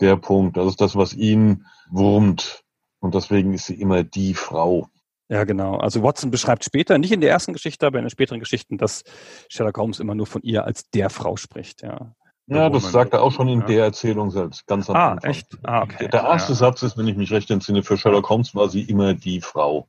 der 0.00 0.16
Punkt. 0.16 0.56
Das 0.56 0.66
ist 0.66 0.80
das, 0.80 0.96
was 0.96 1.14
ihn 1.14 1.64
wurmt. 1.88 2.64
Und 2.98 3.14
deswegen 3.14 3.54
ist 3.54 3.66
sie 3.66 3.80
immer 3.80 4.02
die 4.02 4.34
Frau. 4.34 4.88
Ja, 5.28 5.44
genau. 5.44 5.76
Also 5.76 6.02
Watson 6.02 6.32
beschreibt 6.32 6.64
später, 6.64 6.98
nicht 6.98 7.12
in 7.12 7.20
der 7.20 7.30
ersten 7.30 7.52
Geschichte, 7.52 7.86
aber 7.86 7.98
in 7.98 8.04
den 8.06 8.10
späteren 8.10 8.40
Geschichten, 8.40 8.78
dass 8.78 9.04
Sherlock 9.48 9.78
Holmes 9.78 10.00
immer 10.00 10.16
nur 10.16 10.26
von 10.26 10.42
ihr 10.42 10.64
als 10.64 10.90
der 10.90 11.08
Frau 11.08 11.36
spricht, 11.36 11.82
ja. 11.82 12.16
Ja, 12.46 12.68
das 12.68 12.92
sagt 12.92 13.14
er 13.14 13.22
auch 13.22 13.32
schon 13.32 13.48
in 13.48 13.60
ja. 13.60 13.66
der 13.66 13.84
Erzählung 13.84 14.30
selbst, 14.30 14.66
ganz 14.66 14.90
am 14.90 14.96
ah, 14.96 15.12
Anfang. 15.12 15.30
Echt? 15.30 15.46
Ah, 15.62 15.82
okay. 15.82 16.08
Der 16.08 16.24
erste 16.24 16.52
ja. 16.52 16.56
Satz 16.56 16.82
ist, 16.82 16.98
wenn 16.98 17.08
ich 17.08 17.16
mich 17.16 17.32
recht 17.32 17.50
entsinne, 17.50 17.82
für 17.82 17.96
Sherlock 17.96 18.28
Holmes 18.28 18.54
war 18.54 18.68
sie 18.68 18.82
immer 18.82 19.14
die 19.14 19.40
Frau. 19.40 19.88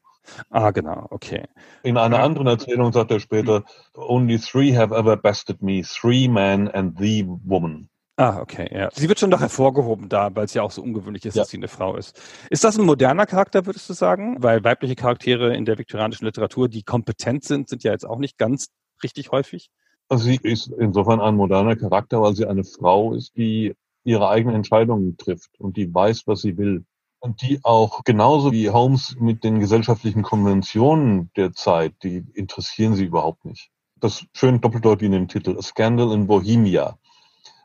Ah, 0.49 0.71
genau, 0.71 1.07
okay. 1.09 1.43
In 1.83 1.97
einer 1.97 2.17
ja. 2.17 2.23
anderen 2.23 2.47
Erzählung 2.47 2.93
sagt 2.93 3.11
er 3.11 3.19
später, 3.19 3.63
only 3.93 4.39
three 4.39 4.75
have 4.75 4.95
ever 4.95 5.17
bested 5.17 5.61
me, 5.61 5.81
three 5.83 6.27
men 6.27 6.69
and 6.69 6.97
the 6.97 7.25
woman. 7.43 7.89
Ah, 8.17 8.39
okay, 8.39 8.69
ja. 8.73 8.89
Sie 8.93 9.09
wird 9.09 9.19
schon 9.19 9.29
noch 9.29 9.41
hervorgehoben 9.41 10.07
da, 10.07 10.33
weil 10.33 10.45
es 10.45 10.53
ja 10.53 10.61
auch 10.61 10.71
so 10.71 10.81
ungewöhnlich 10.81 11.25
ist, 11.25 11.35
ja. 11.35 11.41
dass 11.41 11.49
sie 11.49 11.57
eine 11.57 11.67
Frau 11.67 11.97
ist. 11.97 12.19
Ist 12.49 12.63
das 12.63 12.79
ein 12.79 12.85
moderner 12.85 13.25
Charakter, 13.25 13.65
würdest 13.65 13.89
du 13.89 13.93
sagen? 13.93 14.41
Weil 14.41 14.63
weibliche 14.63 14.95
Charaktere 14.95 15.53
in 15.53 15.65
der 15.65 15.77
viktorianischen 15.77 16.25
Literatur, 16.25 16.69
die 16.69 16.83
kompetent 16.83 17.43
sind, 17.43 17.67
sind 17.67 17.83
ja 17.83 17.91
jetzt 17.91 18.05
auch 18.05 18.17
nicht 18.17 18.37
ganz 18.37 18.69
richtig 19.03 19.31
häufig. 19.31 19.69
Also 20.07 20.25
sie 20.25 20.39
ist 20.41 20.67
insofern 20.67 21.19
ein 21.19 21.35
moderner 21.35 21.75
Charakter, 21.75 22.21
weil 22.21 22.35
sie 22.35 22.45
eine 22.45 22.63
Frau 22.63 23.13
ist, 23.13 23.35
die 23.35 23.73
ihre 24.03 24.29
eigenen 24.29 24.55
Entscheidungen 24.55 25.17
trifft 25.17 25.49
und 25.59 25.77
die 25.77 25.91
weiß, 25.93 26.27
was 26.27 26.41
sie 26.41 26.57
will. 26.57 26.85
Und 27.19 27.41
die 27.41 27.59
auch 27.63 28.03
genauso 28.03 28.51
wie 28.51 28.69
Holmes 28.69 29.15
mit 29.19 29.43
den 29.43 29.59
gesellschaftlichen 29.59 30.21
Konventionen 30.21 31.31
der 31.35 31.53
Zeit, 31.53 31.95
die 32.03 32.23
interessieren 32.35 32.93
sie 32.93 33.05
überhaupt 33.05 33.45
nicht. 33.45 33.71
Das 33.99 34.23
schön 34.33 34.61
doppeldeutig 34.61 35.07
in 35.07 35.13
dem 35.13 35.27
Titel, 35.27 35.57
A 35.57 35.61
Scandal 35.63 36.11
in 36.11 36.27
Bohemia. 36.27 36.99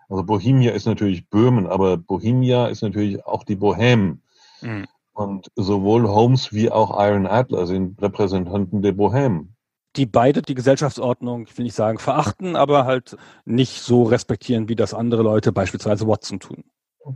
Also 0.09 0.25
Bohemia 0.25 0.73
ist 0.73 0.87
natürlich 0.87 1.29
Böhmen, 1.29 1.67
aber 1.67 1.99
Bohemia 1.99 2.69
ist 2.69 2.83
natürlich 2.83 3.27
auch 3.27 3.45
die 3.45 3.57
Bohème. 3.57 4.19
Mhm. 4.63 4.87
Und 5.13 5.49
sowohl 5.57 6.09
Holmes 6.09 6.55
wie 6.55 6.71
auch 6.71 6.99
Iron 6.99 7.27
Adler 7.27 7.67
sind 7.67 8.01
Repräsentanten 8.01 8.81
der 8.81 8.95
Bohème 8.95 9.49
die 9.97 10.07
beide 10.07 10.43
die 10.43 10.55
Gesellschaftsordnung, 10.55 11.45
ich 11.45 11.57
will 11.59 11.65
nicht 11.65 11.75
sagen 11.75 11.99
verachten, 11.99 12.57
aber 12.57 12.85
halt 12.85 13.17
nicht 13.45 13.81
so 13.81 14.05
respektieren, 14.05 14.69
wie 14.69 14.77
das 14.77 14.95
andere 14.95 15.23
Leute, 15.23 15.53
beispielsweise 15.53 16.07
Watson, 16.07 16.41
tun. 16.41 16.65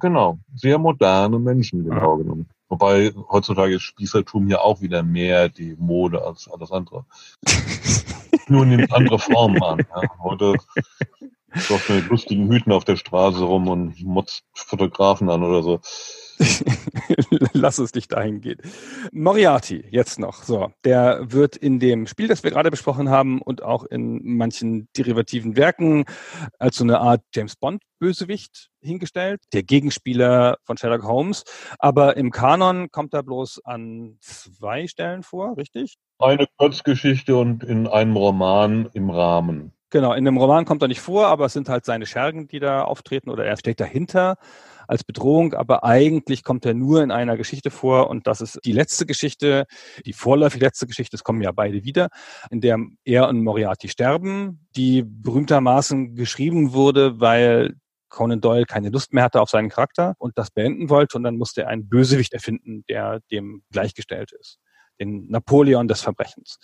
Genau, 0.01 0.39
sehr 0.55 0.79
moderne 0.79 1.39
Menschen 1.39 1.85
genau 1.85 2.13
ja. 2.13 2.23
genommen. 2.23 2.49
Wobei 2.69 3.13
heutzutage 3.31 3.77
ist 3.77 3.83
Spießertum 3.83 4.49
ja 4.49 4.61
auch 4.61 4.81
wieder 4.81 5.03
mehr 5.03 5.49
die 5.49 5.77
Mode 5.79 6.25
als 6.25 6.49
alles 6.51 6.73
andere. 6.73 7.05
Nur 8.49 8.67
nimmt 8.67 8.93
andere 8.93 9.19
Formen 9.19 9.63
an. 9.63 9.79
Ja. 9.79 10.03
Heute 10.23 10.57
läuft 11.69 11.91
mit 11.91 12.09
lustigen 12.09 12.51
Hüten 12.51 12.73
auf 12.73 12.85
der 12.85 12.97
Straße 12.97 13.45
rum 13.45 13.69
und 13.69 14.03
motzt 14.03 14.45
Fotografen 14.55 15.31
an 15.31 15.43
oder 15.43 15.63
so. 15.63 15.81
Lass 17.53 17.79
es 17.79 17.94
nicht 17.94 18.12
dahin 18.12 18.40
gehen. 18.40 18.59
Moriarty, 19.12 19.85
jetzt 19.90 20.18
noch. 20.18 20.42
So, 20.42 20.73
der 20.85 21.33
wird 21.33 21.57
in 21.57 21.79
dem 21.79 22.07
Spiel, 22.07 22.29
das 22.29 22.42
wir 22.42 22.51
gerade 22.51 22.70
besprochen 22.70 23.11
haben 23.11 23.40
und 23.40 23.62
auch 23.62 23.85
in 23.85 24.20
manchen 24.25 24.88
derivativen 24.97 25.57
Werken 25.57 26.05
als 26.59 26.77
so 26.77 26.85
eine 26.85 27.01
Art 27.01 27.23
James 27.35 27.57
Bond 27.57 27.83
Bösewicht 27.99 28.68
hingestellt, 28.81 29.40
der 29.53 29.62
Gegenspieler 29.62 30.59
von 30.64 30.77
Sherlock 30.77 31.05
Holmes. 31.05 31.44
Aber 31.79 32.16
im 32.16 32.31
Kanon 32.31 32.90
kommt 32.90 33.14
er 33.14 33.23
bloß 33.23 33.64
an 33.64 34.18
zwei 34.20 34.87
Stellen 34.87 35.23
vor, 35.23 35.57
richtig? 35.57 35.97
Eine 36.18 36.47
Kurzgeschichte 36.59 37.37
und 37.37 37.64
in 37.64 37.87
einem 37.87 38.16
Roman 38.16 38.90
im 38.92 39.11
Rahmen. 39.11 39.73
Genau, 39.90 40.12
in 40.12 40.25
dem 40.25 40.37
Roman 40.37 40.64
kommt 40.64 40.83
er 40.83 40.88
nicht 40.88 41.01
vor, 41.01 41.29
aber 41.29 41.47
es 41.47 41.53
sind 41.53 41.68
halt 41.68 41.85
seine 41.85 42.05
Schergen, 42.05 42.49
die 42.49 42.59
da 42.59 42.83
auftreten 42.83 43.31
oder 43.31 43.44
er 43.44 43.57
steht 43.57 43.79
dahinter 43.79 44.37
als 44.88 45.05
Bedrohung, 45.05 45.55
aber 45.55 45.85
eigentlich 45.85 46.44
kommt 46.44 46.64
er 46.66 46.75
nur 46.75 47.03
in 47.03 47.11
einer 47.11 47.37
Geschichte 47.37 47.70
vor 47.70 48.11
und 48.11 48.27
das 48.27 48.40
ist 48.40 48.61
die 48.64 48.73
letzte 48.73 49.07
Geschichte, 49.07 49.66
die 50.05 50.12
vorläufig 50.12 50.61
letzte 50.61 50.87
Geschichte, 50.87 51.16
es 51.16 51.25
kommen 51.25 51.42
ja 51.42 51.53
beide 51.53 51.85
wieder, 51.85 52.09
in 52.51 52.61
der 52.61 52.79
er 53.05 53.29
und 53.29 53.42
Moriarty 53.42 53.88
sterben, 53.88 54.66
die 54.77 55.03
berühmtermaßen 55.03 56.14
geschrieben 56.14 56.73
wurde, 56.73 57.20
weil 57.20 57.77
Conan 58.09 58.40
Doyle 58.40 58.64
keine 58.64 58.90
Lust 58.90 59.12
mehr 59.12 59.25
hatte 59.25 59.40
auf 59.40 59.51
seinen 59.51 59.68
Charakter 59.68 60.14
und 60.18 60.38
das 60.38 60.51
beenden 60.51 60.88
wollte 60.88 61.16
und 61.16 61.25
dann 61.25 61.37
musste 61.37 61.62
er 61.62 61.68
einen 61.68 61.88
Bösewicht 61.88 62.33
erfinden, 62.33 62.85
der 62.88 63.20
dem 63.31 63.62
gleichgestellt 63.73 64.33
ist. 64.38 64.59
Den 65.01 65.27
Napoleon 65.29 65.88
des 65.88 66.01
Verbrechens. 66.01 66.59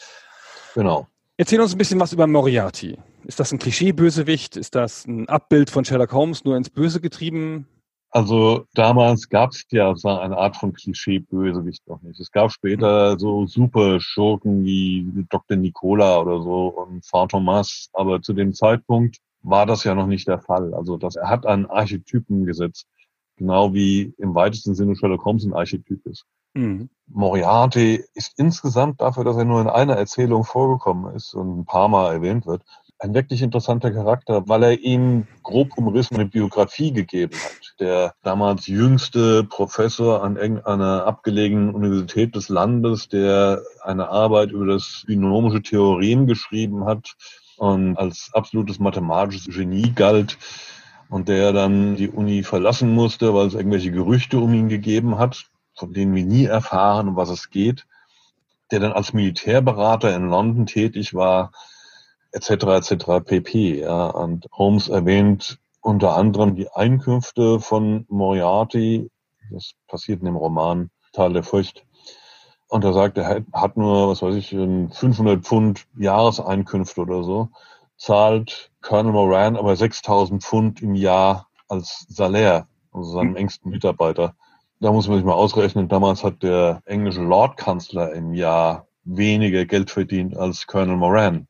Genau. 0.75 1.09
Erzähl 1.37 1.61
uns 1.61 1.75
ein 1.75 1.79
bisschen 1.79 1.99
was 1.99 2.13
über 2.13 2.27
Moriarty. 2.27 2.99
Ist 3.25 3.41
das 3.41 3.51
ein 3.51 3.59
Klischee-Bösewicht? 3.59 4.57
Ist 4.57 4.75
das 4.75 5.07
ein 5.07 5.29
Abbild 5.29 5.71
von 5.71 5.85
Sherlock 5.85 6.13
Holmes, 6.13 6.45
nur 6.45 6.57
ins 6.57 6.71
Böse 6.71 7.01
getrieben? 7.01 7.67
Also 8.13 8.67
damals 8.75 9.29
gab 9.29 9.51
es 9.51 9.65
ja 9.71 9.95
so 9.95 10.09
eine 10.09 10.37
Art 10.37 10.57
von 10.57 10.73
Klischee-Bösewicht 10.73 11.87
noch 11.87 12.03
nicht. 12.03 12.19
Es 12.19 12.33
gab 12.33 12.51
später 12.51 13.17
so 13.19 13.47
super 13.47 14.01
Schurken 14.01 14.65
wie 14.65 15.27
Dr. 15.29 15.57
Nicola 15.57 16.19
oder 16.19 16.43
so 16.43 16.69
und 16.69 17.07
Frau 17.07 17.27
Thomas, 17.29 17.89
aber 17.93 18.21
zu 18.21 18.33
dem 18.33 18.53
Zeitpunkt 18.53 19.19
war 19.43 19.65
das 19.65 19.85
ja 19.85 19.95
noch 19.95 20.09
nicht 20.09 20.27
der 20.27 20.41
Fall. 20.41 20.75
Also 20.75 20.97
das, 20.97 21.15
er 21.15 21.29
hat 21.29 21.47
einen 21.47 21.67
Archetypen 21.67 22.47
gesetzt, 22.47 22.87
genau 23.37 23.73
wie 23.75 24.13
im 24.19 24.35
weitesten 24.35 24.75
Sinne 24.75 24.97
Sherlock 24.97 25.25
Holmes 25.25 25.45
ein 25.45 25.55
Archetyp 25.55 26.05
ist. 26.07 26.27
Mhm. 26.55 26.91
Moriarty 27.07 28.05
ist 28.15 28.39
insgesamt 28.39 29.01
dafür, 29.01 29.23
dass 29.23 29.37
er 29.37 29.45
nur 29.45 29.61
in 29.61 29.69
einer 29.69 29.95
Erzählung 29.95 30.43
vorgekommen 30.43 31.15
ist 31.15 31.33
und 31.35 31.61
ein 31.61 31.65
paar 31.65 31.89
Mal 31.89 32.13
erwähnt 32.13 32.47
wird, 32.47 32.63
ein 33.01 33.15
wirklich 33.15 33.41
interessanter 33.41 33.91
Charakter, 33.91 34.47
weil 34.47 34.63
er 34.63 34.79
ihm 34.79 35.27
grob 35.43 35.77
umrissen 35.77 36.17
eine 36.17 36.27
Biografie 36.27 36.93
gegeben 36.93 37.35
hat. 37.35 37.81
Der 37.81 38.15
damals 38.23 38.67
jüngste 38.67 39.45
Professor 39.45 40.23
an 40.23 40.37
irgendeiner 40.37 41.07
abgelegenen 41.07 41.75
Universität 41.75 42.35
des 42.37 42.51
Landes, 42.51 43.09
der 43.09 43.63
eine 43.83 44.11
Arbeit 44.11 44.51
über 44.51 44.67
das 44.67 45.05
binomische 45.07 45.63
Theorem 45.63 46.27
geschrieben 46.27 46.85
hat 46.85 47.15
und 47.57 47.97
als 47.97 48.31
absolutes 48.35 48.79
mathematisches 48.79 49.55
Genie 49.55 49.93
galt 49.95 50.37
und 51.09 51.29
der 51.29 51.53
dann 51.53 51.97
die 51.97 52.11
Uni 52.11 52.43
verlassen 52.43 52.95
musste, 52.95 53.33
weil 53.35 53.47
es 53.47 53.55
irgendwelche 53.55 53.93
Gerüchte 53.93 54.39
um 54.39 54.53
ihn 54.53 54.69
gegeben 54.69 55.19
hat, 55.19 55.47
von 55.75 55.95
denen 55.95 56.15
wir 56.15 56.25
nie 56.25 56.45
erfahren, 56.45 57.09
um 57.09 57.17
was 57.17 57.31
es 57.31 57.49
geht, 57.49 57.87
der 58.71 58.81
dann 58.81 58.93
als 58.93 59.15
Militärberater 59.15 60.15
in 60.15 60.29
London 60.29 60.67
tätig 60.67 61.15
war, 61.15 61.51
etc. 62.33 62.51
etc. 62.51 63.25
pp. 63.25 63.81
Ja. 63.81 64.09
Und 64.09 64.47
Holmes 64.53 64.89
erwähnt 64.89 65.59
unter 65.81 66.17
anderem 66.17 66.55
die 66.55 66.71
Einkünfte 66.71 67.61
von 67.61 68.07
Moriarty. 68.09 69.11
Das 69.51 69.73
passiert 69.89 70.21
in 70.21 70.27
dem 70.27 70.37
Roman 70.37 70.91
Tal 71.13 71.33
der 71.33 71.43
Furcht. 71.43 71.85
Und 72.69 72.85
er 72.85 72.93
sagt, 72.93 73.19
er 73.19 73.45
hat 73.53 73.77
nur, 73.77 74.11
was 74.11 74.23
weiß 74.23 74.37
ich, 74.37 74.51
500 74.51 75.45
Pfund 75.45 75.87
Jahreseinkünfte 75.99 77.01
oder 77.01 77.25
so, 77.25 77.49
zahlt 77.97 78.71
Colonel 78.81 79.13
Moran 79.13 79.57
aber 79.57 79.75
6000 79.75 80.43
Pfund 80.43 80.81
im 80.81 80.95
Jahr 80.95 81.49
als 81.69 82.07
Salär, 82.09 82.69
also 82.93 83.11
seinem 83.13 83.35
engsten 83.35 83.73
Mitarbeiter. 83.73 84.35
Da 84.79 84.93
muss 84.93 85.09
man 85.09 85.17
sich 85.17 85.27
mal 85.27 85.35
ausrechnen, 85.35 85.89
damals 85.89 86.23
hat 86.23 86.45
der 86.45 86.81
englische 86.85 87.23
Lordkanzler 87.23 88.13
im 88.13 88.35
Jahr 88.35 88.87
weniger 89.03 89.67
Geld 89.67 89.91
verdient 89.91 90.37
als 90.37 90.67
Colonel 90.67 90.97
Moran. 90.97 91.49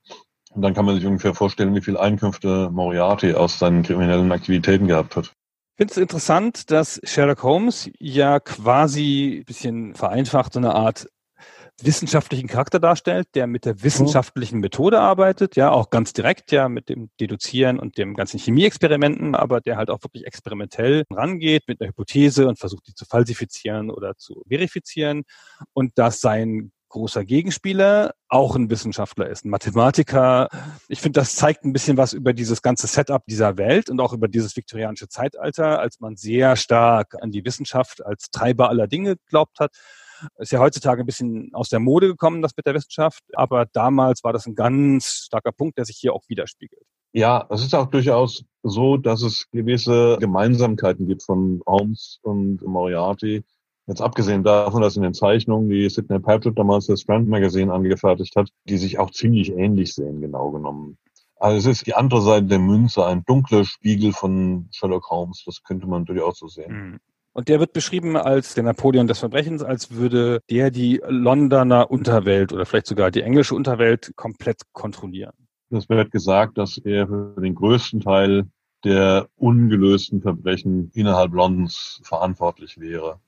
Und 0.52 0.62
dann 0.62 0.74
kann 0.74 0.84
man 0.84 0.96
sich 0.96 1.06
ungefähr 1.06 1.34
vorstellen, 1.34 1.74
wie 1.74 1.80
viel 1.80 1.96
Einkünfte 1.96 2.70
Moriarty 2.70 3.34
aus 3.34 3.58
seinen 3.58 3.82
kriminellen 3.82 4.32
Aktivitäten 4.32 4.88
gehabt 4.88 5.16
hat. 5.16 5.26
Ich 5.26 5.82
finde 5.82 5.92
es 5.92 5.96
interessant, 5.96 6.70
dass 6.70 7.00
Sherlock 7.04 7.42
Holmes 7.42 7.90
ja 7.98 8.40
quasi 8.40 9.38
ein 9.40 9.44
bisschen 9.44 9.94
vereinfacht 9.94 10.52
so 10.52 10.58
eine 10.58 10.74
Art 10.74 11.06
wissenschaftlichen 11.82 12.48
Charakter 12.48 12.78
darstellt, 12.78 13.28
der 13.34 13.46
mit 13.46 13.64
der 13.64 13.82
wissenschaftlichen 13.82 14.60
Methode 14.60 15.00
arbeitet, 15.00 15.56
ja, 15.56 15.70
auch 15.70 15.90
ganz 15.90 16.12
direkt, 16.12 16.52
ja, 16.52 16.68
mit 16.68 16.88
dem 16.88 17.10
Deduzieren 17.18 17.78
und 17.78 17.98
dem 17.98 18.14
ganzen 18.14 18.38
Chemieexperimenten, 18.38 19.34
aber 19.34 19.60
der 19.60 19.76
halt 19.76 19.90
auch 19.90 20.02
wirklich 20.02 20.26
experimentell 20.26 21.04
rangeht 21.10 21.68
mit 21.68 21.80
einer 21.80 21.88
Hypothese 21.88 22.46
und 22.48 22.58
versucht, 22.58 22.86
die 22.88 22.94
zu 22.94 23.04
falsifizieren 23.04 23.90
oder 23.90 24.16
zu 24.16 24.42
verifizieren 24.48 25.22
und 25.72 25.96
dass 25.96 26.20
sein 26.20 26.72
großer 26.90 27.24
Gegenspieler 27.24 28.14
auch 28.28 28.54
ein 28.54 28.68
Wissenschaftler 28.68 29.28
ist, 29.28 29.44
ein 29.44 29.50
Mathematiker. 29.50 30.48
Ich 30.88 31.00
finde, 31.00 31.20
das 31.20 31.34
zeigt 31.34 31.64
ein 31.64 31.72
bisschen 31.72 31.96
was 31.96 32.12
über 32.12 32.32
dieses 32.32 32.60
ganze 32.62 32.86
Setup 32.86 33.24
dieser 33.26 33.56
Welt 33.56 33.88
und 33.88 34.00
auch 34.00 34.12
über 34.12 34.28
dieses 34.28 34.56
viktorianische 34.56 35.08
Zeitalter, 35.08 35.80
als 35.80 36.00
man 36.00 36.16
sehr 36.16 36.56
stark 36.56 37.14
an 37.22 37.30
die 37.30 37.44
Wissenschaft 37.44 38.04
als 38.04 38.30
Treiber 38.30 38.68
aller 38.68 38.86
Dinge 38.86 39.16
geglaubt 39.16 39.58
hat. 39.58 39.72
Ist 40.38 40.52
ja 40.52 40.58
heutzutage 40.58 41.02
ein 41.02 41.06
bisschen 41.06 41.50
aus 41.54 41.70
der 41.70 41.80
Mode 41.80 42.08
gekommen, 42.08 42.42
das 42.42 42.52
mit 42.56 42.66
der 42.66 42.74
Wissenschaft, 42.74 43.22
aber 43.32 43.64
damals 43.66 44.22
war 44.22 44.34
das 44.34 44.46
ein 44.46 44.54
ganz 44.54 45.24
starker 45.26 45.52
Punkt, 45.52 45.78
der 45.78 45.86
sich 45.86 45.96
hier 45.96 46.12
auch 46.12 46.24
widerspiegelt. 46.28 46.82
Ja, 47.12 47.46
es 47.50 47.62
ist 47.62 47.74
auch 47.74 47.86
durchaus 47.86 48.44
so, 48.62 48.96
dass 48.96 49.22
es 49.22 49.48
gewisse 49.50 50.18
Gemeinsamkeiten 50.20 51.06
gibt 51.08 51.24
von 51.24 51.60
Holmes 51.66 52.20
und 52.22 52.62
Moriarty. 52.62 53.42
Jetzt 53.90 54.02
abgesehen 54.02 54.44
davon, 54.44 54.82
dass 54.82 54.94
in 54.94 55.02
den 55.02 55.14
Zeichnungen, 55.14 55.68
die 55.68 55.90
Sidney 55.90 56.20
Patrick 56.20 56.54
damals 56.54 56.86
das 56.86 57.00
Strand 57.00 57.26
Magazine 57.26 57.72
angefertigt 57.72 58.36
hat, 58.36 58.48
die 58.68 58.76
sich 58.76 59.00
auch 59.00 59.10
ziemlich 59.10 59.50
ähnlich 59.50 59.96
sehen, 59.96 60.20
genau 60.20 60.52
genommen. 60.52 60.96
Also 61.40 61.58
es 61.58 61.66
ist 61.66 61.88
die 61.88 61.94
andere 61.94 62.22
Seite 62.22 62.46
der 62.46 62.60
Münze, 62.60 63.04
ein 63.04 63.24
dunkler 63.24 63.64
Spiegel 63.64 64.12
von 64.12 64.68
Sherlock 64.70 65.10
Holmes. 65.10 65.42
Das 65.44 65.64
könnte 65.64 65.88
man 65.88 66.04
durchaus 66.04 66.38
so 66.38 66.46
sehen. 66.46 66.70
Hm. 66.70 67.00
Und 67.32 67.48
der 67.48 67.58
wird 67.58 67.72
beschrieben 67.72 68.16
als 68.16 68.54
der 68.54 68.62
Napoleon 68.62 69.08
des 69.08 69.18
Verbrechens, 69.18 69.64
als 69.64 69.90
würde 69.90 70.40
der 70.48 70.70
die 70.70 71.02
Londoner 71.08 71.90
Unterwelt 71.90 72.52
oder 72.52 72.66
vielleicht 72.66 72.86
sogar 72.86 73.10
die 73.10 73.22
englische 73.22 73.56
Unterwelt 73.56 74.12
komplett 74.14 74.62
kontrollieren. 74.72 75.34
Es 75.70 75.88
wird 75.88 76.12
gesagt, 76.12 76.58
dass 76.58 76.78
er 76.78 77.08
für 77.08 77.40
den 77.40 77.56
größten 77.56 77.98
Teil 77.98 78.46
der 78.84 79.26
ungelösten 79.34 80.22
Verbrechen 80.22 80.92
innerhalb 80.94 81.32
Londons 81.32 82.00
verantwortlich 82.04 82.78
wäre. 82.78 83.18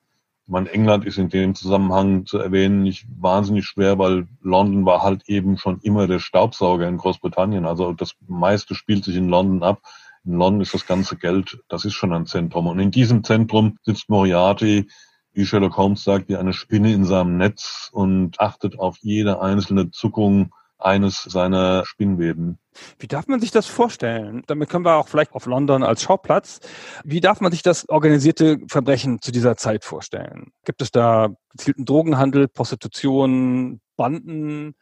Man 0.47 0.66
England 0.66 1.05
ist 1.05 1.18
in 1.18 1.28
dem 1.28 1.55
Zusammenhang 1.55 2.26
zu 2.26 2.38
erwähnen 2.38 2.82
nicht 2.82 3.07
wahnsinnig 3.16 3.64
schwer, 3.64 3.99
weil 3.99 4.26
London 4.40 4.84
war 4.84 5.03
halt 5.03 5.28
eben 5.28 5.57
schon 5.57 5.78
immer 5.80 6.07
der 6.07 6.18
Staubsauger 6.18 6.88
in 6.88 6.97
Großbritannien. 6.97 7.64
Also 7.64 7.93
das 7.93 8.14
meiste 8.26 8.74
spielt 8.74 9.05
sich 9.05 9.16
in 9.16 9.28
London 9.28 9.62
ab. 9.62 9.82
In 10.24 10.34
London 10.34 10.61
ist 10.61 10.74
das 10.74 10.86
ganze 10.86 11.16
Geld, 11.16 11.62
das 11.68 11.84
ist 11.84 11.95
schon 11.95 12.12
ein 12.12 12.26
Zentrum. 12.26 12.66
Und 12.66 12.78
in 12.80 12.90
diesem 12.90 13.24
Zentrum 13.24 13.78
sitzt 13.82 14.09
Moriarty, 14.09 14.88
wie 15.32 15.47
Sherlock 15.47 15.76
Holmes 15.76 16.05
sagt, 16.05 16.28
wie 16.28 16.36
eine 16.36 16.53
Spinne 16.53 16.93
in 16.93 17.05
seinem 17.05 17.36
Netz 17.36 17.88
und 17.93 18.38
achtet 18.40 18.78
auf 18.78 18.99
jede 19.01 19.40
einzelne 19.40 19.90
Zuckung 19.90 20.53
eines 20.84 21.22
seiner 21.22 21.84
Spinnweben. 21.86 22.58
Wie 22.98 23.06
darf 23.06 23.26
man 23.26 23.40
sich 23.40 23.50
das 23.50 23.66
vorstellen? 23.66 24.42
Damit 24.46 24.68
können 24.68 24.84
wir 24.84 24.96
auch 24.96 25.08
vielleicht 25.08 25.32
auf 25.32 25.46
London 25.46 25.82
als 25.82 26.02
Schauplatz. 26.02 26.60
Wie 27.04 27.20
darf 27.20 27.40
man 27.40 27.52
sich 27.52 27.62
das 27.62 27.88
organisierte 27.88 28.58
Verbrechen 28.68 29.20
zu 29.20 29.32
dieser 29.32 29.56
Zeit 29.56 29.84
vorstellen? 29.84 30.52
Gibt 30.64 30.82
es 30.82 30.90
da 30.90 31.28
gezielten 31.50 31.84
Drogenhandel, 31.84 32.48
Prostitution, 32.48 33.80
Banden? 33.96 34.74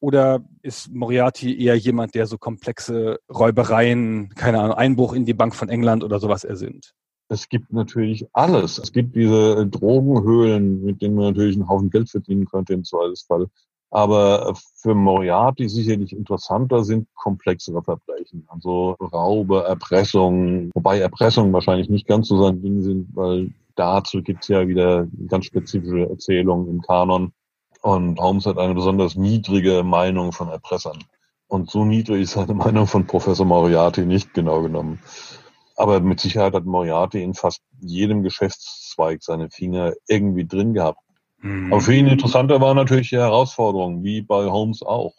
Oder 0.00 0.44
ist 0.62 0.92
Moriarty 0.92 1.58
eher 1.60 1.76
jemand, 1.76 2.14
der 2.14 2.26
so 2.26 2.38
komplexe 2.38 3.20
Räubereien, 3.32 4.30
keine 4.34 4.60
Ahnung, 4.60 4.76
Einbruch 4.76 5.12
in 5.12 5.24
die 5.24 5.34
Bank 5.34 5.54
von 5.54 5.68
England 5.68 6.04
oder 6.04 6.20
sowas 6.20 6.44
ersinnt? 6.44 6.94
Es 7.30 7.48
gibt 7.48 7.72
natürlich 7.72 8.26
alles. 8.32 8.78
Es 8.78 8.92
gibt 8.92 9.14
diese 9.14 9.66
Drogenhöhlen, 9.66 10.82
mit 10.82 11.02
denen 11.02 11.14
man 11.14 11.26
natürlich 11.26 11.56
einen 11.56 11.68
Haufen 11.68 11.90
Geld 11.90 12.10
verdienen 12.10 12.46
könnte 12.46 12.72
im 12.72 12.84
Zweifelsfall. 12.84 13.48
Aber 13.90 14.54
für 14.74 14.94
Moriarty 14.94 15.68
sicherlich 15.68 16.12
interessanter 16.12 16.84
sind 16.84 17.08
komplexere 17.14 17.82
Verbrechen. 17.82 18.46
Also 18.48 18.96
Raube, 19.00 19.64
Erpressung, 19.64 20.70
wobei 20.74 20.98
Erpressung 20.98 21.52
wahrscheinlich 21.52 21.88
nicht 21.88 22.06
ganz 22.06 22.28
so 22.28 22.42
sein 22.42 22.60
Ding 22.60 22.82
sind, 22.82 23.08
weil 23.14 23.50
dazu 23.76 24.22
gibt's 24.22 24.48
ja 24.48 24.68
wieder 24.68 25.06
ganz 25.28 25.46
spezifische 25.46 26.08
Erzählungen 26.08 26.68
im 26.68 26.82
Kanon. 26.82 27.32
Und 27.80 28.20
Holmes 28.20 28.44
hat 28.44 28.58
eine 28.58 28.74
besonders 28.74 29.14
niedrige 29.14 29.82
Meinung 29.84 30.32
von 30.32 30.48
Erpressern. 30.48 31.04
Und 31.46 31.70
so 31.70 31.84
niedrig 31.84 32.22
ist 32.22 32.32
seine 32.32 32.54
Meinung 32.54 32.86
von 32.86 33.06
Professor 33.06 33.46
Moriarty 33.46 34.04
nicht 34.04 34.34
genau 34.34 34.62
genommen. 34.62 34.98
Aber 35.76 36.00
mit 36.00 36.20
Sicherheit 36.20 36.54
hat 36.54 36.66
Moriarty 36.66 37.22
in 37.22 37.34
fast 37.34 37.62
jedem 37.80 38.22
Geschäftszweig 38.22 39.22
seine 39.22 39.48
Finger 39.48 39.94
irgendwie 40.08 40.44
drin 40.44 40.74
gehabt. 40.74 41.00
Mhm. 41.40 41.72
Aber 41.72 41.80
für 41.80 41.94
ihn 41.94 42.06
interessanter 42.06 42.60
war 42.60 42.74
natürlich 42.74 43.10
die 43.10 43.16
Herausforderung, 43.16 44.02
wie 44.02 44.22
bei 44.22 44.46
Holmes 44.46 44.82
auch. 44.82 45.14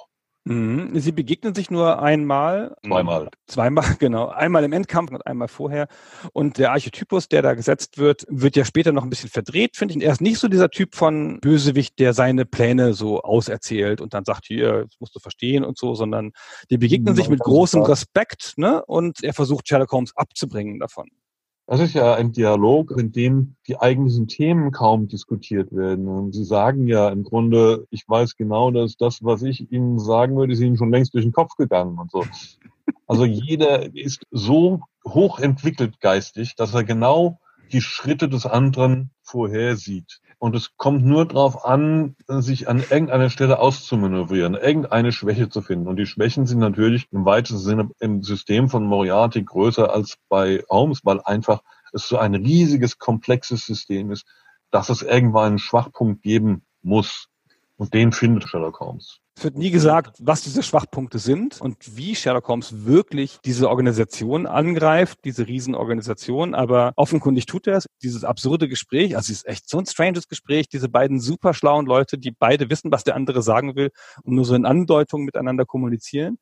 Mhm. 0.45 0.99
Sie 0.99 1.11
begegnen 1.11 1.53
sich 1.53 1.70
nur 1.70 2.01
einmal. 2.01 2.76
Zweimal. 2.84 3.30
Zweimal, 3.45 3.86
genau. 3.99 4.30
Einmal 4.30 4.63
im 4.63 4.74
Endkampf 4.74 5.11
und 5.11 5.26
einmal 5.28 5.47
vorher. 5.47 5.88
Und 6.34 6.57
der 6.57 6.72
Archetypus, 6.72 7.28
der 7.28 7.41
da 7.41 7.53
gesetzt 7.53 7.97
wird, 7.97 8.26
wird 8.30 8.55
ja 8.55 8.65
später 8.65 8.91
noch 8.91 9.03
ein 9.03 9.09
bisschen 9.09 9.30
verdreht, 9.30 9.76
finde 9.76 9.95
ich. 9.95 10.03
Er 10.03 10.11
ist 10.11 10.22
nicht 10.22 10.39
so 10.39 10.47
dieser 10.47 10.70
Typ 10.70 10.95
von 10.95 11.39
Bösewicht, 11.39 11.99
der 11.99 12.13
seine 12.13 12.45
Pläne 12.45 12.93
so 12.93 13.22
auserzählt 13.22 14.01
und 14.01 14.13
dann 14.13 14.26
sagt, 14.26 14.45
hier, 14.47 14.86
das 14.86 14.99
musst 14.99 15.15
du 15.15 15.20
verstehen 15.20 15.63
und 15.63 15.78
so, 15.78 15.93
sondern 15.93 16.32
die 16.72 16.78
begegnen 16.78 17.15
sich 17.15 17.30
mit 17.30 17.41
großem 17.41 17.84
Respekt, 17.84 18.53
ne? 18.57 18.84
Und 18.86 19.24
er 19.24 19.34
versucht 19.34 19.67
Sherlock 19.67 19.91
Holmes 19.91 20.15
abzubringen 20.15 20.80
davon. 20.80 21.09
Das 21.70 21.82
ist 21.82 21.93
ja 21.93 22.15
ein 22.15 22.32
Dialog, 22.32 22.97
in 22.97 23.11
dem 23.11 23.53
die 23.67 23.80
eigentlichen 23.80 24.28
Themen 24.28 24.72
kaum 24.72 25.07
diskutiert 25.07 25.72
werden. 25.72 26.07
Und 26.07 26.34
Sie 26.34 26.43
sagen 26.43 26.88
ja 26.88 27.09
im 27.09 27.24
Grunde, 27.24 27.86
ich 27.91 28.09
weiß 28.09 28.38
genau, 28.38 28.72
dass 28.72 28.97
das, 28.97 29.24
was 29.24 29.43
ich 29.43 29.72
Ihnen 29.72 29.99
sagen 29.99 30.36
würde, 30.36 30.53
ist 30.53 30.61
Ihnen 30.61 30.78
schon 30.78 30.91
längst 30.91 31.13
durch 31.13 31.26
den 31.26 31.32
Kopf 31.32 31.53
gegangen 31.57 31.99
und 31.99 32.09
so. 32.09 32.26
Also 33.05 33.24
jeder 33.24 33.95
ist 33.95 34.24
so 34.32 34.80
hochentwickelt 35.05 35.99
geistig, 35.99 36.55
dass 36.55 36.74
er 36.74 36.84
genau 36.84 37.39
die 37.72 37.82
Schritte 37.82 38.30
des 38.30 38.47
anderen 38.47 39.11
vorhersieht. 39.22 40.22
Und 40.39 40.55
es 40.55 40.77
kommt 40.77 41.05
nur 41.05 41.27
darauf 41.27 41.65
an, 41.65 42.15
sich 42.27 42.69
an 42.69 42.79
irgendeiner 42.79 43.29
Stelle 43.29 43.59
auszumanövrieren, 43.59 44.55
irgendeine 44.55 45.11
Schwäche 45.11 45.49
zu 45.49 45.61
finden. 45.61 45.87
Und 45.87 45.97
die 45.97 46.05
Schwächen 46.05 46.47
sind 46.47 46.59
natürlich 46.59 47.07
im 47.11 47.25
weitesten 47.25 47.59
Sinne 47.59 47.89
im 47.99 48.23
System 48.23 48.69
von 48.69 48.85
Moriarty 48.85 49.43
größer 49.43 49.93
als 49.93 50.17
bei 50.29 50.63
Holmes, 50.69 51.01
weil 51.03 51.19
einfach 51.19 51.61
es 51.91 52.07
so 52.07 52.17
ein 52.17 52.35
riesiges, 52.35 52.97
komplexes 52.97 53.65
System 53.65 54.11
ist, 54.11 54.25
dass 54.71 54.87
es 54.87 55.01
irgendwann 55.01 55.47
einen 55.47 55.59
Schwachpunkt 55.59 56.21
geben 56.21 56.63
muss. 56.81 57.27
Und 57.75 57.93
den 57.93 58.13
findet 58.13 58.47
Sherlock 58.47 58.79
Holmes. 58.79 59.19
Es 59.39 59.45
wird 59.45 59.57
nie 59.57 59.71
gesagt, 59.71 60.17
was 60.19 60.41
diese 60.41 60.61
Schwachpunkte 60.61 61.17
sind 61.17 61.61
und 61.61 61.95
wie 61.95 62.13
Sherlock 62.13 62.49
Holmes 62.49 62.83
wirklich 62.85 63.39
diese 63.45 63.69
Organisation 63.69 64.45
angreift, 64.45 65.19
diese 65.23 65.47
Riesenorganisation. 65.47 66.53
Aber 66.53 66.91
offenkundig 66.97 67.45
tut 67.45 67.65
er 67.65 67.77
es. 67.77 67.85
Dieses 68.03 68.25
absurde 68.25 68.67
Gespräch, 68.67 69.15
also 69.15 69.31
es 69.31 69.37
ist 69.37 69.47
echt 69.47 69.69
so 69.69 69.77
ein 69.77 69.85
stranges 69.85 70.27
Gespräch, 70.27 70.67
diese 70.67 70.89
beiden 70.89 71.21
super 71.21 71.53
schlauen 71.53 71.85
Leute, 71.85 72.17
die 72.17 72.31
beide 72.31 72.69
wissen, 72.69 72.91
was 72.91 73.05
der 73.05 73.15
andere 73.15 73.41
sagen 73.41 73.77
will 73.77 73.91
und 74.23 74.35
nur 74.35 74.43
so 74.43 74.55
in 74.55 74.65
Andeutungen 74.65 75.25
miteinander 75.25 75.63
kommunizieren. 75.63 76.37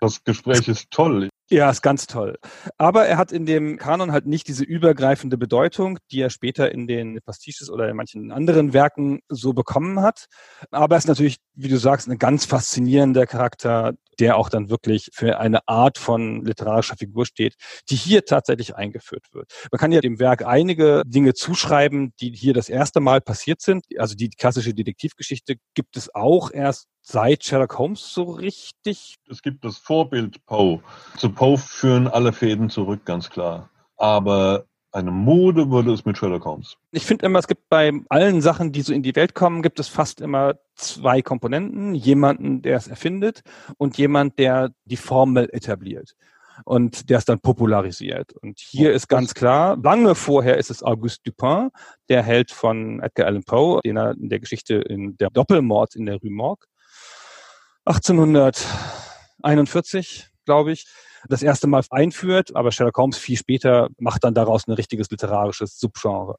Das 0.00 0.24
Gespräch 0.24 0.68
ist 0.68 0.90
toll. 0.90 1.28
Ja, 1.50 1.70
ist 1.70 1.80
ganz 1.80 2.06
toll. 2.06 2.36
Aber 2.76 3.06
er 3.06 3.16
hat 3.16 3.32
in 3.32 3.46
dem 3.46 3.78
Kanon 3.78 4.12
halt 4.12 4.26
nicht 4.26 4.48
diese 4.48 4.64
übergreifende 4.64 5.38
Bedeutung, 5.38 5.98
die 6.10 6.20
er 6.20 6.28
später 6.28 6.70
in 6.70 6.86
den 6.86 7.20
Pastiches 7.24 7.70
oder 7.70 7.88
in 7.88 7.96
manchen 7.96 8.32
anderen 8.32 8.74
Werken 8.74 9.20
so 9.30 9.54
bekommen 9.54 10.02
hat. 10.02 10.26
Aber 10.70 10.96
er 10.96 10.98
ist 10.98 11.08
natürlich, 11.08 11.38
wie 11.54 11.68
du 11.68 11.78
sagst, 11.78 12.06
ein 12.06 12.18
ganz 12.18 12.44
faszinierender 12.44 13.26
Charakter, 13.26 13.94
der 14.20 14.36
auch 14.36 14.50
dann 14.50 14.68
wirklich 14.68 15.08
für 15.14 15.38
eine 15.38 15.66
Art 15.66 15.96
von 15.96 16.44
literarischer 16.44 16.96
Figur 16.96 17.24
steht, 17.24 17.54
die 17.88 17.96
hier 17.96 18.26
tatsächlich 18.26 18.76
eingeführt 18.76 19.24
wird. 19.32 19.50
Man 19.72 19.78
kann 19.78 19.92
ja 19.92 20.02
dem 20.02 20.18
Werk 20.18 20.44
einige 20.44 21.02
Dinge 21.06 21.32
zuschreiben, 21.32 22.12
die 22.20 22.30
hier 22.34 22.52
das 22.52 22.68
erste 22.68 23.00
Mal 23.00 23.22
passiert 23.22 23.62
sind. 23.62 23.86
Also 23.96 24.14
die 24.16 24.28
klassische 24.28 24.74
Detektivgeschichte 24.74 25.56
gibt 25.72 25.96
es 25.96 26.14
auch 26.14 26.50
erst 26.50 26.88
seit 27.10 27.44
Sherlock 27.44 27.78
Holmes 27.78 28.12
so 28.12 28.24
richtig? 28.24 29.16
Es 29.30 29.42
gibt 29.42 29.64
das 29.64 29.78
Vorbild 29.78 30.44
Poe. 30.46 30.80
Zu 31.16 31.30
Poe 31.30 31.56
führen 31.56 32.06
alle 32.06 32.32
Fäden 32.32 32.68
zurück, 32.68 33.04
ganz 33.04 33.30
klar. 33.30 33.70
Aber 33.96 34.66
eine 34.92 35.10
Mode 35.10 35.70
wurde 35.70 35.92
es 35.92 36.04
mit 36.04 36.18
Sherlock 36.18 36.44
Holmes. 36.44 36.76
Ich 36.92 37.06
finde 37.06 37.26
immer, 37.26 37.38
es 37.38 37.46
gibt 37.46 37.68
bei 37.70 37.92
allen 38.10 38.42
Sachen, 38.42 38.72
die 38.72 38.82
so 38.82 38.92
in 38.92 39.02
die 39.02 39.16
Welt 39.16 39.34
kommen, 39.34 39.62
gibt 39.62 39.80
es 39.80 39.88
fast 39.88 40.20
immer 40.20 40.54
zwei 40.74 41.22
Komponenten. 41.22 41.94
Jemanden, 41.94 42.62
der 42.62 42.76
es 42.76 42.88
erfindet 42.88 43.40
und 43.78 43.96
jemand, 43.96 44.38
der 44.38 44.70
die 44.84 44.96
Formel 44.96 45.48
etabliert 45.52 46.14
und 46.64 47.08
der 47.08 47.18
es 47.18 47.24
dann 47.24 47.40
popularisiert. 47.40 48.34
Und 48.34 48.58
hier 48.58 48.92
ist 48.92 49.08
ganz 49.08 49.32
klar, 49.32 49.78
lange 49.82 50.14
vorher 50.14 50.58
ist 50.58 50.70
es 50.70 50.82
Auguste 50.82 51.22
Dupin, 51.24 51.70
der 52.10 52.22
Held 52.22 52.50
von 52.50 53.00
Edgar 53.00 53.28
Allan 53.28 53.44
Poe, 53.44 53.80
den 53.82 53.96
er 53.96 54.10
in 54.12 54.28
der 54.28 54.40
Geschichte 54.40 54.74
in 54.74 55.16
der 55.16 55.30
Doppelmord 55.30 55.94
in 55.94 56.04
der 56.04 56.16
Rue 56.16 56.32
Morgue 56.32 56.66
1841, 57.88 60.26
glaube 60.44 60.72
ich, 60.72 60.86
das 61.28 61.42
erste 61.42 61.66
Mal 61.66 61.82
einführt, 61.90 62.54
aber 62.54 62.70
Sherlock 62.70 62.98
Holmes 62.98 63.16
viel 63.16 63.36
später 63.36 63.88
macht 63.98 64.24
dann 64.24 64.34
daraus 64.34 64.68
ein 64.68 64.72
richtiges 64.72 65.10
literarisches 65.10 65.78
Subgenre. 65.78 66.36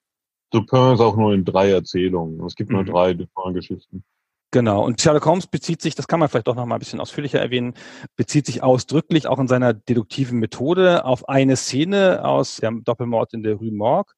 Dupin 0.51 0.93
ist 0.93 0.99
auch 0.99 1.15
nur 1.15 1.33
in 1.33 1.45
drei 1.45 1.71
Erzählungen. 1.71 2.45
Es 2.45 2.55
gibt 2.55 2.71
nur 2.71 2.83
mhm. 2.83 2.87
drei 2.87 3.13
Dupin-Geschichten. 3.13 4.03
Genau. 4.51 4.83
Und 4.83 4.99
Sherlock 4.99 5.25
Holmes 5.25 5.45
bezieht 5.45 5.81
sich, 5.81 5.93
das 5.93 6.07
kann 6.07 6.19
man 6.19 6.27
vielleicht 6.27 6.47
doch 6.47 6.55
noch 6.55 6.65
mal 6.65 6.75
ein 6.75 6.79
bisschen 6.79 6.99
ausführlicher 6.99 7.39
erwähnen, 7.39 7.75
bezieht 8.15 8.47
sich 8.47 8.63
ausdrücklich 8.63 9.27
auch 9.27 9.37
in 9.37 9.47
seiner 9.47 9.73
deduktiven 9.73 10.39
Methode 10.39 11.05
auf 11.05 11.29
eine 11.29 11.55
Szene 11.55 12.25
aus 12.25 12.57
dem 12.57 12.83
Doppelmord 12.83 13.33
in 13.33 13.43
der 13.43 13.55
Rue 13.55 13.71
Morgue, 13.71 14.13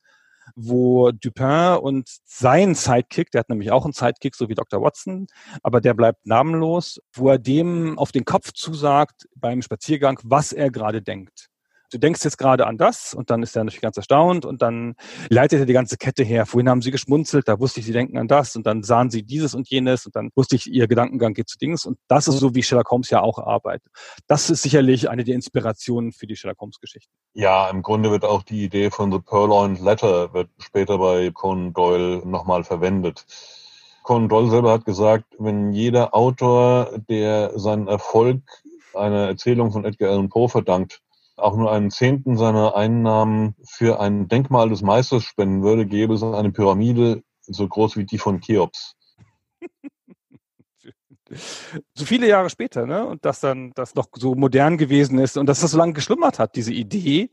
wo 0.55 1.11
Dupin 1.11 1.77
und 1.81 2.09
sein 2.25 2.75
Sidekick, 2.75 3.31
der 3.31 3.39
hat 3.39 3.49
nämlich 3.49 3.71
auch 3.71 3.85
einen 3.85 3.93
Sidekick, 3.93 4.35
so 4.35 4.49
wie 4.49 4.55
Dr. 4.55 4.81
Watson, 4.81 5.27
aber 5.63 5.81
der 5.81 5.93
bleibt 5.93 6.25
namenlos, 6.25 6.99
wo 7.13 7.29
er 7.29 7.39
dem 7.39 7.97
auf 7.99 8.11
den 8.11 8.25
Kopf 8.25 8.51
zusagt 8.53 9.27
beim 9.35 9.61
Spaziergang, 9.61 10.19
was 10.23 10.53
er 10.53 10.71
gerade 10.71 11.01
denkt. 11.01 11.50
Du 11.91 11.97
denkst 11.97 12.23
jetzt 12.23 12.37
gerade 12.37 12.65
an 12.65 12.77
das 12.77 13.13
und 13.13 13.29
dann 13.29 13.43
ist 13.43 13.55
er 13.55 13.63
natürlich 13.63 13.81
ganz 13.81 13.97
erstaunt 13.97 14.45
und 14.45 14.61
dann 14.61 14.95
leitet 15.29 15.59
er 15.59 15.65
die 15.65 15.73
ganze 15.73 15.97
Kette 15.97 16.23
her. 16.23 16.45
Vorhin 16.45 16.69
haben 16.69 16.81
sie 16.81 16.91
geschmunzelt, 16.91 17.47
da 17.47 17.59
wusste 17.59 17.79
ich, 17.79 17.85
sie 17.85 17.91
denken 17.91 18.17
an 18.17 18.27
das 18.27 18.55
und 18.55 18.65
dann 18.65 18.83
sahen 18.83 19.09
sie 19.09 19.23
dieses 19.23 19.53
und 19.53 19.69
jenes 19.69 20.05
und 20.05 20.15
dann 20.15 20.29
wusste 20.35 20.55
ich, 20.55 20.71
ihr 20.71 20.87
Gedankengang 20.87 21.33
geht 21.33 21.49
zu 21.49 21.57
Dings 21.57 21.85
und 21.85 21.97
das 22.07 22.27
ist 22.27 22.39
so, 22.39 22.55
wie 22.55 22.63
Sherlock 22.63 22.89
Holmes 22.89 23.09
ja 23.09 23.21
auch 23.21 23.37
arbeitet. 23.37 23.91
Das 24.27 24.49
ist 24.49 24.61
sicherlich 24.61 25.09
eine 25.09 25.23
der 25.23 25.35
Inspirationen 25.35 26.11
für 26.13 26.27
die 26.27 26.35
Sherlock 26.35 26.59
Holmes 26.59 26.79
Geschichten. 26.79 27.11
Ja, 27.33 27.69
im 27.69 27.81
Grunde 27.81 28.11
wird 28.11 28.25
auch 28.25 28.43
die 28.43 28.63
Idee 28.63 28.89
von 28.89 29.11
The 29.11 29.19
Purloined 29.19 29.81
Letter 29.81 30.33
wird 30.33 30.49
später 30.59 30.97
bei 30.97 31.31
Conan 31.31 31.73
Doyle 31.73 32.21
nochmal 32.25 32.63
verwendet. 32.63 33.25
Conan 34.03 34.29
Doyle 34.29 34.49
selber 34.49 34.71
hat 34.71 34.85
gesagt, 34.85 35.25
wenn 35.37 35.73
jeder 35.73 36.15
Autor, 36.15 36.97
der 37.09 37.57
seinen 37.59 37.87
Erfolg 37.87 38.41
einer 38.93 39.27
Erzählung 39.27 39.71
von 39.71 39.85
Edgar 39.85 40.11
Allan 40.11 40.29
Poe 40.29 40.49
verdankt, 40.49 41.01
auch 41.41 41.55
nur 41.55 41.71
einen 41.71 41.91
Zehnten 41.91 42.37
seiner 42.37 42.75
Einnahmen 42.75 43.55
für 43.63 43.99
ein 43.99 44.27
Denkmal 44.27 44.69
des 44.69 44.81
Meisters 44.81 45.23
spenden 45.23 45.63
würde, 45.63 45.85
gäbe 45.85 46.13
es 46.13 46.23
eine 46.23 46.51
Pyramide 46.51 47.23
so 47.41 47.67
groß 47.67 47.97
wie 47.97 48.05
die 48.05 48.17
von 48.17 48.39
Cheops. 48.39 48.95
so 51.95 52.05
viele 52.05 52.27
Jahre 52.27 52.49
später, 52.49 52.85
ne? 52.85 53.05
Und 53.05 53.25
dass 53.25 53.39
dann 53.39 53.71
das 53.75 53.95
noch 53.95 54.07
so 54.13 54.35
modern 54.35 54.77
gewesen 54.77 55.19
ist 55.19 55.37
und 55.37 55.47
dass 55.47 55.61
das 55.61 55.71
so 55.71 55.77
lange 55.77 55.93
geschlummert 55.93 56.39
hat, 56.39 56.55
diese 56.55 56.73
Idee, 56.73 57.29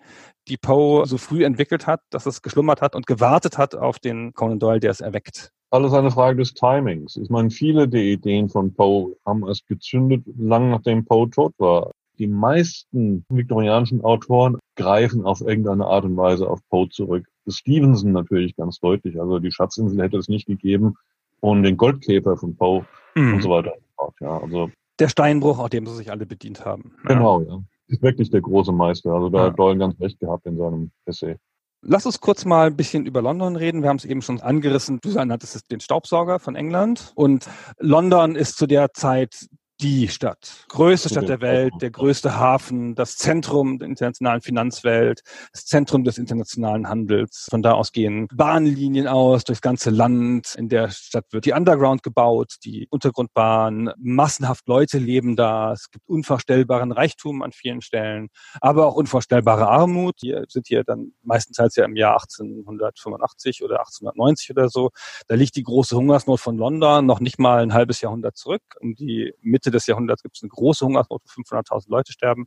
die 0.48 0.56
Poe 0.56 1.06
so 1.06 1.18
früh 1.18 1.44
entwickelt 1.44 1.86
hat, 1.86 2.02
dass 2.11 2.26
es 2.26 2.42
geschlummert 2.42 2.80
hat 2.80 2.94
und 2.94 3.06
gewartet 3.06 3.59
hat 3.59 3.74
auf 3.74 3.98
den 3.98 4.32
Conan 4.34 4.59
Doyle, 4.59 4.80
der 4.80 4.90
es 4.90 5.00
erweckt. 5.00 5.52
Alles 5.70 5.92
eine 5.92 6.11
Frage 6.11 6.38
des 6.38 6.54
Timings. 6.54 7.16
Ich 7.16 7.28
meine, 7.28 7.50
viele 7.50 7.88
der 7.88 8.00
Ideen 8.00 8.48
von 8.48 8.72
Poe 8.72 9.16
haben 9.26 9.46
erst 9.46 9.66
gezündet, 9.66 10.24
lang 10.38 10.70
nachdem 10.70 11.04
Poe 11.04 11.28
tot 11.28 11.52
war. 11.59 11.92
Die 12.19 12.27
meisten 12.27 13.25
viktorianischen 13.29 14.03
Autoren 14.03 14.59
greifen 14.77 15.25
auf 15.25 15.41
irgendeine 15.41 15.87
Art 15.87 16.05
und 16.05 16.16
Weise 16.16 16.49
auf 16.49 16.61
Poe 16.69 16.89
zurück. 16.89 17.27
Stevenson 17.47 18.12
natürlich 18.12 18.57
ganz 18.57 18.79
deutlich. 18.81 19.21
Also 19.21 19.39
die 19.39 19.53
Schatzinsel 19.53 20.03
hätte 20.03 20.19
es 20.19 20.29
nicht 20.29 20.47
gegeben 20.47 20.97
und 21.41 21.62
den 21.62 21.77
Goldkäfer 21.77 22.37
von 22.37 22.57
Poe 22.57 22.85
mhm. 23.14 23.35
und 23.35 23.43
so 23.43 23.51
weiter. 23.51 23.75
Ja, 24.21 24.39
also 24.39 24.71
der 24.99 25.09
Steinbruch, 25.09 25.59
auf 25.59 25.71
dem 25.71 25.87
sie 25.87 25.95
sich 25.95 26.11
alle 26.11 26.27
bedient 26.27 26.64
haben. 26.64 26.93
Genau, 27.05 27.43
ja. 27.43 27.62
Ist 27.87 28.03
wirklich 28.03 28.31
der 28.31 28.41
große 28.41 28.73
Meister. 28.73 29.12
Also 29.12 29.29
da 29.29 29.39
ja. 29.39 29.45
hat 29.47 29.59
Doyle 29.59 29.79
ganz 29.79 29.99
recht 30.01 30.19
gehabt 30.21 30.45
in 30.47 30.59
seinem 30.59 30.91
Essay. 31.07 31.37
Lass 31.83 32.07
uns 32.07 32.21
kurz 32.21 32.45
mal 32.45 32.66
ein 32.66 32.77
bisschen 32.77 33.07
über 33.07 33.23
London 33.23 33.55
reden. 33.55 33.83
Wir 33.83 33.89
haben 33.89 33.99
es 33.99 34.05
eben 34.05 34.21
schon 34.21 34.41
angerissen. 34.41 34.99
Du 35.01 35.11
nanntest 35.11 35.71
den 35.71 35.79
Staubsauger 35.79 36.41
von 36.41 36.57
England. 36.57 37.12
Und 37.14 37.49
London 37.79 38.35
ist 38.35 38.59
zu 38.59 38.66
der 38.66 38.93
Zeit 38.93 39.47
die 39.81 40.09
Stadt. 40.09 40.66
Größte 40.68 41.09
Stadt 41.09 41.29
der 41.29 41.41
Welt, 41.41 41.72
der 41.81 41.91
größte 41.91 42.37
Hafen, 42.37 42.95
das 42.95 43.16
Zentrum 43.16 43.79
der 43.79 43.89
internationalen 43.89 44.41
Finanzwelt, 44.41 45.22
das 45.53 45.66
Zentrum 45.66 46.05
des 46.05 46.18
internationalen 46.18 46.89
Handels. 46.89 47.47
Von 47.51 47.62
da 47.62 47.72
aus 47.72 47.93
gehen 47.93 48.26
Bahnlinien 48.35 49.07
aus 49.07 49.45
durchs 49.45 49.62
ganze 49.62 49.91
Land. 49.91 50.55
In 50.57 50.68
der 50.68 50.91
Stadt 50.91 51.26
wird 51.31 51.45
die 51.45 51.53
Underground 51.53 52.03
gebaut, 52.03 52.57
die 52.64 52.89
Untergrundbahn. 52.91 53.93
Massenhaft 53.99 54.66
Leute 54.66 54.99
leben 54.99 55.37
da. 55.37 55.72
Es 55.72 55.91
gibt 55.91 56.09
unvorstellbaren 56.09 56.91
Reichtum 56.91 57.43
an 57.43 57.53
vielen 57.53 57.81
Stellen, 57.81 58.29
aber 58.61 58.87
auch 58.87 58.95
unvorstellbare 58.95 59.68
Armut. 59.68 60.16
Wir 60.22 60.45
sind 60.49 60.66
hier 60.66 60.83
dann 60.85 61.12
meistenteils 61.22 61.76
ja 61.76 61.85
im 61.85 61.97
Jahr 61.97 62.14
1885 62.14 63.62
oder 63.62 63.79
1890 63.81 64.51
oder 64.51 64.68
so. 64.68 64.91
Da 65.29 65.37
liegt 65.37 65.57
die 65.57 65.62
große 65.62 65.97
Hungersnot 65.97 66.41
von 66.41 66.57
London 66.57 67.07
noch 67.07 67.20
nicht 67.20 67.39
mal 67.39 67.62
ein 67.62 67.74
halbes 67.74 68.01
Jahrhundert 68.01 68.37
zurück. 68.37 68.62
Um 68.81 68.95
die 68.95 69.33
Mitte 69.41 69.68
Mitte 69.69 69.77
des 69.77 69.87
Jahrhunderts 69.87 70.23
gibt 70.23 70.37
es 70.37 70.43
eine 70.43 70.49
große 70.49 70.85
Hungersnot, 70.85 71.23
wo 71.25 71.43
500.000 71.43 71.85
Leute 71.89 72.12
sterben. 72.12 72.47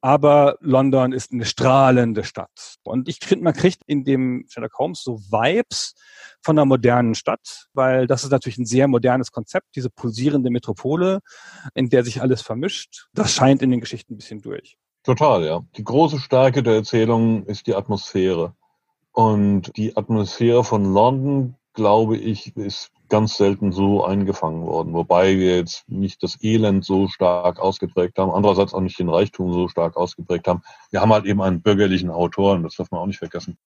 Aber 0.00 0.56
London 0.60 1.12
ist 1.12 1.32
eine 1.32 1.44
strahlende 1.44 2.22
Stadt. 2.22 2.76
Und 2.84 3.08
ich 3.08 3.18
finde, 3.18 3.44
man 3.44 3.52
kriegt 3.52 3.82
in 3.86 4.04
dem 4.04 4.46
Sherlock 4.48 4.78
Holmes 4.78 5.02
so 5.02 5.18
Vibes 5.18 5.94
von 6.40 6.56
einer 6.56 6.66
modernen 6.66 7.14
Stadt, 7.14 7.68
weil 7.72 8.06
das 8.06 8.22
ist 8.22 8.30
natürlich 8.30 8.58
ein 8.58 8.66
sehr 8.66 8.86
modernes 8.86 9.32
Konzept, 9.32 9.74
diese 9.74 9.90
pulsierende 9.90 10.50
Metropole, 10.50 11.20
in 11.74 11.88
der 11.88 12.04
sich 12.04 12.22
alles 12.22 12.42
vermischt. 12.42 13.08
Das 13.12 13.32
scheint 13.32 13.60
in 13.60 13.70
den 13.70 13.80
Geschichten 13.80 14.14
ein 14.14 14.18
bisschen 14.18 14.40
durch. 14.40 14.78
Total, 15.02 15.44
ja. 15.44 15.62
Die 15.76 15.84
große 15.84 16.18
Stärke 16.18 16.62
der 16.62 16.74
Erzählung 16.74 17.44
ist 17.46 17.66
die 17.66 17.74
Atmosphäre. 17.74 18.54
Und 19.12 19.76
die 19.76 19.96
Atmosphäre 19.96 20.62
von 20.62 20.84
London, 20.92 21.56
glaube 21.72 22.16
ich, 22.16 22.56
ist 22.56 22.90
ganz 23.08 23.36
selten 23.36 23.72
so 23.72 24.04
eingefangen 24.04 24.66
worden, 24.66 24.92
wobei 24.92 25.38
wir 25.38 25.56
jetzt 25.56 25.88
nicht 25.88 26.22
das 26.22 26.42
Elend 26.42 26.84
so 26.84 27.08
stark 27.08 27.58
ausgeprägt 27.58 28.18
haben, 28.18 28.30
andererseits 28.30 28.74
auch 28.74 28.80
nicht 28.80 28.98
den 28.98 29.08
Reichtum 29.08 29.52
so 29.52 29.68
stark 29.68 29.96
ausgeprägt 29.96 30.46
haben. 30.48 30.62
Wir 30.90 31.00
haben 31.00 31.12
halt 31.12 31.24
eben 31.24 31.40
einen 31.40 31.62
bürgerlichen 31.62 32.10
Autor 32.10 32.54
und 32.54 32.62
das 32.62 32.76
darf 32.76 32.90
man 32.90 33.00
auch 33.00 33.06
nicht 33.06 33.18
vergessen. 33.18 33.56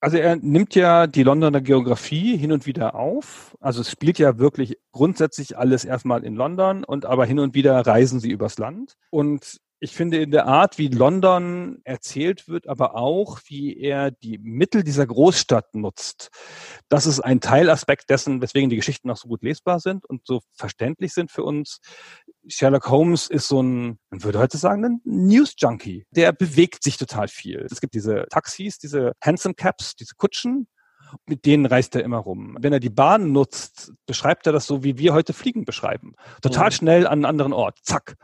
Also 0.00 0.16
er 0.16 0.34
nimmt 0.34 0.74
ja 0.74 1.06
die 1.06 1.22
Londoner 1.22 1.60
Geografie 1.60 2.36
hin 2.36 2.50
und 2.50 2.66
wieder 2.66 2.96
auf. 2.96 3.56
Also 3.60 3.82
es 3.82 3.90
spielt 3.90 4.18
ja 4.18 4.36
wirklich 4.36 4.76
grundsätzlich 4.90 5.56
alles 5.56 5.84
erstmal 5.84 6.24
in 6.24 6.34
London 6.34 6.82
und 6.82 7.06
aber 7.06 7.24
hin 7.24 7.38
und 7.38 7.54
wieder 7.54 7.86
reisen 7.86 8.18
sie 8.18 8.30
übers 8.30 8.58
Land. 8.58 8.96
Und 9.10 9.60
ich 9.82 9.96
finde 9.96 10.22
in 10.22 10.30
der 10.30 10.46
Art, 10.46 10.78
wie 10.78 10.86
London 10.86 11.80
erzählt 11.82 12.46
wird, 12.46 12.68
aber 12.68 12.94
auch, 12.94 13.40
wie 13.46 13.76
er 13.76 14.12
die 14.12 14.38
Mittel 14.38 14.84
dieser 14.84 15.04
Großstadt 15.04 15.74
nutzt. 15.74 16.30
Das 16.88 17.04
ist 17.04 17.18
ein 17.18 17.40
Teilaspekt 17.40 18.08
dessen, 18.08 18.40
weswegen 18.40 18.70
die 18.70 18.76
Geschichten 18.76 19.08
noch 19.08 19.16
so 19.16 19.26
gut 19.26 19.42
lesbar 19.42 19.80
sind 19.80 20.06
und 20.06 20.24
so 20.24 20.40
verständlich 20.52 21.12
sind 21.12 21.32
für 21.32 21.42
uns. 21.42 21.80
Sherlock 22.46 22.88
Holmes 22.90 23.26
ist 23.26 23.48
so 23.48 23.60
ein, 23.60 23.98
man 24.10 24.22
würde 24.22 24.38
heute 24.38 24.56
sagen, 24.56 24.84
ein 24.84 25.00
News-Junkie. 25.02 26.06
Der 26.12 26.30
bewegt 26.32 26.84
sich 26.84 26.96
total 26.96 27.26
viel. 27.26 27.66
Es 27.68 27.80
gibt 27.80 27.94
diese 27.94 28.26
Taxis, 28.30 28.78
diese 28.78 29.14
Handsome 29.20 29.54
Caps, 29.56 29.96
diese 29.96 30.14
Kutschen, 30.14 30.68
mit 31.26 31.44
denen 31.44 31.66
reist 31.66 31.96
er 31.96 32.04
immer 32.04 32.18
rum. 32.18 32.56
Wenn 32.60 32.72
er 32.72 32.78
die 32.78 32.88
Bahn 32.88 33.32
nutzt, 33.32 33.92
beschreibt 34.06 34.46
er 34.46 34.52
das 34.52 34.64
so, 34.64 34.84
wie 34.84 34.96
wir 34.98 35.12
heute 35.12 35.32
Fliegen 35.32 35.64
beschreiben. 35.64 36.14
Total 36.40 36.66
mhm. 36.66 36.72
schnell 36.72 37.06
an 37.08 37.14
einen 37.14 37.24
anderen 37.24 37.52
Ort. 37.52 37.80
Zack. 37.82 38.16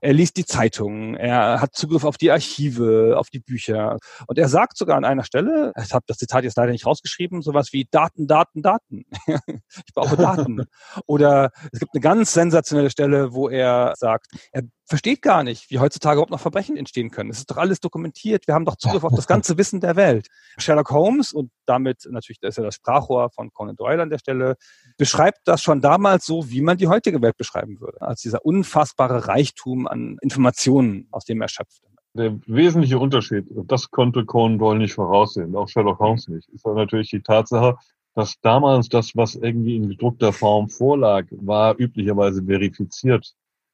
Er 0.00 0.12
liest 0.12 0.36
die 0.36 0.44
Zeitungen, 0.44 1.14
er 1.14 1.60
hat 1.60 1.74
Zugriff 1.74 2.04
auf 2.04 2.16
die 2.16 2.30
Archive, 2.30 3.14
auf 3.16 3.28
die 3.30 3.40
Bücher. 3.40 3.98
Und 4.26 4.38
er 4.38 4.48
sagt 4.48 4.76
sogar 4.76 4.96
an 4.96 5.04
einer 5.04 5.24
Stelle, 5.24 5.72
ich 5.82 5.92
habe 5.92 6.04
das 6.06 6.18
Zitat 6.18 6.44
jetzt 6.44 6.56
leider 6.56 6.72
nicht 6.72 6.86
rausgeschrieben, 6.86 7.42
sowas 7.42 7.72
wie 7.72 7.86
Daten, 7.90 8.26
Daten, 8.26 8.62
Daten. 8.62 9.04
ich 9.26 9.94
brauche 9.94 10.16
Daten. 10.16 10.64
Oder 11.06 11.52
es 11.72 11.80
gibt 11.80 11.94
eine 11.94 12.00
ganz 12.00 12.32
sensationelle 12.32 12.90
Stelle, 12.90 13.32
wo 13.34 13.48
er 13.48 13.94
sagt, 13.96 14.26
er 14.52 14.62
versteht 14.90 15.22
gar 15.22 15.44
nicht, 15.44 15.70
wie 15.70 15.78
heutzutage 15.78 16.16
überhaupt 16.16 16.32
noch 16.32 16.40
Verbrechen 16.40 16.76
entstehen 16.76 17.10
können. 17.10 17.30
Es 17.30 17.38
ist 17.38 17.50
doch 17.50 17.56
alles 17.56 17.78
dokumentiert. 17.78 18.48
Wir 18.48 18.54
haben 18.54 18.64
doch 18.64 18.74
Zugriff 18.74 19.04
auf 19.04 19.14
das 19.14 19.28
ganze 19.28 19.56
Wissen 19.56 19.80
der 19.80 19.94
Welt. 19.94 20.26
Sherlock 20.58 20.90
Holmes 20.90 21.32
und 21.32 21.52
damit 21.64 22.06
natürlich, 22.10 22.40
das 22.40 22.50
ist 22.50 22.56
ja 22.58 22.64
das 22.64 22.74
Sprachrohr 22.74 23.30
von 23.30 23.52
Conan 23.52 23.76
Doyle 23.76 24.02
an 24.02 24.10
der 24.10 24.18
Stelle, 24.18 24.56
beschreibt 24.98 25.38
das 25.44 25.62
schon 25.62 25.80
damals 25.80 26.26
so, 26.26 26.50
wie 26.50 26.60
man 26.60 26.76
die 26.76 26.88
heutige 26.88 27.22
Welt 27.22 27.36
beschreiben 27.36 27.80
würde. 27.80 28.02
Als 28.02 28.20
dieser 28.20 28.44
unfassbare 28.44 29.28
Reichtum 29.28 29.86
an 29.86 30.18
Informationen, 30.22 31.06
aus 31.12 31.24
dem 31.24 31.40
er 31.40 31.48
schöpft. 31.48 31.82
Der 32.14 32.36
wesentliche 32.46 32.98
Unterschied, 32.98 33.46
das 33.48 33.88
konnte 33.92 34.24
Conan 34.24 34.58
Doyle 34.58 34.80
nicht 34.80 34.94
voraussehen, 34.94 35.54
auch 35.54 35.68
Sherlock 35.68 36.00
Holmes 36.00 36.26
nicht, 36.26 36.48
ist 36.48 36.66
natürlich 36.66 37.10
die 37.10 37.22
Tatsache, 37.22 37.76
dass 38.16 38.40
damals 38.40 38.88
das, 38.88 39.14
was 39.14 39.36
irgendwie 39.36 39.76
in 39.76 39.88
gedruckter 39.88 40.32
Form 40.32 40.68
vorlag, 40.68 41.26
war 41.30 41.78
üblicherweise 41.78 42.42
verifiziert. 42.42 43.32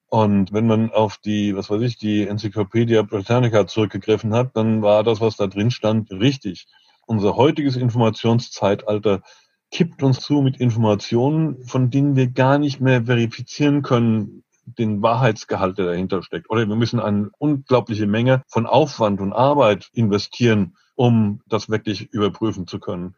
Und 0.08 0.52
wenn 0.52 0.66
man 0.66 0.92
auf 0.92 1.18
die, 1.18 1.56
was 1.56 1.68
weiß 1.68 1.82
ich, 1.82 1.98
die 1.98 2.26
Enzyklopädie 2.26 3.02
Britannica 3.02 3.66
zurückgegriffen 3.66 4.34
hat, 4.34 4.56
dann 4.56 4.82
war 4.82 5.02
das, 5.02 5.20
was 5.20 5.36
da 5.36 5.46
drin 5.46 5.70
stand, 5.70 6.10
richtig. 6.12 6.66
Unser 7.06 7.36
heutiges 7.36 7.76
Informationszeitalter 7.76 9.22
kippt 9.70 10.02
uns 10.02 10.20
zu 10.20 10.42
mit 10.42 10.58
Informationen, 10.58 11.64
von 11.64 11.90
denen 11.90 12.14
wir 12.14 12.28
gar 12.28 12.58
nicht 12.58 12.80
mehr 12.80 13.04
verifizieren 13.04 13.82
können, 13.82 14.44
den 14.64 15.02
Wahrheitsgehalt, 15.02 15.78
der 15.78 15.86
dahinter 15.86 16.22
steckt. 16.22 16.50
Oder 16.50 16.68
wir 16.68 16.76
müssen 16.76 17.00
eine 17.00 17.30
unglaubliche 17.38 18.06
Menge 18.06 18.42
von 18.48 18.66
Aufwand 18.66 19.20
und 19.20 19.32
Arbeit 19.32 19.88
investieren, 19.92 20.76
um 20.94 21.40
das 21.46 21.68
wirklich 21.68 22.12
überprüfen 22.12 22.66
zu 22.66 22.78
können. 22.78 23.14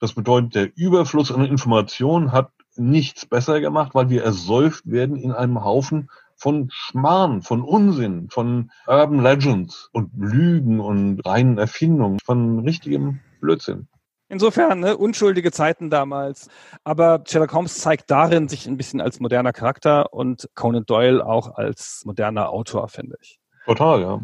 Das 0.00 0.14
bedeutet, 0.14 0.54
der 0.54 0.76
Überfluss 0.76 1.32
an 1.32 1.44
Informationen 1.44 2.32
hat 2.32 2.52
nichts 2.80 3.26
besser 3.26 3.60
gemacht, 3.60 3.94
weil 3.94 4.10
wir 4.10 4.24
ersäuft 4.24 4.90
werden 4.90 5.16
in 5.16 5.32
einem 5.32 5.62
Haufen 5.62 6.10
von 6.36 6.68
Schmarrn, 6.72 7.42
von 7.42 7.62
Unsinn, 7.62 8.28
von 8.30 8.70
Urban 8.86 9.22
Legends 9.22 9.90
und 9.92 10.10
Lügen 10.16 10.80
und 10.80 11.20
reinen 11.26 11.58
Erfindungen, 11.58 12.18
von 12.24 12.60
richtigem 12.60 13.20
Blödsinn. 13.40 13.88
Insofern, 14.28 14.80
ne, 14.80 14.96
unschuldige 14.96 15.52
Zeiten 15.52 15.90
damals. 15.90 16.48
Aber 16.84 17.22
Sherlock 17.26 17.52
Holmes 17.52 17.78
zeigt 17.78 18.10
darin 18.10 18.48
sich 18.48 18.66
ein 18.66 18.76
bisschen 18.76 19.00
als 19.00 19.20
moderner 19.20 19.52
Charakter 19.52 20.12
und 20.12 20.48
Conan 20.54 20.86
Doyle 20.86 21.26
auch 21.26 21.56
als 21.56 22.02
moderner 22.06 22.50
Autor, 22.50 22.88
finde 22.88 23.16
ich. 23.20 23.40
Total, 23.66 24.00
ja 24.00 24.20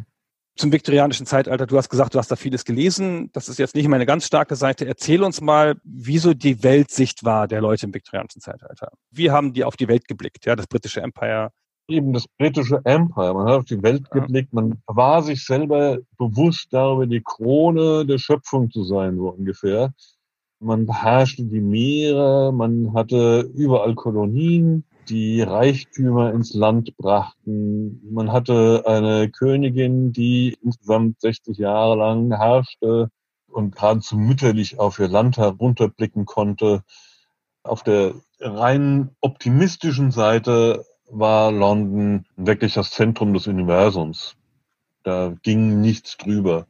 zum 0.56 0.72
viktorianischen 0.72 1.26
Zeitalter. 1.26 1.66
Du 1.66 1.76
hast 1.76 1.88
gesagt, 1.88 2.14
du 2.14 2.18
hast 2.18 2.30
da 2.30 2.36
vieles 2.36 2.64
gelesen. 2.64 3.30
Das 3.32 3.48
ist 3.48 3.58
jetzt 3.58 3.74
nicht 3.74 3.88
meine 3.88 4.06
ganz 4.06 4.26
starke 4.26 4.56
Seite. 4.56 4.86
Erzähl 4.86 5.22
uns 5.22 5.40
mal, 5.40 5.76
wieso 5.84 6.34
die 6.34 6.62
Weltsicht 6.62 7.24
war 7.24 7.46
der 7.46 7.60
Leute 7.60 7.86
im 7.86 7.94
viktorianischen 7.94 8.40
Zeitalter. 8.40 8.92
Wie 9.10 9.30
haben 9.30 9.52
die 9.52 9.64
auf 9.64 9.76
die 9.76 9.88
Welt 9.88 10.08
geblickt? 10.08 10.46
Ja, 10.46 10.56
das 10.56 10.66
britische 10.66 11.02
Empire. 11.02 11.50
eben 11.88 12.12
das 12.12 12.26
britische 12.38 12.80
Empire. 12.84 13.34
Man 13.34 13.46
hat 13.46 13.58
auf 13.58 13.64
die 13.64 13.82
Welt 13.82 14.10
geblickt, 14.10 14.52
man 14.52 14.82
war 14.86 15.22
sich 15.22 15.44
selber 15.44 15.98
bewusst 16.18 16.68
darüber, 16.72 17.06
die 17.06 17.22
Krone 17.22 18.06
der 18.06 18.18
Schöpfung 18.18 18.70
zu 18.70 18.82
sein, 18.84 19.16
so 19.16 19.28
ungefähr. 19.28 19.92
Man 20.58 20.86
beherrschte 20.86 21.44
die 21.44 21.60
Meere, 21.60 22.52
man 22.52 22.94
hatte 22.94 23.48
überall 23.54 23.94
Kolonien, 23.94 24.84
die 25.08 25.42
Reichtümer 25.42 26.32
ins 26.32 26.54
Land 26.54 26.96
brachten. 26.96 28.00
Man 28.12 28.32
hatte 28.32 28.84
eine 28.86 29.30
Königin, 29.30 30.12
die 30.12 30.56
insgesamt 30.62 31.20
60 31.20 31.58
Jahre 31.58 31.96
lang 31.96 32.36
herrschte 32.36 33.10
und 33.48 33.74
geradezu 33.74 34.16
mütterlich 34.16 34.78
auf 34.78 34.98
ihr 34.98 35.08
Land 35.08 35.38
herunterblicken 35.38 36.26
konnte. 36.26 36.82
Auf 37.62 37.82
der 37.82 38.14
rein 38.40 39.10
optimistischen 39.20 40.10
Seite 40.10 40.84
war 41.08 41.52
London 41.52 42.26
wirklich 42.36 42.74
das 42.74 42.90
Zentrum 42.90 43.32
des 43.32 43.46
Universums. 43.46 44.36
Da 45.02 45.34
ging 45.42 45.80
nichts 45.80 46.16
drüber. 46.16 46.66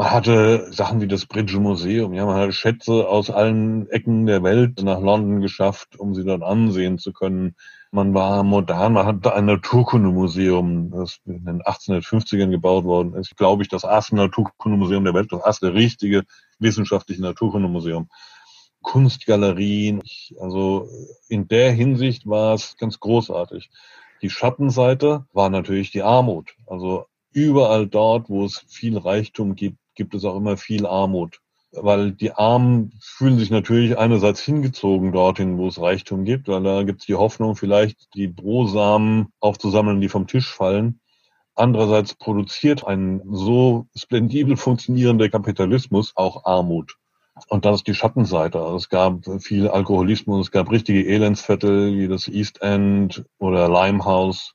Man 0.00 0.12
hatte 0.12 0.72
Sachen 0.72 1.02
wie 1.02 1.08
das 1.08 1.26
Britische 1.26 1.60
Museum, 1.60 2.14
ja, 2.14 2.24
man 2.24 2.36
hatte 2.36 2.54
Schätze 2.54 3.06
aus 3.06 3.28
allen 3.28 3.86
Ecken 3.90 4.24
der 4.24 4.42
Welt 4.42 4.82
nach 4.82 4.98
London 4.98 5.42
geschafft, 5.42 5.98
um 5.98 6.14
sie 6.14 6.24
dort 6.24 6.42
ansehen 6.42 6.96
zu 6.96 7.12
können. 7.12 7.54
Man 7.90 8.14
war 8.14 8.42
modern, 8.42 8.94
man 8.94 9.04
hatte 9.04 9.34
ein 9.34 9.44
Naturkundemuseum, 9.44 10.90
das 10.90 11.20
in 11.26 11.44
den 11.44 11.60
1850ern 11.60 12.48
gebaut 12.48 12.84
worden 12.84 13.12
ist, 13.12 13.36
glaube 13.36 13.62
ich, 13.62 13.68
das 13.68 13.84
erste 13.84 14.16
Naturkundemuseum 14.16 15.04
der 15.04 15.12
Welt, 15.12 15.30
das 15.32 15.44
erste 15.44 15.74
richtige 15.74 16.22
wissenschaftliche 16.58 17.20
Naturkundemuseum. 17.20 18.08
Kunstgalerien. 18.80 20.00
Also 20.40 20.88
in 21.28 21.46
der 21.46 21.72
Hinsicht 21.72 22.26
war 22.26 22.54
es 22.54 22.78
ganz 22.78 23.00
großartig. 23.00 23.68
Die 24.22 24.30
Schattenseite 24.30 25.26
war 25.34 25.50
natürlich 25.50 25.90
die 25.90 26.02
Armut. 26.02 26.54
Also 26.66 27.04
überall 27.32 27.86
dort, 27.86 28.30
wo 28.30 28.46
es 28.46 28.64
viel 28.66 28.96
Reichtum 28.96 29.54
gibt, 29.54 29.76
gibt 30.00 30.14
es 30.14 30.24
auch 30.24 30.34
immer 30.34 30.56
viel 30.56 30.86
Armut. 30.86 31.40
Weil 31.72 32.12
die 32.12 32.32
Armen 32.32 32.98
fühlen 33.02 33.38
sich 33.38 33.50
natürlich 33.50 33.98
einerseits 33.98 34.40
hingezogen 34.40 35.12
dorthin, 35.12 35.58
wo 35.58 35.68
es 35.68 35.78
Reichtum 35.78 36.24
gibt, 36.24 36.48
weil 36.48 36.62
da 36.62 36.84
gibt 36.84 37.00
es 37.02 37.06
die 37.06 37.16
Hoffnung, 37.16 37.54
vielleicht 37.54 38.14
die 38.14 38.28
Brosamen 38.28 39.26
aufzusammeln, 39.40 40.00
die 40.00 40.08
vom 40.08 40.26
Tisch 40.26 40.48
fallen. 40.48 41.00
Andererseits 41.54 42.14
produziert 42.14 42.86
ein 42.86 43.20
so 43.30 43.88
splendibel 43.94 44.56
funktionierender 44.56 45.28
Kapitalismus 45.28 46.12
auch 46.16 46.46
Armut. 46.46 46.96
Und 47.48 47.66
das 47.66 47.76
ist 47.76 47.86
die 47.86 47.94
Schattenseite. 47.94 48.58
Also 48.58 48.76
es 48.76 48.88
gab 48.88 49.26
viel 49.40 49.68
Alkoholismus, 49.68 50.46
es 50.46 50.50
gab 50.50 50.70
richtige 50.70 51.06
Elendsviertel 51.06 51.92
wie 51.98 52.08
das 52.08 52.26
East 52.26 52.62
End 52.62 53.26
oder 53.38 53.68
Limehouse. 53.68 54.54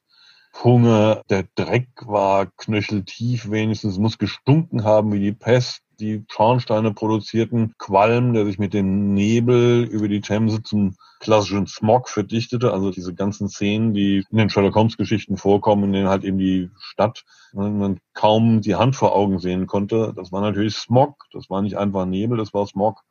Hunger, 0.63 1.21
der 1.29 1.45
Dreck 1.55 1.89
war 2.05 2.47
knöcheltief 2.57 3.49
wenigstens, 3.51 3.97
muss 3.97 4.17
gestunken 4.17 4.83
haben 4.83 5.11
wie 5.13 5.19
die 5.19 5.33
Pest. 5.33 5.81
Die 5.99 6.25
Schornsteine 6.29 6.93
produzierten 6.93 7.73
Qualm, 7.77 8.33
der 8.33 8.45
sich 8.45 8.59
mit 8.59 8.73
dem 8.73 9.13
Nebel 9.13 9.83
über 9.83 10.09
die 10.09 10.19
Themse 10.19 10.61
zum 10.61 10.95
klassischen 11.19 11.67
Smog 11.67 12.09
verdichtete. 12.09 12.73
Also 12.73 12.91
diese 12.91 13.13
ganzen 13.13 13.47
Szenen, 13.47 13.93
die 13.93 14.25
in 14.29 14.37
den 14.37 14.49
Sherlock 14.49 14.75
Holmes 14.75 14.97
Geschichten 14.97 15.37
vorkommen, 15.37 15.85
in 15.85 15.93
denen 15.93 16.09
halt 16.09 16.25
eben 16.25 16.37
die 16.37 16.69
Stadt 16.79 17.23
man 17.53 17.99
kaum 18.13 18.61
die 18.61 18.75
Hand 18.75 18.95
vor 18.95 19.15
Augen 19.15 19.39
sehen 19.39 19.67
konnte. 19.67 20.13
Das 20.15 20.31
war 20.31 20.41
natürlich 20.41 20.75
Smog. 20.75 21.25
Das 21.31 21.49
war 21.49 21.61
nicht 21.61 21.77
einfach 21.77 22.05
Nebel, 22.05 22.37
das 22.37 22.53
war 22.53 22.67
Smog. 22.67 23.01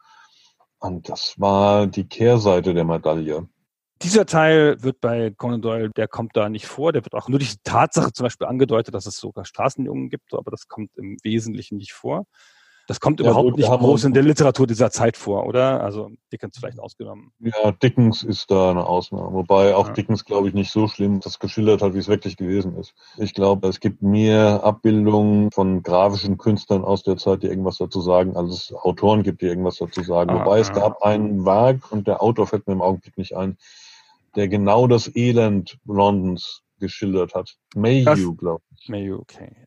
Und 0.79 1.09
das 1.09 1.35
war 1.39 1.87
die 1.87 2.07
Kehrseite 2.07 2.75
der 2.75 2.85
Medaille. 2.85 3.49
Dieser 4.05 4.27
Teil 4.27 4.83
wird 4.83 5.01
bei 5.01 5.31
Conan 5.31 5.63
Doyle, 5.63 5.91
der 5.91 6.09
kommt 6.09 6.37
da 6.37 6.51
nicht 6.51 6.67
vor. 6.67 6.93
Der 6.93 7.05
wird 7.05 7.15
auch 7.15 7.29
nur 7.29 7.39
die 7.39 7.49
Tatsache 7.65 8.13
zum 8.13 8.25
Beispiel 8.25 8.47
angedeutet, 8.47 8.95
dass 8.95 9.07
es 9.07 9.17
sogar 9.17 9.47
Straßenjungen 9.47 10.11
gibt, 10.11 10.35
aber 10.35 10.51
das 10.51 10.69
kommt 10.69 10.91
im 10.97 11.17
Wesentlichen 11.23 11.79
nicht 11.79 11.95
vor. 11.95 12.27
Das 12.87 13.01
kommt 13.01 13.19
ja, 13.19 13.27
überhaupt 13.27 13.53
gut, 13.53 13.57
nicht 13.57 13.71
groß 13.71 14.05
in 14.05 14.13
der 14.13 14.23
Literatur 14.23 14.67
dieser 14.67 14.91
Zeit 14.91 15.17
vor, 15.17 15.47
oder? 15.47 15.83
Also 15.83 16.11
Dickens 16.31 16.59
vielleicht 16.59 16.79
ausgenommen. 16.79 17.33
Ja, 17.39 17.73
Dickens 17.73 18.23
ist 18.23 18.51
da 18.51 18.71
eine 18.71 18.87
Ausnahme. 18.87 19.33
Wobei 19.33 19.75
auch 19.75 19.89
ja. 19.89 19.93
Dickens, 19.95 20.27
glaube 20.27 20.49
ich, 20.49 20.55
nicht 20.55 20.71
so 20.71 20.87
schlimm 20.87 21.21
das 21.21 21.39
geschildert 21.39 21.81
hat, 21.81 21.95
wie 21.95 21.99
es 21.99 22.09
wirklich 22.09 22.37
gewesen 22.37 22.77
ist. 22.77 22.95
Ich 23.17 23.33
glaube, 23.33 23.69
es 23.69 23.81
gibt 23.81 24.03
mehr 24.03 24.63
Abbildungen 24.63 25.51
von 25.51 25.83
grafischen 25.83 26.37
Künstlern 26.37 26.85
aus 26.85 27.03
der 27.03 27.17
Zeit, 27.17 27.43
die 27.43 27.47
irgendwas 27.47 27.79
dazu 27.79 28.03
sagen, 28.03 28.37
als 28.37 28.53
es 28.53 28.75
Autoren 28.75 29.23
gibt, 29.23 29.41
die 29.41 29.47
irgendwas 29.47 29.79
dazu 29.79 30.03
sagen. 30.03 30.31
Ah, 30.31 30.41
Wobei 30.41 30.57
ah. 30.59 30.61
es 30.61 30.73
gab 30.73 31.03
ein 31.03 31.47
Werk, 31.47 31.91
und 31.91 32.07
der 32.07 32.23
Autor 32.23 32.47
fällt 32.47 32.67
mir 32.67 32.75
im 32.75 32.83
Augenblick 32.83 33.17
nicht 33.17 33.35
ein, 33.35 33.57
der 34.37 34.49
genau 34.49 34.87
das 34.87 35.15
Elend 35.15 35.79
Londons 35.85 36.63
geschildert 36.79 37.35
hat. 37.35 37.57
Mayhew, 37.75 38.35
glaube 38.35 38.63
ich. 38.77 38.89
Mayhew, 38.89 39.17
okay. 39.17 39.67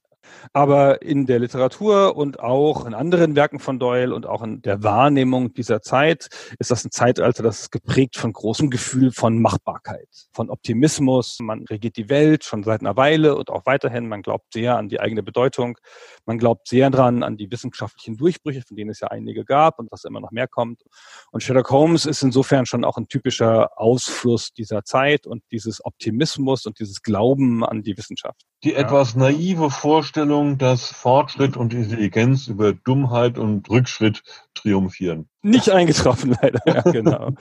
Aber 0.53 1.01
in 1.01 1.25
der 1.25 1.39
Literatur 1.39 2.15
und 2.15 2.39
auch 2.39 2.85
in 2.85 2.93
anderen 2.93 3.35
Werken 3.35 3.59
von 3.59 3.79
Doyle 3.79 4.13
und 4.13 4.25
auch 4.25 4.41
in 4.41 4.61
der 4.61 4.83
Wahrnehmung 4.83 5.53
dieser 5.53 5.81
Zeit 5.81 6.29
ist 6.59 6.71
das 6.71 6.85
ein 6.85 6.91
Zeitalter, 6.91 7.43
das 7.43 7.61
ist 7.61 7.71
geprägt 7.71 8.17
von 8.17 8.33
großem 8.33 8.69
Gefühl 8.69 9.11
von 9.11 9.41
Machbarkeit, 9.41 10.07
von 10.31 10.49
Optimismus. 10.49 11.37
Man 11.41 11.63
regiert 11.63 11.97
die 11.97 12.09
Welt 12.09 12.43
schon 12.43 12.63
seit 12.63 12.81
einer 12.81 12.95
Weile 12.97 13.35
und 13.35 13.49
auch 13.49 13.65
weiterhin. 13.65 14.07
Man 14.07 14.21
glaubt 14.21 14.53
sehr 14.53 14.77
an 14.77 14.89
die 14.89 14.99
eigene 14.99 15.23
Bedeutung. 15.23 15.77
Man 16.25 16.37
glaubt 16.37 16.67
sehr 16.67 16.89
dran 16.89 17.23
an 17.23 17.37
die 17.37 17.51
wissenschaftlichen 17.51 18.17
Durchbrüche, 18.17 18.61
von 18.61 18.75
denen 18.75 18.91
es 18.91 18.99
ja 18.99 19.07
einige 19.09 19.45
gab 19.45 19.79
und 19.79 19.91
was 19.91 20.03
immer 20.03 20.19
noch 20.19 20.31
mehr 20.31 20.47
kommt. 20.47 20.83
Und 21.31 21.41
Sherlock 21.41 21.69
Holmes 21.69 22.05
ist 22.05 22.23
insofern 22.23 22.65
schon 22.65 22.83
auch 22.83 22.97
ein 22.97 23.07
typischer 23.07 23.79
Ausfluss 23.79 24.53
dieser 24.53 24.83
Zeit 24.83 25.27
und 25.27 25.43
dieses 25.51 25.83
Optimismus 25.83 26.65
und 26.65 26.79
dieses 26.79 27.01
Glauben 27.01 27.63
an 27.63 27.83
die 27.83 27.97
Wissenschaft. 27.97 28.41
Die 28.63 28.71
ja. 28.71 28.79
etwas 28.79 29.15
naive 29.15 29.69
Vorstellung, 29.69 30.16
dass 30.57 30.91
Fortschritt 30.91 31.57
und 31.57 31.75
Intelligenz 31.75 32.47
über 32.47 32.73
Dummheit 32.73 33.37
und 33.37 33.69
Rückschritt 33.69 34.23
triumphieren. 34.61 35.29
Nicht 35.41 35.69
eingetroffen, 35.69 36.35
leider. 36.41 36.59
Ja, 36.65 36.81
genau. 36.91 37.31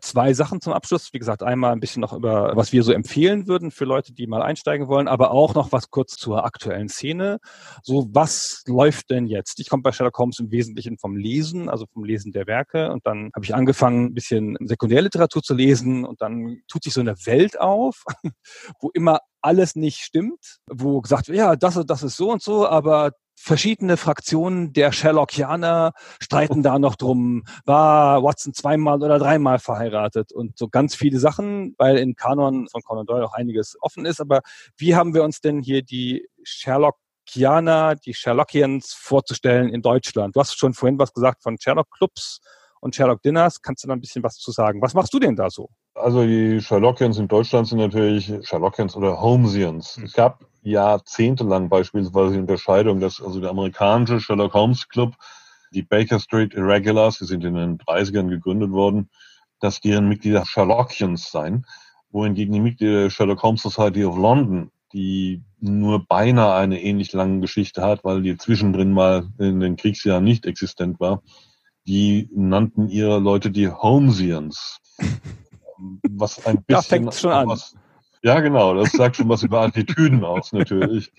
Zwei 0.00 0.32
Sachen 0.32 0.60
zum 0.60 0.72
Abschluss. 0.72 1.12
Wie 1.12 1.18
gesagt, 1.18 1.42
einmal 1.42 1.72
ein 1.72 1.80
bisschen 1.80 2.00
noch 2.00 2.12
über, 2.12 2.56
was 2.56 2.72
wir 2.72 2.82
so 2.82 2.92
empfehlen 2.92 3.46
würden 3.46 3.70
für 3.70 3.84
Leute, 3.84 4.12
die 4.12 4.26
mal 4.26 4.42
einsteigen 4.42 4.88
wollen, 4.88 5.08
aber 5.08 5.30
auch 5.30 5.54
noch 5.54 5.72
was 5.72 5.90
kurz 5.90 6.16
zur 6.16 6.44
aktuellen 6.44 6.88
Szene. 6.88 7.38
So, 7.82 8.08
was 8.12 8.62
läuft 8.66 9.10
denn 9.10 9.26
jetzt? 9.26 9.60
Ich 9.60 9.68
komme 9.68 9.82
bei 9.82 9.92
Sherlock 9.92 10.18
Holmes 10.18 10.38
im 10.38 10.50
Wesentlichen 10.50 10.98
vom 10.98 11.16
Lesen, 11.16 11.68
also 11.68 11.86
vom 11.92 12.04
Lesen 12.04 12.32
der 12.32 12.46
Werke. 12.46 12.90
Und 12.90 13.06
dann 13.06 13.30
habe 13.34 13.44
ich 13.44 13.54
angefangen, 13.54 14.06
ein 14.06 14.14
bisschen 14.14 14.56
Sekundärliteratur 14.60 15.42
zu 15.42 15.54
lesen 15.54 16.04
und 16.04 16.22
dann 16.22 16.62
tut 16.68 16.84
sich 16.84 16.94
so 16.94 17.00
eine 17.00 17.14
Welt 17.26 17.60
auf, 17.60 18.04
wo 18.80 18.90
immer 18.90 19.18
alles 19.42 19.76
nicht 19.76 19.98
stimmt, 19.98 20.60
wo 20.70 21.02
gesagt 21.02 21.28
wird, 21.28 21.36
ja, 21.36 21.54
das, 21.56 21.78
das 21.86 22.02
ist 22.02 22.16
so 22.16 22.32
und 22.32 22.42
so, 22.42 22.66
aber 22.66 23.12
verschiedene 23.36 23.96
Fraktionen 23.96 24.72
der 24.72 24.92
Sherlockianer 24.92 25.92
streiten 26.20 26.62
da 26.62 26.78
noch 26.78 26.96
drum, 26.96 27.44
war 27.64 28.22
Watson 28.22 28.54
zweimal 28.54 29.02
oder 29.02 29.18
dreimal 29.18 29.58
verheiratet 29.58 30.32
und 30.32 30.58
so 30.58 30.68
ganz 30.68 30.94
viele 30.94 31.18
Sachen, 31.18 31.74
weil 31.78 31.98
in 31.98 32.16
Kanon 32.16 32.68
von 32.68 32.82
Conan 32.82 33.06
Doyle 33.06 33.26
auch 33.26 33.34
einiges 33.34 33.76
offen 33.80 34.06
ist. 34.06 34.20
Aber 34.20 34.40
wie 34.76 34.94
haben 34.94 35.14
wir 35.14 35.24
uns 35.24 35.40
denn 35.40 35.60
hier 35.60 35.82
die 35.82 36.26
Sherlockianer, 36.42 37.96
die 37.96 38.14
Sherlockians 38.14 38.92
vorzustellen 38.94 39.68
in 39.68 39.82
Deutschland? 39.82 40.36
Du 40.36 40.40
hast 40.40 40.58
schon 40.58 40.74
vorhin 40.74 40.98
was 40.98 41.12
gesagt 41.12 41.42
von 41.42 41.58
Sherlock 41.60 41.90
Clubs 41.90 42.40
und 42.80 42.94
Sherlock 42.94 43.22
Dinners. 43.22 43.62
Kannst 43.62 43.84
du 43.84 43.88
da 43.88 43.94
ein 43.94 44.00
bisschen 44.00 44.22
was 44.22 44.36
zu 44.36 44.52
sagen? 44.52 44.80
Was 44.80 44.94
machst 44.94 45.12
du 45.12 45.18
denn 45.18 45.36
da 45.36 45.50
so? 45.50 45.68
Also 45.94 46.24
die 46.24 46.60
Sherlockians 46.60 47.18
in 47.18 47.28
Deutschland 47.28 47.66
sind 47.66 47.78
natürlich 47.78 48.32
Sherlockians 48.42 48.96
oder 48.96 49.20
Holmesians. 49.20 49.96
Hm. 49.96 50.04
Es 50.04 50.12
gab 50.12 50.44
jahrzehntelang 50.64 51.68
beispielsweise 51.68 52.34
die 52.34 52.40
Unterscheidung, 52.40 53.00
dass 53.00 53.22
also 53.22 53.40
der 53.40 53.50
amerikanische 53.50 54.20
Sherlock 54.20 54.54
Holmes 54.54 54.88
Club, 54.88 55.14
die 55.72 55.82
Baker 55.82 56.18
Street 56.18 56.54
Irregulars, 56.54 57.18
die 57.18 57.26
sind 57.26 57.44
in 57.44 57.54
den 57.54 57.78
30ern 57.78 58.28
gegründet 58.28 58.70
worden, 58.70 59.10
dass 59.60 59.80
deren 59.80 60.08
Mitglieder 60.08 60.44
Sherlockians 60.44 61.30
seien, 61.30 61.66
wohingegen 62.10 62.52
die 62.52 62.60
Mitglieder 62.60 63.02
der 63.02 63.10
Sherlock 63.10 63.42
Holmes 63.42 63.62
Society 63.62 64.04
of 64.04 64.16
London, 64.16 64.70
die 64.92 65.42
nur 65.60 66.06
beinahe 66.06 66.54
eine 66.54 66.80
ähnlich 66.82 67.12
lange 67.12 67.40
Geschichte 67.40 67.82
hat, 67.82 68.04
weil 68.04 68.22
die 68.22 68.36
zwischendrin 68.36 68.92
mal 68.92 69.28
in 69.38 69.60
den 69.60 69.76
Kriegsjahren 69.76 70.24
nicht 70.24 70.46
existent 70.46 71.00
war, 71.00 71.22
die 71.86 72.30
nannten 72.32 72.88
ihre 72.88 73.18
Leute 73.18 73.50
die 73.50 73.68
Holmesians. 73.68 74.78
Was 76.08 76.46
ein 76.46 76.62
bisschen. 76.62 76.66
Da 76.68 76.82
fängt 76.82 77.14
schon 77.14 77.32
an. 77.32 77.48
Was, 77.48 77.74
ja, 78.24 78.40
genau. 78.40 78.74
Das 78.74 78.92
sagt 78.92 79.16
schon 79.16 79.28
was 79.28 79.42
über 79.42 79.60
Attitüden 79.60 80.24
aus, 80.24 80.52
natürlich. 80.52 81.12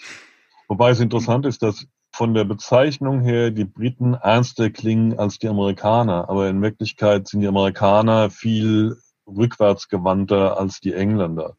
Wobei 0.68 0.90
es 0.90 1.00
interessant 1.00 1.46
ist, 1.46 1.62
dass 1.62 1.86
von 2.12 2.34
der 2.34 2.46
Bezeichnung 2.46 3.22
her 3.22 3.52
die 3.52 3.66
Briten 3.66 4.16
ernster 4.16 4.72
klingen 4.72 5.20
als 5.20 5.38
die 5.38 5.48
Amerikaner. 5.48 6.30
Aber 6.30 6.50
in 6.50 6.62
Wirklichkeit 6.62 7.28
sind 7.28 7.42
die 7.42 7.48
Amerikaner 7.48 8.32
viel 8.32 8.98
rückwärtsgewandter 9.28 10.58
als 10.58 10.80
die 10.80 10.94
Engländer. 10.94 11.56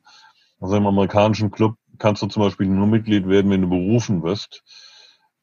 Also 0.61 0.77
im 0.77 0.87
amerikanischen 0.87 1.51
Club 1.53 1.77
kannst 1.99 2.23
du 2.23 2.27
zum 2.27 2.43
Beispiel 2.43 2.67
nur 2.67 2.87
Mitglied 2.87 3.29
werden, 3.29 3.51
wenn 3.51 3.63
du 3.63 3.69
berufen 3.69 4.23
wirst. 4.25 4.65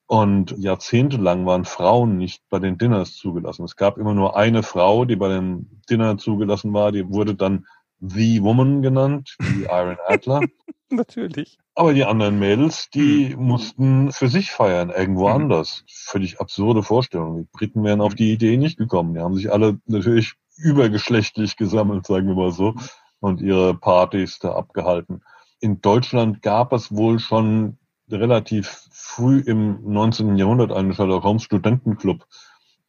Und 0.06 0.52
jahrzehntelang 0.58 1.46
waren 1.46 1.64
Frauen 1.64 2.18
nicht 2.18 2.44
bei 2.50 2.60
den 2.60 2.78
Dinners 2.78 3.16
zugelassen. 3.16 3.64
Es 3.64 3.78
gab 3.78 3.98
immer 3.98 4.14
nur 4.14 4.36
eine 4.36 4.64
Frau, 4.64 5.06
die 5.06 5.16
bei 5.16 5.30
dem 5.30 5.82
Dinner 5.90 6.18
zugelassen 6.18 6.74
war. 6.74 6.92
Die 6.92 7.08
wurde 7.08 7.36
dann 7.36 7.66
The 8.06 8.44
Woman 8.44 8.82
genannt, 8.82 9.36
wie 9.40 9.64
Iron 9.72 9.98
Adler. 10.08 10.42
Natürlich. 10.90 11.58
Aber 11.74 11.94
die 11.94 12.04
anderen 12.04 12.38
Mädels, 12.38 12.90
die 12.94 13.34
hm. 13.34 13.44
mussten 13.44 14.12
für 14.12 14.28
sich 14.28 14.52
feiern, 14.52 14.90
irgendwo 14.90 15.30
hm. 15.30 15.44
anders. 15.44 15.84
Völlig 15.88 16.40
absurde 16.40 16.84
Vorstellung. 16.84 17.38
Die 17.38 17.48
Briten 17.52 17.84
wären 17.84 18.02
auf 18.02 18.14
die 18.14 18.32
Idee 18.32 18.58
nicht 18.58 18.78
gekommen. 18.78 19.14
Die 19.14 19.22
haben 19.22 19.36
sich 19.36 19.52
alle 19.52 19.80
natürlich 19.86 20.34
übergeschlechtlich 20.58 21.56
gesammelt, 21.56 22.06
sagen 22.06 22.28
wir 22.28 22.36
mal 22.36 22.52
so, 22.52 22.76
und 23.20 23.42
ihre 23.42 23.74
Partys 23.74 24.40
da 24.40 24.54
abgehalten. 24.54 25.24
In 25.60 25.82
Deutschland 25.82 26.42
gab 26.42 26.74
es 26.74 26.94
wohl 26.94 27.20
schon 27.20 27.78
relativ 28.10 28.68
früh 28.92 29.40
im 29.40 29.80
19. 29.82 30.36
Jahrhundert 30.36 30.72
einen 30.72 30.94
Sherlock 30.94 31.24
Holmes 31.24 31.44
Studentenclub. 31.44 32.28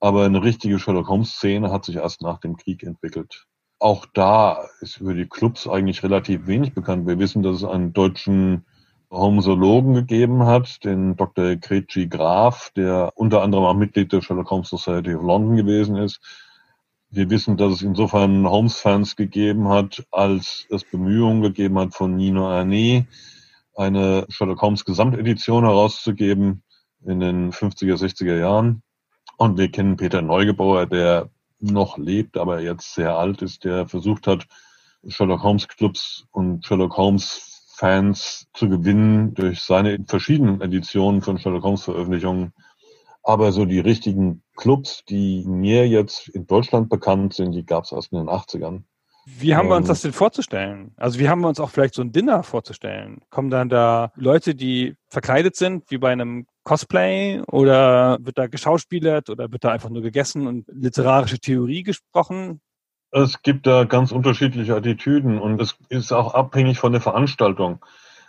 Aber 0.01 0.25
eine 0.25 0.43
richtige 0.43 0.79
Sherlock 0.79 1.09
Holmes 1.09 1.37
Szene 1.37 1.71
hat 1.71 1.85
sich 1.85 1.97
erst 1.97 2.21
nach 2.21 2.41
dem 2.41 2.57
Krieg 2.57 2.83
entwickelt. 2.83 3.47
Auch 3.79 4.07
da 4.15 4.69
ist 4.81 4.99
über 5.01 5.15
die 5.15 5.27
Clubs 5.27 5.69
eigentlich 5.69 6.03
relativ 6.03 6.47
wenig 6.47 6.75
bekannt. 6.75 7.07
Wir 7.07 7.19
wissen, 7.19 7.43
dass 7.43 7.57
es 7.57 7.65
einen 7.65 7.93
deutschen 7.93 8.65
Homosologen 9.11 9.95
gegeben 9.95 10.45
hat, 10.45 10.85
den 10.85 11.17
Dr. 11.17 11.57
Kretschi 11.57 12.09
Graf, 12.09 12.71
der 12.77 13.13
unter 13.15 13.43
anderem 13.43 13.65
auch 13.65 13.75
Mitglied 13.75 14.13
der 14.13 14.23
Sherlock 14.23 14.51
Holmes 14.51 14.69
Society 14.69 15.15
of 15.15 15.23
London 15.23 15.57
gewesen 15.57 15.97
ist. 15.97 16.21
Wir 17.11 17.31
wissen, 17.31 17.57
dass 17.57 17.75
es 17.75 17.83
insofern 17.83 18.49
Holmes-Fans 18.49 19.15
gegeben 19.15 19.69
hat, 19.69 20.05
als 20.11 20.67
es 20.71 20.85
Bemühungen 20.85 21.43
gegeben 21.43 21.79
hat 21.79 21.95
von 21.95 22.17
Nino 22.17 22.49
Arne, 22.49 23.07
eine 23.77 24.27
Sherlock 24.31 24.63
Holmes 24.63 24.85
Gesamtedition 24.85 25.65
herauszugeben 25.65 26.65
in 27.05 27.21
den 27.21 27.53
50er, 27.53 27.97
60er 27.97 28.39
Jahren. 28.39 28.83
Und 29.37 29.59
wir 29.59 29.71
kennen 29.71 29.97
Peter 29.97 30.23
Neugebauer, 30.23 30.87
der 30.87 31.31
noch 31.73 31.99
lebt, 31.99 32.37
aber 32.37 32.61
jetzt 32.61 32.95
sehr 32.95 33.17
alt 33.17 33.43
ist, 33.43 33.65
der 33.65 33.87
versucht 33.87 34.27
hat, 34.27 34.47
Sherlock 35.07 35.43
Holmes 35.43 35.69
Clubs 35.69 36.25
und 36.33 36.65
Sherlock 36.65 36.97
Holmes 36.97 37.55
Fans 37.77 38.47
zu 38.55 38.69
gewinnen 38.69 39.35
durch 39.35 39.61
seine 39.63 39.99
verschiedenen 40.07 40.61
Editionen 40.61 41.23
von 41.23 41.39
Sherlock 41.39 41.65
Holmes 41.65 41.83
Veröffentlichungen. 41.83 42.53
Aber 43.23 43.53
so 43.53 43.65
die 43.65 43.81
richtigen 43.81 44.43
Clubs, 44.57 45.05
die 45.09 45.45
mir 45.47 45.89
jetzt 45.89 46.29
in 46.29 46.47
Deutschland 46.47 46.89
bekannt 46.89 47.35
sind, 47.35 47.53
die 47.53 47.67
gab 47.67 47.85
es 47.85 47.93
erst 47.93 48.13
in 48.13 48.19
den 48.19 48.29
80ern. 48.29 48.83
Wie 49.27 49.57
haben 49.57 49.69
wir 49.69 49.77
uns 49.77 49.87
ähm. 49.87 49.89
das 49.89 50.03
denn 50.03 50.13
vorzustellen? 50.13 50.93
Also 50.97 51.19
wie 51.19 51.29
haben 51.29 51.41
wir 51.41 51.49
uns 51.49 51.59
auch 51.59 51.71
vielleicht 51.71 51.95
so 51.95 52.03
ein 52.03 52.13
Dinner 52.13 52.43
vorzustellen? 52.43 53.23
Kommen 53.31 53.51
dann 53.51 53.69
da 53.69 54.13
Leute, 54.17 54.55
die 54.55 54.97
verkleidet 55.09 55.57
sind, 55.57 55.91
wie 55.91 55.99
bei 55.99 56.13
einem 56.13 56.47
Cosplay 56.65 57.43
oder 57.47 58.19
wird 58.21 58.39
da 58.39 58.47
geschauspielert 58.47 59.31
oder 59.31 59.53
wird 59.53 59.65
da 59.65 59.71
einfach 59.71 59.91
nur 59.91 60.03
gegessen 60.03 60.47
und 60.47 60.67
literarische 60.69 61.39
Theorie 61.39 61.83
gesprochen? 61.83 62.61
Es 63.11 63.43
gibt 63.43 63.67
da 63.67 63.85
ganz 63.85 64.11
unterschiedliche 64.11 64.75
Attitüden 64.75 65.39
und 65.39 65.61
es 65.61 65.77
ist 65.89 66.13
auch 66.13 66.35
abhängig 66.35 66.79
von 66.79 66.93
der 66.93 67.01
Veranstaltung. 67.01 67.85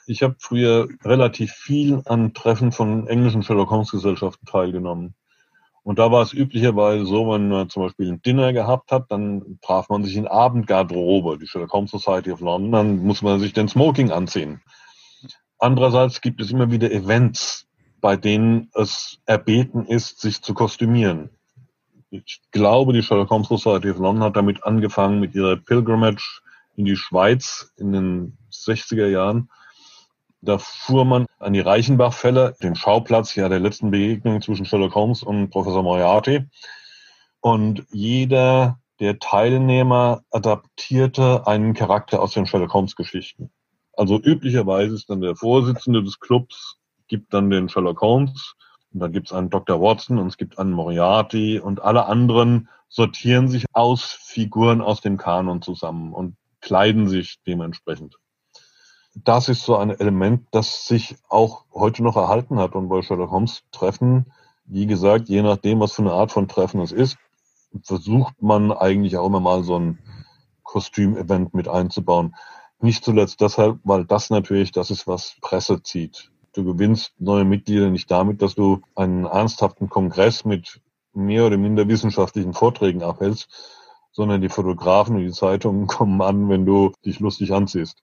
Ich 0.05 0.21
habe 0.21 0.35
früher 0.37 0.87
relativ 1.03 1.51
viel 1.53 2.01
an 2.05 2.33
Treffen 2.35 2.71
von 2.71 3.07
englischen 3.07 3.41
Sherlock 3.41 3.71
Holmes 3.71 3.89
Gesellschaften 3.89 4.45
teilgenommen. 4.45 5.15
Und 5.81 5.99
da 5.99 6.11
war 6.11 6.21
es 6.21 6.33
üblicherweise 6.33 7.05
so, 7.05 7.31
wenn 7.31 7.49
man 7.49 7.69
zum 7.69 7.83
Beispiel 7.83 8.11
ein 8.11 8.21
Dinner 8.21 8.53
gehabt 8.53 8.91
hat, 8.91 9.05
dann 9.09 9.59
traf 9.61 9.89
man 9.89 10.03
sich 10.03 10.15
in 10.15 10.27
Abendgarderobe, 10.27 11.37
die 11.39 11.47
Sherlock 11.47 11.73
Holmes 11.73 11.91
Society 11.91 12.31
of 12.31 12.41
London, 12.41 12.71
dann 12.71 12.97
muss 12.97 13.21
man 13.21 13.39
sich 13.39 13.53
den 13.53 13.67
Smoking 13.67 14.11
anziehen. 14.11 14.61
Andererseits 15.57 16.21
gibt 16.21 16.41
es 16.41 16.51
immer 16.51 16.69
wieder 16.69 16.91
Events, 16.91 17.64
bei 18.05 18.17
denen 18.17 18.69
es 18.75 19.17
erbeten 19.25 19.87
ist, 19.87 20.21
sich 20.21 20.43
zu 20.43 20.53
kostümieren. 20.53 21.31
Ich 22.11 22.39
glaube, 22.51 22.93
die 22.93 23.01
Sherlock 23.01 23.31
Holmes 23.31 23.47
Society 23.47 23.89
of 23.89 23.97
London 23.97 24.25
hat 24.25 24.35
damit 24.35 24.63
angefangen 24.63 25.19
mit 25.19 25.33
ihrer 25.33 25.55
Pilgrimage 25.55 26.41
in 26.75 26.85
die 26.85 26.97
Schweiz 26.97 27.73
in 27.77 27.93
den 27.93 28.37
60er 28.51 29.07
Jahren. 29.07 29.49
Da 30.41 30.59
fuhr 30.59 31.03
man 31.03 31.25
an 31.39 31.53
die 31.53 31.61
Reichenbach-Fälle, 31.61 32.55
den 32.61 32.75
Schauplatz 32.75 33.33
ja 33.33 33.49
der 33.49 33.59
letzten 33.59 33.89
Begegnung 33.89 34.39
zwischen 34.39 34.67
Sherlock 34.67 34.93
Holmes 34.93 35.23
und 35.23 35.49
Professor 35.49 35.81
Moriarty. 35.81 36.45
Und 37.41 37.87
jeder 37.91 38.77
der 38.99 39.17
Teilnehmer 39.17 40.21
adaptierte 40.29 41.47
einen 41.47 41.73
Charakter 41.73 42.21
aus 42.21 42.33
den 42.33 42.45
Sherlock 42.45 42.71
Holmes 42.71 42.95
Geschichten. 42.95 43.49
Also 43.93 44.19
üblicherweise 44.19 44.93
ist 44.93 45.09
dann 45.09 45.21
der 45.21 45.35
Vorsitzende 45.35 46.03
des 46.03 46.19
Clubs 46.19 46.77
gibt 47.07 47.33
dann 47.33 47.49
den 47.49 47.69
Sherlock 47.69 48.01
Holmes 48.01 48.55
und 48.93 48.99
dann 48.99 49.11
gibt 49.11 49.27
es 49.27 49.33
einen 49.33 49.49
Dr. 49.49 49.81
Watson 49.81 50.17
und 50.17 50.27
es 50.27 50.37
gibt 50.37 50.57
einen 50.57 50.71
Moriarty 50.71 51.59
und 51.59 51.81
alle 51.81 52.05
anderen 52.05 52.69
sortieren 52.87 53.47
sich 53.47 53.65
aus 53.73 54.03
Figuren 54.03 54.81
aus 54.81 55.01
dem 55.01 55.17
Kanon 55.17 55.61
zusammen 55.61 56.13
und 56.13 56.37
kleiden 56.61 57.07
sich 57.07 57.39
dementsprechend. 57.45 58.17
Das 59.13 59.49
ist 59.49 59.63
so 59.63 59.77
ein 59.77 59.91
Element, 59.91 60.47
das 60.51 60.87
sich 60.87 61.15
auch 61.29 61.65
heute 61.73 62.03
noch 62.03 62.17
erhalten 62.17 62.59
hat 62.59 62.75
und 62.75 62.89
bei 62.89 63.01
Sherlock 63.01 63.31
Holmes 63.31 63.63
Treffen, 63.71 64.31
wie 64.65 64.87
gesagt, 64.87 65.29
je 65.29 65.41
nachdem, 65.41 65.79
was 65.79 65.93
für 65.93 66.01
eine 66.01 66.13
Art 66.13 66.31
von 66.31 66.47
Treffen 66.47 66.81
es 66.81 66.91
ist, 66.91 67.17
versucht 67.83 68.41
man 68.41 68.71
eigentlich 68.71 69.17
auch 69.17 69.27
immer 69.27 69.39
mal 69.39 69.63
so 69.63 69.77
ein 69.77 69.99
Kostümevent 70.63 71.53
mit 71.53 71.67
einzubauen. 71.67 72.35
Nicht 72.79 73.05
zuletzt 73.05 73.41
deshalb, 73.41 73.79
weil 73.83 74.05
das 74.05 74.29
natürlich 74.29 74.71
das 74.71 74.91
ist, 74.91 75.07
was 75.07 75.35
Presse 75.41 75.81
zieht. 75.83 76.31
Du 76.55 76.63
gewinnst 76.63 77.13
neue 77.19 77.43
Mitglieder 77.43 77.89
nicht 77.89 78.09
damit, 78.09 78.41
dass 78.41 78.55
du 78.55 78.81
einen 78.95 79.25
ernsthaften 79.25 79.89
Kongress 79.89 80.45
mit 80.45 80.79
mehr 81.13 81.45
oder 81.45 81.57
minder 81.57 81.87
wissenschaftlichen 81.87 82.53
Vorträgen 82.53 83.03
abhältst, 83.03 83.49
sondern 84.11 84.39
die 84.39 84.49
Fotografen 84.49 85.17
und 85.17 85.23
die 85.23 85.31
Zeitungen 85.31 85.87
kommen 85.87 86.21
an, 86.21 86.49
wenn 86.49 86.65
du 86.65 86.93
dich 87.05 87.19
lustig 87.19 87.51
anziehst. 87.51 88.01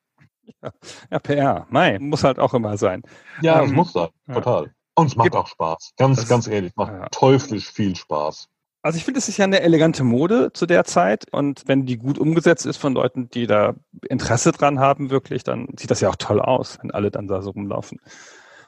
Ja, 0.62 0.72
ja 1.10 1.18
PR, 1.18 1.66
nein, 1.70 2.08
muss 2.08 2.24
halt 2.24 2.38
auch 2.38 2.52
immer 2.52 2.76
sein. 2.76 3.02
Ja, 3.40 3.60
ähm, 3.60 3.70
es 3.70 3.72
muss 3.72 3.92
sein, 3.92 4.08
total. 4.30 4.64
Ja. 4.64 4.70
Und 4.94 5.06
es 5.06 5.16
macht 5.16 5.26
Gibt, 5.26 5.36
auch 5.36 5.46
Spaß. 5.46 5.92
Ganz, 5.96 6.28
ganz 6.28 6.46
ehrlich, 6.46 6.76
macht 6.76 6.92
ja. 6.92 7.08
teuflisch 7.10 7.70
viel 7.70 7.96
Spaß. 7.96 8.48
Also 8.82 8.98
ich 8.98 9.04
finde, 9.04 9.18
es 9.18 9.28
ist 9.28 9.36
ja 9.36 9.44
eine 9.44 9.60
elegante 9.60 10.02
Mode 10.02 10.52
zu 10.52 10.66
der 10.66 10.84
Zeit 10.84 11.26
und 11.30 11.62
wenn 11.66 11.86
die 11.86 11.96
gut 11.96 12.18
umgesetzt 12.18 12.66
ist 12.66 12.78
von 12.78 12.92
Leuten, 12.92 13.30
die 13.30 13.46
da 13.46 13.74
Interesse 14.08 14.50
dran 14.50 14.80
haben, 14.80 15.08
wirklich, 15.08 15.44
dann 15.44 15.68
sieht 15.78 15.90
das 15.92 16.00
ja 16.00 16.10
auch 16.10 16.16
toll 16.16 16.40
aus, 16.40 16.78
wenn 16.82 16.90
alle 16.90 17.12
dann 17.12 17.28
da 17.28 17.42
so 17.42 17.50
rumlaufen. 17.50 18.00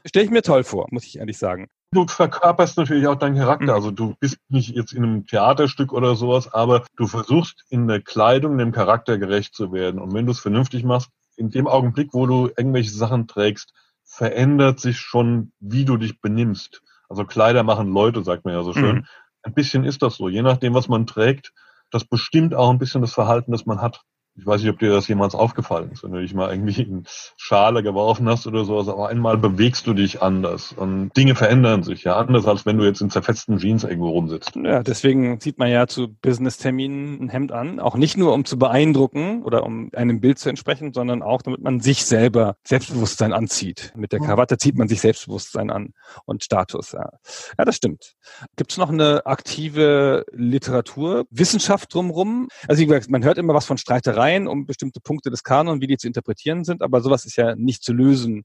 Stelle 0.06 0.26
ich 0.26 0.30
mir 0.30 0.42
toll 0.42 0.64
vor, 0.64 0.86
muss 0.90 1.04
ich 1.04 1.18
ehrlich 1.18 1.38
sagen. 1.38 1.68
Du 1.90 2.06
verkörperst 2.06 2.76
natürlich 2.76 3.06
auch 3.06 3.14
deinen 3.14 3.36
Charakter. 3.36 3.66
Mhm. 3.66 3.70
Also 3.70 3.90
du 3.90 4.14
bist 4.20 4.38
nicht 4.48 4.70
jetzt 4.70 4.92
in 4.92 5.02
einem 5.02 5.26
Theaterstück 5.26 5.92
oder 5.92 6.14
sowas, 6.16 6.52
aber 6.52 6.84
du 6.96 7.06
versuchst 7.06 7.64
in 7.70 7.88
der 7.88 8.02
Kleidung 8.02 8.58
dem 8.58 8.72
Charakter 8.72 9.16
gerecht 9.16 9.54
zu 9.54 9.72
werden. 9.72 10.00
Und 10.00 10.12
wenn 10.12 10.26
du 10.26 10.32
es 10.32 10.40
vernünftig 10.40 10.84
machst, 10.84 11.10
in 11.36 11.50
dem 11.50 11.66
Augenblick, 11.66 12.12
wo 12.12 12.26
du 12.26 12.48
irgendwelche 12.48 12.90
Sachen 12.90 13.26
trägst, 13.26 13.72
verändert 14.04 14.80
sich 14.80 14.98
schon, 14.98 15.52
wie 15.60 15.84
du 15.84 15.96
dich 15.96 16.20
benimmst. 16.20 16.82
Also 17.08 17.24
Kleider 17.24 17.62
machen 17.62 17.92
Leute, 17.92 18.22
sagt 18.22 18.44
man 18.44 18.54
ja 18.54 18.62
so 18.62 18.72
schön. 18.72 18.96
Mhm. 18.96 19.06
Ein 19.42 19.54
bisschen 19.54 19.84
ist 19.84 20.02
das 20.02 20.16
so. 20.16 20.28
Je 20.28 20.42
nachdem, 20.42 20.74
was 20.74 20.88
man 20.88 21.06
trägt, 21.06 21.52
das 21.90 22.04
bestimmt 22.04 22.54
auch 22.54 22.70
ein 22.70 22.78
bisschen 22.78 23.02
das 23.02 23.12
Verhalten, 23.12 23.52
das 23.52 23.66
man 23.66 23.80
hat. 23.80 24.02
Ich 24.36 24.44
weiß 24.44 24.62
nicht, 24.62 24.70
ob 24.70 24.80
dir 24.80 24.90
das 24.90 25.06
jemals 25.06 25.36
aufgefallen 25.36 25.92
ist, 25.92 26.02
wenn 26.02 26.10
du 26.10 26.20
dich 26.20 26.34
mal 26.34 26.50
irgendwie 26.50 26.82
in 26.82 27.04
Schale 27.36 27.84
geworfen 27.84 28.28
hast 28.28 28.48
oder 28.48 28.64
sowas, 28.64 28.88
aber 28.88 29.08
einmal 29.08 29.38
bewegst 29.38 29.86
du 29.86 29.94
dich 29.94 30.22
anders 30.22 30.72
und 30.72 31.16
Dinge 31.16 31.36
verändern 31.36 31.84
sich 31.84 32.02
ja 32.02 32.16
anders, 32.16 32.46
als 32.46 32.66
wenn 32.66 32.76
du 32.76 32.84
jetzt 32.84 33.00
in 33.00 33.10
zerfetzten 33.10 33.58
Jeans 33.58 33.84
irgendwo 33.84 34.08
rumsitzt. 34.08 34.56
Ja, 34.56 34.82
deswegen 34.82 35.38
zieht 35.38 35.58
man 35.58 35.70
ja 35.70 35.86
zu 35.86 36.08
Business-Terminen 36.08 37.22
ein 37.22 37.28
Hemd 37.28 37.52
an, 37.52 37.78
auch 37.78 37.94
nicht 37.94 38.16
nur 38.16 38.32
um 38.32 38.44
zu 38.44 38.58
beeindrucken 38.58 39.44
oder 39.44 39.64
um 39.64 39.90
einem 39.94 40.20
Bild 40.20 40.40
zu 40.40 40.48
entsprechen, 40.48 40.92
sondern 40.92 41.22
auch 41.22 41.42
damit 41.42 41.62
man 41.62 41.78
sich 41.78 42.04
selber 42.04 42.56
Selbstbewusstsein 42.64 43.32
anzieht. 43.32 43.92
Mit 43.94 44.10
der 44.10 44.18
Krawatte 44.18 44.58
zieht 44.58 44.76
man 44.76 44.88
sich 44.88 45.00
Selbstbewusstsein 45.00 45.70
an 45.70 45.94
und 46.24 46.42
Status. 46.42 46.90
Ja, 46.90 47.08
ja 47.56 47.64
das 47.64 47.76
stimmt. 47.76 48.14
Gibt 48.56 48.72
es 48.72 48.78
noch 48.78 48.90
eine 48.90 49.26
aktive 49.26 50.26
Literatur, 50.32 51.26
Wissenschaft 51.30 51.94
drumherum? 51.94 52.48
Also 52.66 52.82
wie 52.82 52.86
gesagt, 52.86 53.10
man 53.10 53.22
hört 53.22 53.38
immer 53.38 53.54
was 53.54 53.66
von 53.66 53.78
Streiterei 53.78 54.23
rein, 54.24 54.46
um 54.48 54.66
bestimmte 54.66 55.00
Punkte 55.00 55.30
des 55.30 55.42
Kanon, 55.42 55.80
wie 55.80 55.86
die 55.86 55.96
zu 55.96 56.06
interpretieren 56.06 56.64
sind, 56.64 56.82
aber 56.82 57.00
sowas 57.00 57.24
ist 57.24 57.36
ja 57.36 57.54
nicht 57.56 57.82
zu 57.82 57.92
lösen. 57.92 58.44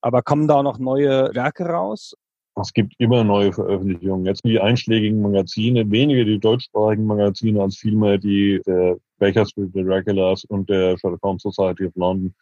Aber 0.00 0.22
kommen 0.22 0.46
da 0.48 0.56
auch 0.56 0.62
noch 0.62 0.78
neue 0.78 1.34
Werke 1.34 1.64
raus? 1.64 2.14
Es 2.58 2.72
gibt 2.72 2.94
immer 2.98 3.22
neue 3.22 3.52
Veröffentlichungen. 3.52 4.24
Jetzt 4.24 4.44
die 4.44 4.58
einschlägigen 4.58 5.20
Magazine, 5.20 5.90
weniger 5.90 6.24
die 6.24 6.38
deutschsprachigen 6.38 7.04
Magazine 7.04 7.62
als 7.62 7.76
vielmehr 7.76 8.16
die 8.16 8.60
der 8.66 8.96
Baker 9.18 9.44
the 9.44 9.80
Regulars 9.80 10.44
und 10.44 10.68
der 10.70 10.96
Sherlock 10.98 11.22
Holmes 11.22 11.42
Society 11.42 11.86
of 11.86 11.94
London 11.96 12.34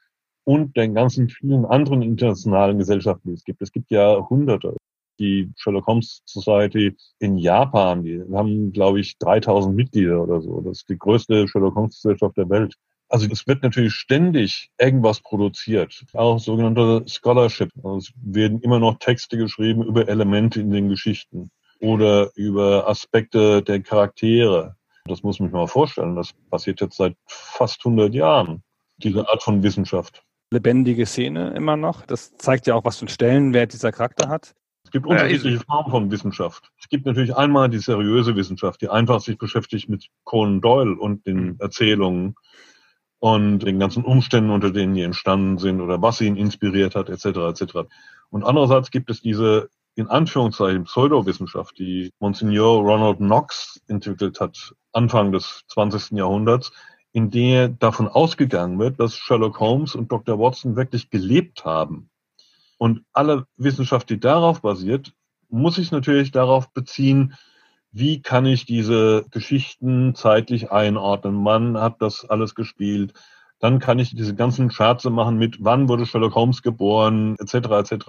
und 0.44 0.76
den 0.76 0.94
ganzen 0.94 1.28
vielen 1.28 1.64
anderen 1.64 2.02
internationalen 2.02 2.78
Gesellschaften, 2.78 3.30
die 3.30 3.34
es 3.34 3.44
gibt. 3.44 3.62
Es 3.62 3.72
gibt 3.72 3.90
ja 3.90 4.24
hunderte. 4.28 4.76
Die 5.18 5.50
Sherlock 5.56 5.86
Holmes 5.86 6.22
Society 6.24 6.96
in 7.18 7.38
Japan, 7.38 8.02
die 8.02 8.22
haben, 8.32 8.72
glaube 8.72 9.00
ich, 9.00 9.16
3000 9.18 9.74
Mitglieder 9.74 10.22
oder 10.22 10.40
so. 10.40 10.60
Das 10.60 10.78
ist 10.78 10.88
die 10.88 10.98
größte 10.98 11.46
Sherlock 11.48 11.76
Holmes 11.76 11.96
Gesellschaft 11.96 12.36
der 12.36 12.48
Welt. 12.48 12.74
Also 13.08 13.28
es 13.30 13.46
wird 13.46 13.62
natürlich 13.62 13.94
ständig 13.94 14.70
irgendwas 14.78 15.20
produziert, 15.20 16.04
auch 16.14 16.38
sogenannte 16.38 17.04
Scholarship. 17.06 17.70
Also 17.76 17.98
es 17.98 18.12
werden 18.16 18.60
immer 18.60 18.80
noch 18.80 18.98
Texte 18.98 19.36
geschrieben 19.36 19.84
über 19.84 20.08
Elemente 20.08 20.60
in 20.60 20.70
den 20.70 20.88
Geschichten 20.88 21.50
oder 21.80 22.30
über 22.34 22.88
Aspekte 22.88 23.62
der 23.62 23.80
Charaktere. 23.80 24.76
Das 25.04 25.22
muss 25.22 25.38
man 25.38 25.48
sich 25.48 25.54
mal 25.54 25.68
vorstellen. 25.68 26.16
Das 26.16 26.32
passiert 26.50 26.80
jetzt 26.80 26.96
seit 26.96 27.14
fast 27.26 27.84
100 27.84 28.14
Jahren, 28.14 28.62
diese 28.96 29.28
Art 29.28 29.42
von 29.42 29.62
Wissenschaft. 29.62 30.24
lebendige 30.50 31.04
Szene 31.04 31.50
immer 31.50 31.76
noch. 31.76 32.06
Das 32.06 32.36
zeigt 32.38 32.66
ja 32.66 32.74
auch, 32.74 32.84
was 32.84 32.96
für 32.96 33.02
einen 33.02 33.08
Stellenwert 33.08 33.72
dieser 33.72 33.92
Charakter 33.92 34.28
hat. 34.28 34.54
Es 34.94 35.02
gibt 35.02 35.06
unterschiedliche 35.06 35.58
Formen 35.58 35.90
von 35.90 36.10
Wissenschaft. 36.12 36.70
Es 36.78 36.88
gibt 36.88 37.04
natürlich 37.04 37.34
einmal 37.34 37.68
die 37.68 37.80
seriöse 37.80 38.36
Wissenschaft, 38.36 38.80
die 38.80 38.88
einfach 38.88 39.18
sich 39.18 39.38
beschäftigt 39.38 39.88
mit 39.88 40.06
Conan 40.22 40.60
Doyle 40.60 40.94
und 40.94 41.26
den 41.26 41.36
mhm. 41.36 41.56
Erzählungen 41.58 42.36
und 43.18 43.58
den 43.58 43.80
ganzen 43.80 44.04
Umständen, 44.04 44.50
unter 44.50 44.70
denen 44.70 44.94
die 44.94 45.02
entstanden 45.02 45.58
sind 45.58 45.80
oder 45.80 46.00
was 46.00 46.20
ihn 46.20 46.36
inspiriert 46.36 46.94
hat, 46.94 47.08
etc. 47.08 47.24
etc. 47.24 47.88
Und 48.30 48.44
andererseits 48.44 48.92
gibt 48.92 49.10
es 49.10 49.20
diese 49.20 49.68
in 49.96 50.06
Anführungszeichen 50.06 50.84
Pseudowissenschaft, 50.84 51.76
die 51.76 52.12
Monsignor 52.20 52.80
Ronald 52.80 53.16
Knox 53.16 53.82
entwickelt 53.88 54.38
hat, 54.38 54.76
Anfang 54.92 55.32
des 55.32 55.64
20. 55.70 56.12
Jahrhunderts, 56.12 56.70
in 57.10 57.32
der 57.32 57.68
davon 57.68 58.06
ausgegangen 58.06 58.78
wird, 58.78 59.00
dass 59.00 59.16
Sherlock 59.16 59.58
Holmes 59.58 59.96
und 59.96 60.12
Dr. 60.12 60.38
Watson 60.38 60.76
wirklich 60.76 61.10
gelebt 61.10 61.64
haben. 61.64 62.10
Und 62.84 63.02
alle 63.14 63.46
Wissenschaft, 63.56 64.10
die 64.10 64.20
darauf 64.20 64.60
basiert, 64.60 65.14
muss 65.48 65.76
sich 65.76 65.90
natürlich 65.90 66.32
darauf 66.32 66.70
beziehen, 66.74 67.32
wie 67.92 68.20
kann 68.20 68.44
ich 68.44 68.66
diese 68.66 69.24
Geschichten 69.30 70.14
zeitlich 70.14 70.70
einordnen? 70.70 71.42
Wann 71.46 71.78
hat 71.78 72.02
das 72.02 72.28
alles 72.28 72.54
gespielt? 72.54 73.14
Dann 73.58 73.78
kann 73.78 73.98
ich 73.98 74.14
diese 74.14 74.34
ganzen 74.34 74.70
Scherze 74.70 75.08
machen 75.08 75.38
mit, 75.38 75.64
wann 75.64 75.88
wurde 75.88 76.04
Sherlock 76.04 76.34
Holmes 76.34 76.60
geboren, 76.60 77.36
etc. 77.38 77.54
etc. 77.54 78.04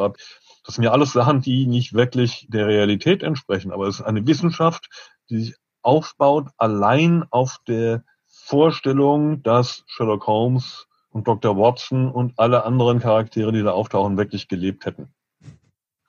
Das 0.65 0.75
sind 0.75 0.83
ja 0.83 0.91
alles 0.91 1.13
Sachen, 1.13 1.39
die 1.39 1.67
nicht 1.67 1.93
wirklich 1.93 2.45
der 2.49 2.67
Realität 2.67 3.23
entsprechen, 3.23 3.71
aber 3.71 3.87
es 3.87 4.01
ist 4.01 4.05
eine 4.05 4.27
Wissenschaft, 4.27 4.89
die 5.29 5.39
sich 5.39 5.55
aufbaut 5.83 6.49
allein 6.57 7.23
auf 7.29 7.59
der 7.65 8.03
Vorstellung, 8.27 9.41
dass 9.41 9.85
Sherlock 9.87 10.27
Holmes 10.27 10.85
und 11.15 11.29
Dr. 11.29 11.55
Watson 11.57 12.11
und 12.11 12.33
alle 12.35 12.65
anderen 12.65 12.99
Charaktere, 12.99 13.53
die 13.53 13.63
da 13.63 13.71
auftauchen, 13.71 14.17
wirklich 14.17 14.49
gelebt 14.49 14.85
hätten. 14.85 15.13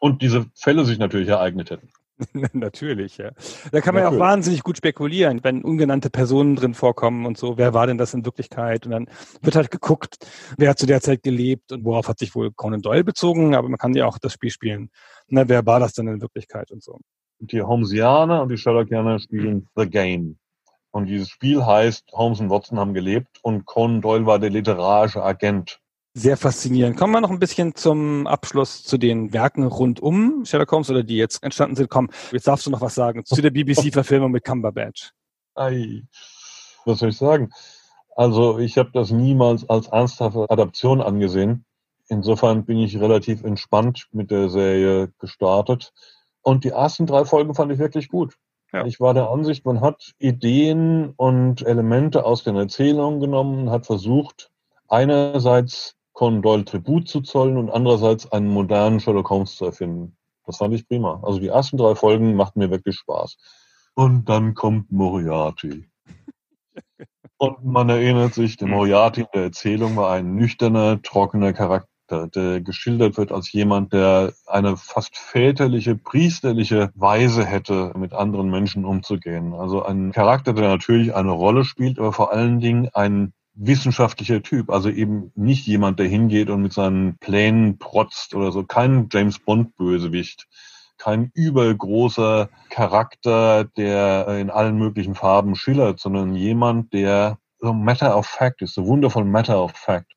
Und 0.01 0.21
diese 0.21 0.47
Fälle 0.57 0.85
sich 0.85 0.99
natürlich 0.99 1.29
ereignet 1.29 1.71
hätten. 1.71 1.91
Natürlich, 2.53 3.17
ja. 3.19 3.31
Da 3.71 3.81
kann 3.81 3.95
man 3.95 4.03
ja 4.03 4.09
auch 4.09 4.19
wahnsinnig 4.19 4.65
gut 4.65 4.79
spekulieren, 4.79 5.45
wenn 5.45 5.63
ungenannte 5.63 6.11
Personen 6.11 6.57
drin 6.57 6.75
vorkommen 6.75 7.25
und 7.25 7.39
so. 7.39 7.57
Wer 7.57 7.73
war 7.73 7.87
denn 7.87 7.99
das 7.99 8.15
in 8.15 8.25
Wirklichkeit? 8.25 8.85
Und 8.85 8.93
dann 8.93 9.07
wird 9.43 9.55
halt 9.55 9.71
geguckt, 9.71 10.17
wer 10.59 10.71
hat 10.71 10.79
zu 10.79 10.87
der 10.87 11.01
Zeit 11.01 11.23
gelebt 11.23 11.71
und 11.71 11.85
worauf 11.85 12.09
hat 12.09 12.19
sich 12.19 12.35
wohl 12.35 12.51
Conan 12.51 12.83
Doyle 12.83 13.05
bezogen. 13.05 13.55
Aber 13.55 13.69
man 13.69 13.79
kann 13.79 13.95
ja 13.95 14.07
auch 14.07 14.19
das 14.19 14.33
Spiel 14.33 14.51
spielen. 14.51 14.91
Na, 15.29 15.49
wer 15.49 15.65
war 15.67 15.79
das 15.79 15.93
denn 15.93 16.09
in 16.09 16.21
Wirklichkeit 16.21 16.73
und 16.73 16.83
so? 16.83 16.99
Die 17.39 17.63
Holmesianer 17.63 18.43
und 18.43 18.49
die 18.49 18.59
Sherlockianer 18.59 19.21
spielen 19.21 19.69
The 19.77 19.89
Game. 19.89 20.39
Und 20.97 21.09
dieses 21.09 21.29
Spiel 21.29 21.67
heißt, 21.67 22.11
Holmes 22.13 22.41
und 22.41 22.49
Watson 22.49 22.79
haben 22.79 22.95
gelebt 22.95 23.39
und 23.43 23.67
Conan 23.67 24.01
Doyle 24.01 24.25
war 24.25 24.39
der 24.39 24.49
literarische 24.49 25.23
Agent. 25.23 25.79
Sehr 26.15 26.39
faszinierend. 26.39 26.97
Kommen 26.97 27.13
wir 27.13 27.21
noch 27.21 27.29
ein 27.29 27.39
bisschen 27.39 27.75
zum 27.75 28.27
Abschluss 28.27 28.83
zu 28.83 28.97
den 28.97 29.35
Werken 29.35 29.65
rund 29.65 30.01
um 30.01 30.47
Sherlock 30.47 30.73
Holmes 30.73 30.89
oder 30.89 31.03
die 31.03 31.19
jetzt 31.19 31.43
entstanden 31.43 31.77
sind. 31.77 31.91
Komm, 31.91 32.09
jetzt 32.33 32.47
darfst 32.47 32.65
du 32.65 32.71
noch 32.71 32.81
was 32.81 32.95
sagen 32.95 33.27
zu 33.27 33.43
der 33.43 33.51
BBC-Verfilmung 33.51 34.31
mit 34.31 34.43
Cumberbatch. 34.43 35.13
Ei, 35.55 36.05
was 36.87 37.01
soll 37.01 37.11
ich 37.11 37.19
sagen? 37.19 37.51
Also 38.17 38.59
ich 38.59 38.79
habe 38.79 38.89
das 38.95 39.11
niemals 39.11 39.69
als 39.69 39.89
ernsthafte 39.89 40.49
Adaption 40.49 41.03
angesehen. 41.03 41.67
Insofern 42.09 42.65
bin 42.65 42.79
ich 42.79 42.99
relativ 42.99 43.45
entspannt 43.45 44.09
mit 44.13 44.31
der 44.31 44.49
Serie 44.49 45.13
gestartet. 45.19 45.93
Und 46.41 46.65
die 46.65 46.71
ersten 46.71 47.05
drei 47.05 47.27
Folgen 47.27 47.55
fand 47.55 47.71
ich 47.71 47.79
wirklich 47.79 48.09
gut. 48.09 48.39
Ja. 48.73 48.85
Ich 48.85 49.01
war 49.01 49.15
der 49.15 49.31
Ansicht, 49.31 49.65
man 49.65 49.81
hat 49.81 50.13
Ideen 50.19 51.13
und 51.17 51.65
Elemente 51.65 52.25
aus 52.25 52.45
den 52.45 52.57
Erzählungen 52.57 53.21
genommen, 53.21 53.71
hat 53.71 53.87
versucht, 53.87 54.51
einerseits 54.89 55.95
Conan 56.13 56.43
Doyle 56.43 56.65
Tribut 56.65 57.09
zu 57.09 57.21
zollen 57.21 57.59
und 57.59 57.71
andererseits 57.71 58.31
einen 58.33 58.49
modernen 58.49 59.01
Sherlock 59.01 59.31
Holmes 59.31 59.57
zu 59.57 59.67
erfinden. 59.67 60.17
Das 60.47 60.59
fand 60.59 60.75
ich 60.75 60.89
prima. 60.89 61.21
Also 61.23 61.39
die 61.39 61.49
ersten 61.49 61.77
drei 61.77 61.95
Folgen 61.95 62.35
machten 62.35 62.61
mir 62.61 62.71
wirklich 62.71 62.97
Spaß. 62.97 63.37
Und 63.95 64.29
dann 64.29 64.55
kommt 64.55 64.91
Moriarty. 64.91 65.89
Und 67.39 67.65
man 67.65 67.91
erinnert 67.91 68.35
sich, 68.35 68.57
der 68.57 68.69
Moriarty 68.69 69.23
in 69.23 69.27
der 69.35 69.43
Erzählung 69.45 69.97
war 69.97 70.13
ein 70.13 70.35
nüchterner, 70.35 71.03
trockener 71.03 71.53
Charakter, 71.53 71.89
der 72.11 72.61
geschildert 72.61 73.17
wird 73.17 73.33
als 73.33 73.53
jemand, 73.53 73.93
der 73.93 74.33
eine 74.47 74.77
fast 74.77 75.17
väterliche, 75.17 75.97
priesterliche 75.97 76.91
Weise 76.95 77.45
hätte, 77.45 77.93
mit 77.97 78.13
anderen 78.13 78.51
Menschen 78.51 78.85
umzugehen. 78.85 79.55
Also 79.55 79.85
ein 79.85 80.13
Charakter, 80.13 80.53
der 80.53 80.69
natürlich 80.69 81.15
eine 81.15 81.33
Rolle 81.33 81.65
spielt, 81.65 81.99
aber 81.99 82.13
vor 82.13 82.33
allen 82.33 82.61
Dingen 82.61 82.89
ein 82.95 83.33
wissenschaftlicher 83.57 84.43
Typ, 84.43 84.71
also 84.71 84.91
eben 84.91 85.33
nicht 85.35 85.67
jemand, 85.67 85.99
der 85.99 86.07
hingeht 86.07 86.51
und 86.51 86.63
mit 86.63 86.73
seinen 86.73 87.17
Plänen 87.19 87.79
protzt 87.79 88.35
oder 88.35 88.53
so, 88.53 88.65
kein 88.65 89.09
James 89.11 89.39
Bond 89.39 89.77
Bösewicht, 89.77 90.47
kein 90.99 91.31
übergroßer 91.35 92.51
Charakter, 92.71 93.65
der 93.65 94.29
in 94.39 94.51
allen 94.51 94.77
möglichen 94.77 95.15
Farben 95.15 95.57
schillert, 95.57 96.01
sondern 96.01 96.35
jemand, 96.35 96.93
der 96.93 97.39
so 97.59 97.73
Matter 97.73 98.17
of 98.17 98.27
Fact 98.27 98.63
ist, 98.63 98.75
so 98.75 98.87
wundervoll 98.87 99.25
Matter 99.25 99.63
of 99.63 99.73
Fact. 99.73 100.16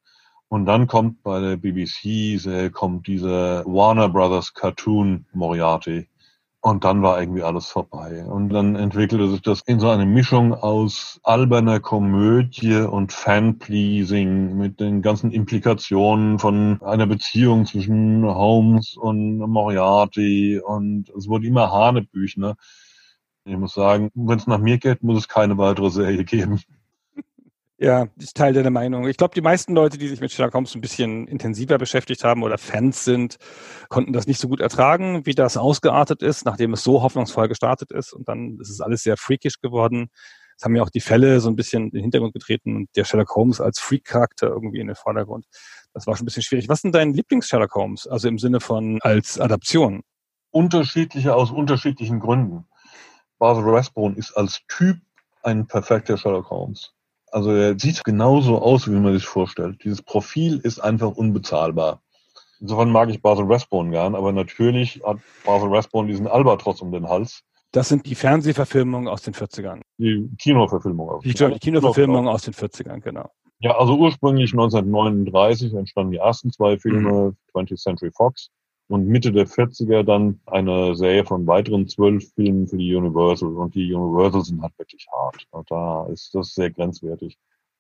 Und 0.50 0.66
dann 0.66 0.88
kommt 0.88 1.24
bei 1.24 1.40
der 1.40 1.58
BBC, 1.58 2.72
kommt 2.74 3.08
dieser 3.08 3.66
Warner 3.66 4.10
Brothers 4.10 4.54
Cartoon 4.54 5.26
Moriarty, 5.32 6.08
und 6.62 6.84
dann 6.84 7.02
war 7.02 7.22
irgendwie 7.22 7.44
alles 7.44 7.68
vorbei. 7.68 8.26
Und 8.26 8.50
dann 8.50 8.76
entwickelte 8.76 9.30
sich 9.30 9.42
das 9.42 9.62
in 9.62 9.80
so 9.80 9.90
eine 9.90 10.06
Mischung 10.06 10.54
aus 10.54 11.20
alberner 11.24 11.80
Komödie 11.80 12.82
und 12.82 13.14
Fanpleasing 13.14 14.58
mit 14.58 14.82
den 14.82 15.02
ganzen 15.02 15.32
Implikationen 15.32 16.38
von 16.38 16.82
einer 16.82 17.08
Beziehung 17.08 17.66
zwischen 17.66 18.26
Holmes 18.26 18.98
und 18.98 19.38
Moriarty. 19.38 20.60
Und 20.60 21.10
es 21.18 21.30
wurde 21.30 21.48
immer 21.48 21.72
Hanebüchner. 21.72 22.58
Ich 23.46 23.56
muss 23.56 23.74
sagen, 23.74 24.12
wenn 24.14 24.38
es 24.38 24.48
nach 24.48 24.60
mir 24.60 24.80
geht, 24.80 25.02
muss 25.02 25.20
es 25.20 25.28
keine 25.30 25.58
weitere 25.58 25.90
Serie 25.90 26.26
geben. 26.26 26.60
Ja, 27.82 28.10
ich 28.20 28.34
teile 28.34 28.56
deine 28.56 28.72
Meinung. 28.72 29.08
Ich 29.08 29.16
glaube, 29.16 29.34
die 29.34 29.42
meisten 29.42 29.74
Leute, 29.74 29.98
die 29.98 30.10
sich 30.10 30.20
mit 30.20 30.34
Sherlock 30.34 30.54
Holmes 30.54 30.76
ein 30.76 30.82
bisschen 30.82 31.30
intensiver 31.30 31.78
beschäftigt 31.78 32.26
haben 32.26 32.44
oder 32.44 32.58
Fans 32.58 33.06
sind, 33.06 33.38
konnten 33.88 34.12
das 34.12 34.28
nicht 34.28 34.42
so 34.42 34.50
gut 34.50 34.60
ertragen, 34.60 35.26
wie 35.26 35.34
das 35.34 35.56
ausgeartet 35.56 36.22
ist, 36.22 36.44
nachdem 36.44 36.74
es 36.74 36.84
so 36.84 37.02
hoffnungsvoll 37.02 37.48
gestartet 37.48 37.94
ist. 37.94 38.12
Und 38.12 38.28
dann 38.28 38.58
ist 38.60 38.70
es 38.70 38.82
alles 38.82 39.04
sehr 39.04 39.16
freakish 39.16 39.62
geworden. 39.62 40.10
Es 40.58 40.66
haben 40.66 40.76
ja 40.76 40.84
auch 40.84 40.90
die 40.90 41.00
Fälle 41.00 41.40
so 41.40 41.50
ein 41.50 41.56
bisschen 41.56 41.86
in 41.86 41.92
den 41.92 42.02
Hintergrund 42.02 42.34
getreten 42.34 42.76
und 42.76 42.90
der 42.98 43.06
Sherlock 43.06 43.34
Holmes 43.34 43.62
als 43.62 43.80
Freak-Charakter 43.80 44.48
irgendwie 44.48 44.82
in 44.82 44.88
den 44.88 44.98
Vordergrund. 44.98 45.46
Das 45.94 46.06
war 46.06 46.18
schon 46.18 46.26
ein 46.26 46.26
bisschen 46.26 46.44
schwierig. 46.44 46.68
Was 46.68 46.82
sind 46.82 46.94
dein 46.94 47.14
Lieblings-Sherlock 47.14 47.76
Holmes? 47.76 48.08
Also 48.08 48.28
im 48.28 48.40
Sinne 48.40 48.60
von 48.60 49.00
als 49.04 49.40
Adaption? 49.40 50.02
Unterschiedliche 50.52 51.34
aus 51.34 51.50
unterschiedlichen 51.50 52.20
Gründen. 52.20 52.66
Basil 53.38 53.64
Rathbone 53.64 54.18
ist 54.18 54.34
als 54.34 54.60
Typ 54.68 54.98
ein 55.44 55.66
perfekter 55.66 56.18
Sherlock 56.18 56.50
Holmes. 56.50 56.94
Also 57.32 57.52
er 57.52 57.80
sieht 57.80 58.04
genauso 58.04 58.60
aus, 58.60 58.88
wie 58.88 58.92
man 58.92 59.14
sich 59.14 59.26
vorstellt. 59.26 59.84
Dieses 59.84 60.02
Profil 60.02 60.60
ist 60.64 60.80
einfach 60.80 61.12
unbezahlbar. 61.12 62.02
Insofern 62.60 62.92
mag 62.92 63.10
ich 63.10 63.22
Basil 63.22 63.46
Rathbone 63.46 63.92
gern, 63.92 64.16
aber 64.16 64.32
natürlich 64.32 65.02
hat 65.06 65.18
Basil 65.46 65.70
Rathbone 65.70 66.08
diesen 66.08 66.28
Albatros 66.28 66.82
um 66.82 66.92
den 66.92 67.08
Hals. 67.08 67.44
Das 67.72 67.88
sind 67.88 68.06
die 68.06 68.16
Fernsehverfilmungen 68.16 69.08
aus 69.08 69.22
den 69.22 69.34
40ern. 69.34 69.82
Die 69.98 70.28
Kinoverfilmungen. 70.40 71.22
Die, 71.22 71.34
die 71.34 71.60
Kinoverfilmungen 71.60 72.28
aus 72.28 72.44
den 72.44 72.54
40ern, 72.54 73.00
genau. 73.00 73.30
Ja, 73.60 73.78
also 73.78 73.96
ursprünglich 73.98 74.52
1939 74.54 75.74
entstanden 75.74 76.12
die 76.12 76.18
ersten 76.18 76.52
zwei 76.52 76.78
Filme, 76.78 77.12
mhm. 77.12 77.38
20th 77.54 77.82
Century 77.82 78.12
Fox 78.12 78.50
und 78.90 79.08
Mitte 79.08 79.32
der 79.32 79.48
40er 79.48 80.02
dann 80.04 80.40
eine 80.48 80.96
Serie 80.96 81.24
von 81.24 81.46
weiteren 81.46 81.88
zwölf 81.88 82.34
Filmen 82.34 82.68
für 82.68 82.78
die 82.78 82.96
Universal. 82.96 83.56
Und 83.56 83.76
die 83.76 83.94
Universal 83.94 84.44
sind 84.44 84.62
halt 84.64 84.78
wirklich 84.80 85.06
hart. 85.14 85.46
Und 85.52 85.70
da 85.70 86.08
ist 86.08 86.34
das 86.34 86.56
sehr 86.56 86.72
grenzwertig. 86.72 87.38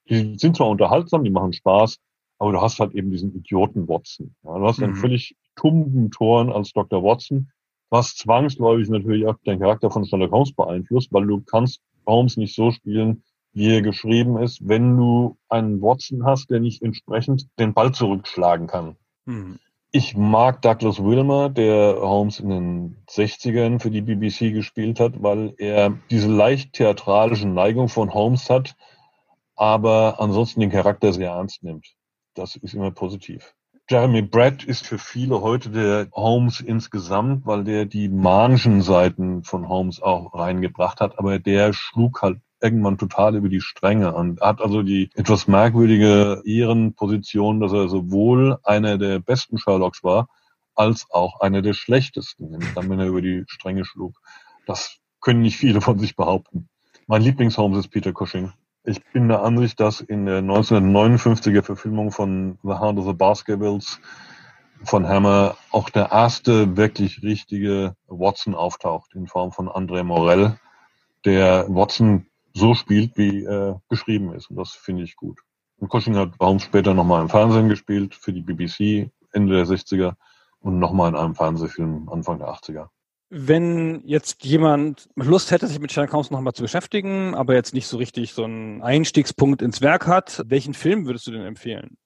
Die 0.07 0.37
sind 0.37 0.55
zwar 0.55 0.69
unterhaltsam, 0.69 1.23
die 1.23 1.31
machen 1.31 1.53
Spaß, 1.53 1.97
aber 2.37 2.51
du 2.51 2.61
hast 2.61 2.79
halt 2.79 2.93
eben 2.93 3.09
diesen 3.09 3.33
Idioten 3.35 3.87
Watson. 3.87 4.35
Ja, 4.43 4.59
du 4.59 4.65
hast 4.65 4.77
mhm. 4.77 4.83
einen 4.85 4.95
völlig 4.95 5.35
tumben 5.55 6.11
Toren 6.11 6.51
als 6.51 6.73
Dr. 6.73 7.03
Watson, 7.03 7.51
was 7.89 8.15
zwangsläufig 8.15 8.89
natürlich 8.89 9.25
auch 9.25 9.35
den 9.45 9.59
Charakter 9.59 9.89
von 9.89 10.05
Sherlock 10.05 10.31
Holmes 10.31 10.53
beeinflusst, 10.53 11.11
weil 11.11 11.25
du 11.25 11.41
kannst 11.41 11.81
Holmes 12.05 12.37
nicht 12.37 12.55
so 12.55 12.69
spielen, 12.69 13.23
wie 13.53 13.73
er 13.73 13.81
geschrieben 13.81 14.37
ist, 14.37 14.67
wenn 14.67 14.95
du 14.95 15.37
einen 15.49 15.81
Watson 15.81 16.23
hast, 16.23 16.51
der 16.51 16.59
nicht 16.59 16.83
entsprechend 16.83 17.47
den 17.57 17.73
Ball 17.73 17.91
zurückschlagen 17.93 18.67
kann. 18.67 18.95
Mhm. 19.25 19.57
Ich 19.91 20.15
mag 20.15 20.61
Douglas 20.61 21.03
Wilmer, 21.03 21.49
der 21.49 21.97
Holmes 21.99 22.39
in 22.39 22.49
den 22.49 22.97
60ern 23.09 23.79
für 23.79 23.89
die 23.89 24.01
BBC 24.01 24.53
gespielt 24.53 24.99
hat, 24.99 25.23
weil 25.23 25.55
er 25.57 25.97
diese 26.11 26.27
leicht 26.27 26.73
theatralische 26.73 27.47
Neigung 27.47 27.89
von 27.89 28.13
Holmes 28.13 28.51
hat, 28.51 28.75
aber 29.55 30.17
ansonsten 30.19 30.59
den 30.59 30.69
Charakter 30.69 31.11
sehr 31.11 31.31
ernst 31.31 31.63
nimmt. 31.63 31.87
Das 32.35 32.55
ist 32.55 32.75
immer 32.75 32.91
positiv. 32.91 33.55
Jeremy 33.89 34.21
Brett 34.21 34.63
ist 34.63 34.85
für 34.85 34.99
viele 34.99 35.41
heute 35.41 35.71
der 35.71 36.07
Holmes 36.11 36.59
insgesamt, 36.61 37.47
weil 37.47 37.63
der 37.63 37.85
die 37.85 38.09
manischen 38.09 38.83
Seiten 38.83 39.43
von 39.43 39.67
Holmes 39.67 39.99
auch 40.03 40.35
reingebracht 40.35 41.01
hat, 41.01 41.17
aber 41.17 41.39
der 41.39 41.73
schlug 41.73 42.21
halt 42.21 42.39
irgendwann 42.61 42.97
total 42.97 43.35
über 43.35 43.49
die 43.49 43.61
Stränge 43.61 44.13
und 44.13 44.41
hat 44.41 44.61
also 44.61 44.83
die 44.83 45.09
etwas 45.15 45.47
merkwürdige 45.47 46.41
Ehrenposition, 46.45 47.59
dass 47.59 47.71
er 47.71 47.87
sowohl 47.87 48.57
einer 48.63 48.97
der 48.97 49.19
besten 49.19 49.57
Sherlocks 49.57 50.03
war, 50.03 50.27
als 50.75 51.07
auch 51.11 51.41
einer 51.41 51.61
der 51.61 51.73
schlechtesten, 51.73 52.59
dann, 52.75 52.89
wenn 52.89 52.99
er 52.99 53.07
über 53.07 53.21
die 53.21 53.43
Stränge 53.47 53.85
schlug. 53.85 54.15
Das 54.65 54.97
können 55.21 55.41
nicht 55.41 55.57
viele 55.57 55.81
von 55.81 55.99
sich 55.99 56.15
behaupten. 56.15 56.69
Mein 57.07 57.21
Lieblingsholmes 57.21 57.79
ist 57.79 57.89
Peter 57.89 58.13
Cushing. 58.13 58.53
Ich 58.83 59.03
bin 59.11 59.27
der 59.27 59.43
Ansicht, 59.43 59.79
dass 59.79 59.99
in 59.99 60.25
der 60.25 60.41
1959er 60.41 61.63
Verfilmung 61.63 62.11
von 62.11 62.57
The 62.63 62.69
Heart 62.69 62.97
of 62.97 63.05
the 63.07 63.13
Baskervilles 63.13 63.99
von 64.83 65.07
Hammer 65.07 65.57
auch 65.71 65.89
der 65.89 66.11
erste 66.11 66.77
wirklich 66.77 67.21
richtige 67.21 67.95
Watson 68.07 68.55
auftaucht 68.55 69.13
in 69.15 69.27
Form 69.27 69.51
von 69.51 69.67
André 69.67 70.03
Morell, 70.03 70.57
der 71.25 71.65
Watson 71.67 72.28
so 72.59 72.75
spielt, 72.75 73.17
wie 73.17 73.45
er 73.45 73.81
geschrieben 73.89 74.33
ist. 74.33 74.49
Und 74.49 74.57
das 74.57 74.71
finde 74.73 75.03
ich 75.03 75.15
gut. 75.15 75.39
Und 75.77 75.89
Cushing 75.89 76.15
hat 76.15 76.33
Holmes 76.39 76.63
später 76.63 76.93
nochmal 76.93 77.21
im 77.21 77.29
Fernsehen 77.29 77.69
gespielt 77.69 78.13
für 78.13 78.33
die 78.33 78.41
BBC 78.41 79.09
Ende 79.31 79.55
der 79.55 79.65
60er 79.65 80.15
und 80.59 80.79
nochmal 80.79 81.09
in 81.09 81.15
einem 81.15 81.35
Fernsehfilm 81.35 82.09
Anfang 82.09 82.39
der 82.39 82.49
80er. 82.49 82.89
Wenn 83.31 84.01
jetzt 84.05 84.43
jemand 84.43 85.07
Lust 85.15 85.51
hätte, 85.51 85.67
sich 85.67 85.79
mit 85.79 85.91
Sherlock 85.91 86.13
Holmes 86.13 86.31
nochmal 86.31 86.53
zu 86.53 86.63
beschäftigen, 86.63 87.35
aber 87.35 87.53
jetzt 87.53 87.75
nicht 87.75 87.87
so 87.87 87.97
richtig 87.97 88.33
so 88.33 88.43
einen 88.43 88.81
Einstiegspunkt 88.81 89.61
ins 89.61 89.81
Werk 89.81 90.07
hat, 90.07 90.43
welchen 90.47 90.73
Film 90.73 91.05
würdest 91.05 91.27
du 91.27 91.31
denn 91.31 91.43
empfehlen? 91.43 91.97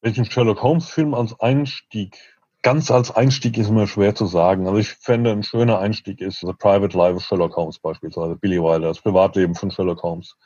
Welchen 0.00 0.24
Sherlock 0.24 0.62
Holmes 0.62 0.88
Film 0.88 1.12
als 1.12 1.38
Einstieg? 1.40 2.39
Ganz 2.62 2.90
als 2.90 3.10
Einstieg 3.10 3.56
ist 3.56 3.68
immer 3.68 3.86
schwer 3.86 4.14
zu 4.14 4.26
sagen. 4.26 4.66
Also 4.66 4.78
ich 4.78 4.90
fände, 4.90 5.32
ein 5.32 5.42
schöner 5.42 5.78
Einstieg 5.78 6.20
ist 6.20 6.40
The 6.40 6.52
Private 6.52 6.96
Life 6.96 7.16
of 7.16 7.22
Sherlock 7.22 7.56
Holmes 7.56 7.78
beispielsweise, 7.78 8.36
Billy 8.36 8.60
Wilder, 8.60 8.88
das 8.88 9.00
Privatleben 9.00 9.54
von 9.54 9.70
Sherlock 9.70 10.02
Holmes 10.02 10.36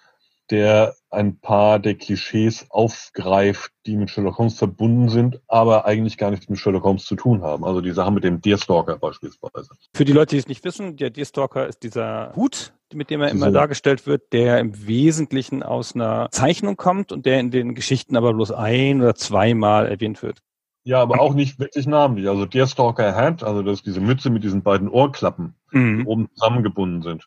der 0.50 0.94
ein 1.10 1.38
paar 1.38 1.78
der 1.78 1.94
Klischees 1.94 2.66
aufgreift, 2.70 3.72
die 3.86 3.96
mit 3.96 4.10
Sherlock 4.10 4.38
Holmes 4.38 4.58
verbunden 4.58 5.08
sind, 5.08 5.40
aber 5.48 5.86
eigentlich 5.86 6.18
gar 6.18 6.30
nichts 6.30 6.48
mit 6.48 6.58
Sherlock 6.58 6.84
Holmes 6.84 7.04
zu 7.04 7.16
tun 7.16 7.42
haben. 7.42 7.64
Also 7.64 7.80
die 7.80 7.92
Sache 7.92 8.10
mit 8.10 8.24
dem 8.24 8.40
Deerstalker 8.40 8.98
beispielsweise. 8.98 9.70
Für 9.94 10.04
die 10.04 10.12
Leute, 10.12 10.30
die 10.30 10.38
es 10.38 10.48
nicht 10.48 10.64
wissen, 10.64 10.96
der 10.96 11.10
Deerstalker 11.10 11.66
ist 11.66 11.82
dieser 11.82 12.32
Hut, 12.36 12.74
mit 12.92 13.10
dem 13.10 13.22
er 13.22 13.30
immer 13.30 13.50
dargestellt 13.50 14.06
wird, 14.06 14.32
der 14.32 14.58
im 14.60 14.86
Wesentlichen 14.86 15.62
aus 15.62 15.94
einer 15.94 16.28
Zeichnung 16.30 16.76
kommt 16.76 17.10
und 17.10 17.24
der 17.26 17.40
in 17.40 17.50
den 17.50 17.74
Geschichten 17.74 18.16
aber 18.16 18.34
bloß 18.34 18.52
ein 18.52 19.00
oder 19.00 19.14
zweimal 19.14 19.86
erwähnt 19.86 20.22
wird. 20.22 20.40
Ja, 20.84 21.00
aber 21.00 21.20
auch 21.20 21.34
nicht 21.34 21.58
wirklich 21.58 21.86
namentlich. 21.86 22.28
Also 22.28 22.44
Deerstalker 22.44 23.14
Hat, 23.14 23.42
also 23.42 23.62
das 23.62 23.78
ist 23.78 23.86
diese 23.86 24.00
Mütze 24.00 24.28
mit 24.28 24.44
diesen 24.44 24.62
beiden 24.62 24.88
Ohrklappen, 24.88 25.54
mhm. 25.70 25.98
die 26.00 26.04
oben 26.04 26.28
zusammengebunden 26.34 27.02
sind. 27.02 27.26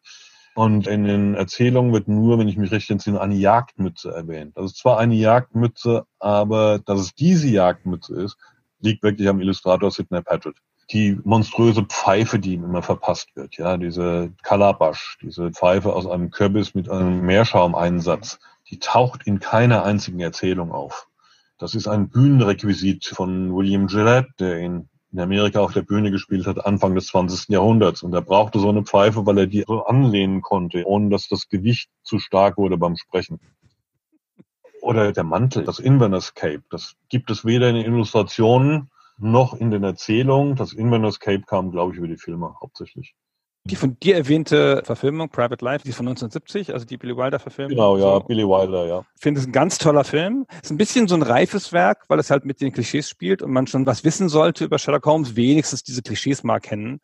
Und 0.54 0.88
in 0.88 1.04
den 1.04 1.36
Erzählungen 1.36 1.94
wird 1.94 2.08
nur, 2.08 2.40
wenn 2.40 2.48
ich 2.48 2.58
mich 2.58 2.72
recht 2.72 2.90
entsinne, 2.90 3.22
eine 3.22 3.36
Jagdmütze 3.36 4.12
erwähnt. 4.12 4.58
Das 4.58 4.66
ist 4.66 4.78
zwar 4.78 4.98
eine 5.00 5.16
Jagdmütze, 5.16 6.06
aber 6.20 6.80
dass 6.80 7.00
es 7.00 7.14
diese 7.14 7.48
Jagdmütze 7.48 8.16
ist, 8.16 8.38
liegt 8.80 9.04
wirklich 9.04 9.28
am 9.28 9.40
Illustrator 9.42 9.92
Sidney 9.92 10.22
Paget. 10.22 10.56
Die 10.92 11.20
monströse 11.24 11.84
Pfeife, 11.84 12.40
die 12.40 12.54
ihm 12.54 12.64
immer 12.64 12.82
verpasst 12.82 13.36
wird, 13.36 13.58
ja, 13.58 13.78
diese 13.78 14.32
Kalabash, 14.42 15.18
diese 15.22 15.52
Pfeife 15.52 15.94
aus 15.94 16.08
einem 16.08 16.32
Kürbis 16.32 16.74
mit 16.74 16.90
einem 16.90 17.22
Meerschaumeinsatz, 17.22 18.40
die 18.70 18.80
taucht 18.80 19.28
in 19.28 19.40
keiner 19.40 19.84
einzigen 19.84 20.20
Erzählung 20.20 20.72
auf. 20.72 21.08
Das 21.58 21.76
ist 21.76 21.88
ein 21.88 22.10
Bühnenrequisit 22.10 23.06
von 23.06 23.56
William 23.56 23.88
Gillette, 23.88 24.30
der 24.40 24.60
in 24.60 24.90
in 25.12 25.20
Amerika 25.20 25.62
auf 25.62 25.74
der 25.74 25.84
Bühne 25.84 26.12
gespielt 26.12 26.46
hat, 26.48 26.66
Anfang 26.66 26.94
des 26.94 27.08
20. 27.08 27.50
Jahrhunderts. 27.50 28.04
Und 28.04 28.14
er 28.14 28.22
brauchte 28.22 28.60
so 28.60 28.70
eine 28.70 28.84
Pfeife, 28.84 29.26
weil 29.26 29.38
er 29.40 29.48
die 29.48 29.64
so 29.66 29.86
anlehnen 29.86 30.42
konnte, 30.42 30.86
ohne 30.86 31.10
dass 31.10 31.28
das 31.28 31.48
Gewicht 31.48 31.90
zu 32.04 32.20
stark 32.20 32.58
wurde 32.58 32.78
beim 32.78 32.98
Sprechen. 32.98 33.40
Oder 34.82 35.12
der 35.12 35.24
Mantel, 35.24 35.64
das 35.64 35.80
Inverness 35.80 36.34
Cape, 36.34 36.64
das 36.70 36.96
gibt 37.10 37.32
es 37.32 37.46
weder 37.46 37.70
in 37.70 37.76
den 37.76 37.86
Illustrationen 37.86 38.90
noch 39.18 39.54
in 39.54 39.72
den 39.72 39.84
Erzählungen. 39.84 40.56
Das 40.56 40.74
Inverness 40.74 41.20
Cape 41.20 41.44
kam, 41.48 41.72
glaube 41.72 41.94
ich, 41.94 41.98
über 41.98 42.08
die 42.08 42.18
Filme 42.18 42.56
hauptsächlich. 42.62 43.16
Die 43.70 43.76
von 43.76 44.00
dir 44.00 44.16
erwähnte 44.16 44.82
Verfilmung, 44.86 45.28
Private 45.28 45.64
Life, 45.64 45.84
die 45.84 45.90
ist 45.90 45.98
von 45.98 46.08
1970, 46.08 46.74
also 46.74 46.86
die 46.86 46.96
Billy 46.96 47.18
Wilder-Verfilmung. 47.18 47.72
Genau, 47.72 47.98
ja, 47.98 48.04
so. 48.04 48.20
Billy 48.22 48.44
Wilder, 48.44 48.88
ja. 48.88 49.04
Ich 49.16 49.22
finde 49.22 49.42
es 49.42 49.48
ein 49.48 49.52
ganz 49.52 49.78
toller 49.78 50.06
Film. 50.06 50.46
Ist 50.64 50.72
ein 50.72 50.78
bisschen 50.78 51.10
so 51.10 51.16
ein 51.16 51.22
reifes 51.22 51.74
Werk, 51.74 52.06
weil 52.08 52.18
es 52.18 52.32
halt 52.32 52.46
mit 52.46 52.62
den 52.62 52.72
Klischees 52.72 53.10
spielt 53.10 53.42
und 53.42 53.52
man 53.52 53.68
schon 53.68 53.86
was 53.86 54.06
wissen 54.06 54.30
sollte 54.30 54.64
über 54.64 54.80
Sherlock 54.80 55.06
Holmes, 55.06 55.36
wenigstens 55.36 55.84
diese 55.84 56.02
Klischees 56.02 56.46
mal 56.46 56.60
kennen. 56.60 57.02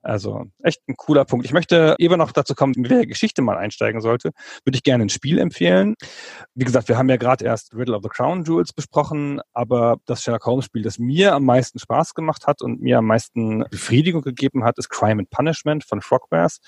Also 0.00 0.46
echt 0.62 0.80
ein 0.88 0.96
cooler 0.96 1.26
Punkt. 1.26 1.44
Ich 1.44 1.52
möchte 1.52 1.96
eben 1.98 2.16
noch 2.16 2.32
dazu 2.32 2.54
kommen, 2.54 2.72
mit 2.78 2.90
welcher 2.90 3.06
Geschichte 3.06 3.42
man 3.42 3.58
einsteigen 3.58 4.00
sollte. 4.00 4.30
Würde 4.64 4.76
ich 4.76 4.82
gerne 4.82 5.04
ein 5.04 5.10
Spiel 5.10 5.38
empfehlen. 5.38 5.96
Wie 6.54 6.64
gesagt, 6.64 6.88
wir 6.88 6.96
haben 6.96 7.10
ja 7.10 7.16
gerade 7.16 7.44
erst 7.44 7.74
Riddle 7.74 7.94
of 7.94 8.02
the 8.02 8.08
Crown 8.08 8.44
Jewels 8.44 8.72
besprochen, 8.72 9.42
aber 9.52 9.98
das 10.06 10.22
Sherlock 10.22 10.46
Holmes 10.46 10.64
Spiel, 10.64 10.80
das 10.82 10.98
mir 10.98 11.34
am 11.34 11.44
meisten 11.44 11.78
Spaß 11.78 12.14
gemacht 12.14 12.46
hat 12.46 12.62
und 12.62 12.80
mir 12.80 12.98
am 12.98 13.06
meisten 13.06 13.64
Befriedigung 13.70 14.22
gegeben 14.22 14.64
hat, 14.64 14.78
ist 14.78 14.88
Crime 14.88 15.20
and 15.20 15.30
Punishment 15.30 15.84
von 15.84 16.00
Frogwares, 16.06 16.60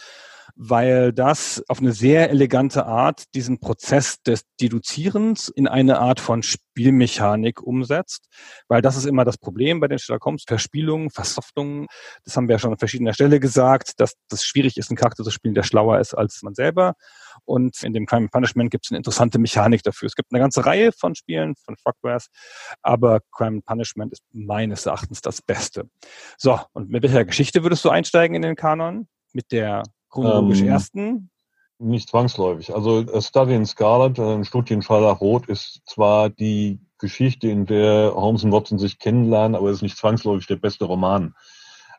weil 0.60 1.12
das 1.12 1.62
auf 1.68 1.78
eine 1.78 1.92
sehr 1.92 2.30
elegante 2.30 2.84
Art 2.84 3.32
diesen 3.34 3.60
Prozess 3.60 4.20
des 4.22 4.42
Deduzierens 4.60 5.48
in 5.48 5.68
eine 5.68 6.00
Art 6.00 6.18
von 6.18 6.42
Spielmechanik 6.42 7.62
umsetzt, 7.62 8.28
weil 8.66 8.82
das 8.82 8.96
ist 8.96 9.04
immer 9.04 9.24
das 9.24 9.38
Problem 9.38 9.78
bei 9.78 9.86
den 9.86 10.00
Sherlock 10.00 10.24
Holmes 10.24 10.42
Verspielungen, 10.46 11.10
Versoftungen. 11.10 11.86
Das 12.24 12.36
haben 12.36 12.48
wir 12.48 12.56
ja 12.56 12.58
schon 12.58 12.72
an 12.72 12.78
verschiedener 12.78 13.14
Stelle 13.14 13.38
gesagt, 13.38 14.00
dass 14.00 14.14
das 14.28 14.44
schwierig 14.44 14.76
ist, 14.76 14.90
einen 14.90 14.96
Charakter 14.96 15.22
zu 15.22 15.30
spielen, 15.30 15.54
der 15.54 15.62
schlauer 15.62 16.00
ist 16.00 16.14
als 16.14 16.42
man 16.42 16.54
selber. 16.54 16.94
Und 17.44 17.84
in 17.84 17.92
dem 17.92 18.06
Crime 18.06 18.22
and 18.22 18.32
Punishment 18.32 18.70
gibt 18.72 18.86
es 18.86 18.90
eine 18.90 18.98
interessante 18.98 19.38
Mechanik 19.38 19.84
dafür. 19.84 20.06
Es 20.06 20.16
gibt 20.16 20.32
eine 20.32 20.40
ganze 20.40 20.66
Reihe 20.66 20.90
von 20.90 21.14
Spielen 21.14 21.54
von 21.54 21.76
Frogwares, 21.76 22.30
aber 22.82 23.20
Crime 23.30 23.58
and 23.58 23.64
Punishment 23.64 24.12
ist 24.12 24.22
meines 24.32 24.86
Erachtens 24.86 25.20
das 25.20 25.40
Beste. 25.40 25.88
So, 26.36 26.60
und 26.72 26.90
mit 26.90 27.04
welcher 27.04 27.24
Geschichte 27.24 27.62
würdest 27.62 27.84
du 27.84 27.90
einsteigen 27.90 28.34
in 28.34 28.42
den 28.42 28.56
Kanon? 28.56 29.06
Mit 29.32 29.52
der 29.52 29.82
chronologisch 30.10 30.60
ähm, 30.60 30.68
ersten? 30.68 31.30
Nicht 31.78 32.08
zwangsläufig. 32.08 32.74
Also 32.74 33.04
A 33.12 33.20
Study 33.20 33.54
in 33.54 33.66
Scarlet, 33.66 34.18
ein 34.18 34.44
Studien 34.44 34.82
Scharlachrot, 34.82 35.48
ist 35.48 35.82
zwar 35.86 36.28
die 36.28 36.80
Geschichte, 36.98 37.48
in 37.48 37.66
der 37.66 38.12
Holmes 38.14 38.42
und 38.42 38.52
Watson 38.52 38.78
sich 38.78 38.98
kennenlernen, 38.98 39.54
aber 39.54 39.68
es 39.68 39.76
ist 39.76 39.82
nicht 39.82 39.96
zwangsläufig 39.96 40.48
der 40.48 40.56
beste 40.56 40.84
Roman. 40.84 41.34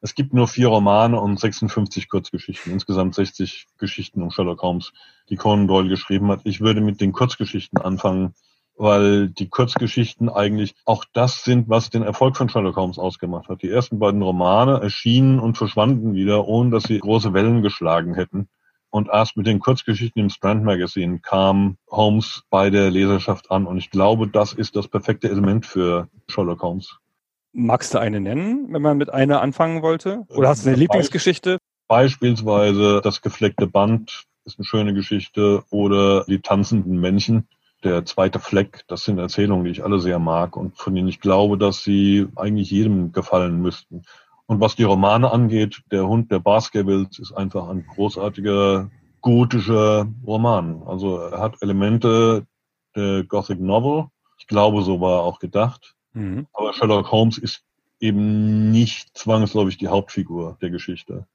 Es 0.01 0.15
gibt 0.15 0.33
nur 0.33 0.47
vier 0.47 0.67
Romane 0.67 1.19
und 1.19 1.39
56 1.39 2.09
Kurzgeschichten, 2.09 2.71
insgesamt 2.71 3.15
60 3.15 3.67
Geschichten 3.77 4.21
um 4.21 4.31
Sherlock 4.31 4.61
Holmes, 4.61 4.93
die 5.29 5.35
Conan 5.35 5.67
Doyle 5.67 5.89
geschrieben 5.89 6.29
hat. 6.29 6.41
Ich 6.45 6.61
würde 6.61 6.81
mit 6.81 7.01
den 7.01 7.11
Kurzgeschichten 7.11 7.79
anfangen, 7.79 8.33
weil 8.79 9.27
die 9.27 9.49
Kurzgeschichten 9.49 10.29
eigentlich 10.29 10.73
auch 10.85 11.03
das 11.13 11.43
sind, 11.43 11.67
was 11.67 11.89
den 11.89 12.01
Erfolg 12.01 12.37
von 12.37 12.47
Sherlock 12.47 12.77
Holmes 12.77 12.97
ausgemacht 12.97 13.49
hat. 13.49 13.61
Die 13.61 13.69
ersten 13.69 13.99
beiden 13.99 14.21
Romane 14.21 14.79
erschienen 14.81 15.39
und 15.39 15.57
verschwanden 15.57 16.13
wieder, 16.13 16.47
ohne 16.47 16.71
dass 16.71 16.83
sie 16.83 16.99
große 16.99 17.33
Wellen 17.33 17.61
geschlagen 17.61 18.15
hätten. 18.15 18.47
Und 18.89 19.09
erst 19.11 19.35
mit 19.35 19.45
den 19.47 19.59
Kurzgeschichten 19.59 20.21
im 20.21 20.29
Strand 20.29 20.63
Magazine 20.63 21.19
kam 21.19 21.77
Holmes 21.91 22.43
bei 22.49 22.69
der 22.69 22.89
Leserschaft 22.89 23.51
an. 23.51 23.67
Und 23.67 23.77
ich 23.77 23.91
glaube, 23.91 24.27
das 24.29 24.53
ist 24.53 24.77
das 24.77 24.87
perfekte 24.87 25.29
Element 25.29 25.65
für 25.65 26.07
Sherlock 26.29 26.61
Holmes. 26.61 26.97
Magst 27.51 27.93
du 27.93 27.99
eine 27.99 28.21
nennen, 28.21 28.71
wenn 28.71 28.81
man 28.81 28.97
mit 28.97 29.13
einer 29.13 29.41
anfangen 29.41 29.81
wollte? 29.81 30.23
Oder 30.29 30.49
hast 30.49 30.65
du 30.65 30.69
eine 30.69 30.79
Lieblingsgeschichte? 30.79 31.57
Beispielsweise 31.89 33.01
das 33.03 33.21
gefleckte 33.21 33.67
Band 33.67 34.23
ist 34.45 34.57
eine 34.57 34.65
schöne 34.65 34.93
Geschichte 34.93 35.63
oder 35.69 36.23
die 36.23 36.39
tanzenden 36.39 36.99
Männchen 36.99 37.47
der 37.83 38.05
zweite 38.05 38.39
Fleck, 38.39 38.83
das 38.87 39.03
sind 39.03 39.19
Erzählungen, 39.19 39.65
die 39.65 39.71
ich 39.71 39.83
alle 39.83 39.99
sehr 39.99 40.19
mag 40.19 40.57
und 40.57 40.77
von 40.77 40.93
denen 40.93 41.07
ich 41.07 41.19
glaube, 41.19 41.57
dass 41.57 41.83
sie 41.83 42.27
eigentlich 42.35 42.71
jedem 42.71 43.11
gefallen 43.11 43.61
müssten. 43.61 44.03
Und 44.47 44.59
was 44.59 44.75
die 44.75 44.83
Romane 44.83 45.31
angeht, 45.31 45.83
der 45.91 46.07
Hund 46.07 46.31
der 46.31 46.39
Baskervilles 46.39 47.19
ist 47.19 47.31
einfach 47.31 47.69
ein 47.69 47.85
großartiger 47.85 48.89
gotischer 49.21 50.07
Roman. 50.25 50.81
Also 50.85 51.17
er 51.19 51.39
hat 51.39 51.61
Elemente 51.61 52.45
der 52.95 53.23
Gothic 53.23 53.59
Novel. 53.59 54.07
Ich 54.37 54.47
glaube, 54.47 54.81
so 54.81 54.99
war 55.01 55.19
er 55.19 55.23
auch 55.23 55.39
gedacht. 55.39 55.95
Mhm. 56.13 56.47
Aber 56.53 56.73
Sherlock 56.73 57.11
Holmes 57.11 57.37
ist 57.37 57.63
eben 57.99 58.71
nicht 58.71 59.17
zwangsläufig 59.17 59.77
die 59.77 59.89
Hauptfigur 59.89 60.57
der 60.61 60.69
Geschichte. 60.69 61.27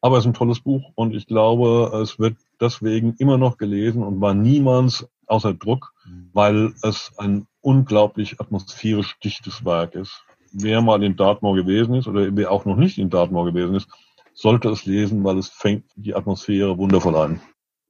Aber 0.00 0.18
es 0.18 0.24
ist 0.24 0.30
ein 0.30 0.34
tolles 0.34 0.60
Buch 0.60 0.92
und 0.94 1.14
ich 1.14 1.26
glaube, 1.26 1.90
es 2.02 2.18
wird 2.18 2.36
deswegen 2.64 3.14
immer 3.18 3.38
noch 3.38 3.58
gelesen 3.58 4.02
und 4.02 4.20
war 4.20 4.34
niemals 4.34 5.06
außer 5.26 5.54
Druck, 5.54 5.92
mhm. 6.06 6.30
weil 6.32 6.72
es 6.82 7.12
ein 7.18 7.46
unglaublich 7.60 8.40
atmosphärisch 8.40 9.18
dichtes 9.20 9.64
Werk 9.64 9.94
ist. 9.94 10.24
Wer 10.52 10.82
mal 10.82 11.02
in 11.02 11.16
Dartmoor 11.16 11.56
gewesen 11.56 11.94
ist 11.94 12.06
oder 12.06 12.28
wer 12.36 12.50
auch 12.50 12.64
noch 12.64 12.76
nicht 12.76 12.98
in 12.98 13.10
Dartmoor 13.10 13.46
gewesen 13.46 13.74
ist, 13.74 13.88
sollte 14.34 14.68
es 14.68 14.84
lesen, 14.84 15.24
weil 15.24 15.38
es 15.38 15.48
fängt 15.48 15.84
die 15.96 16.14
Atmosphäre 16.14 16.76
wundervoll 16.78 17.16
an. 17.16 17.40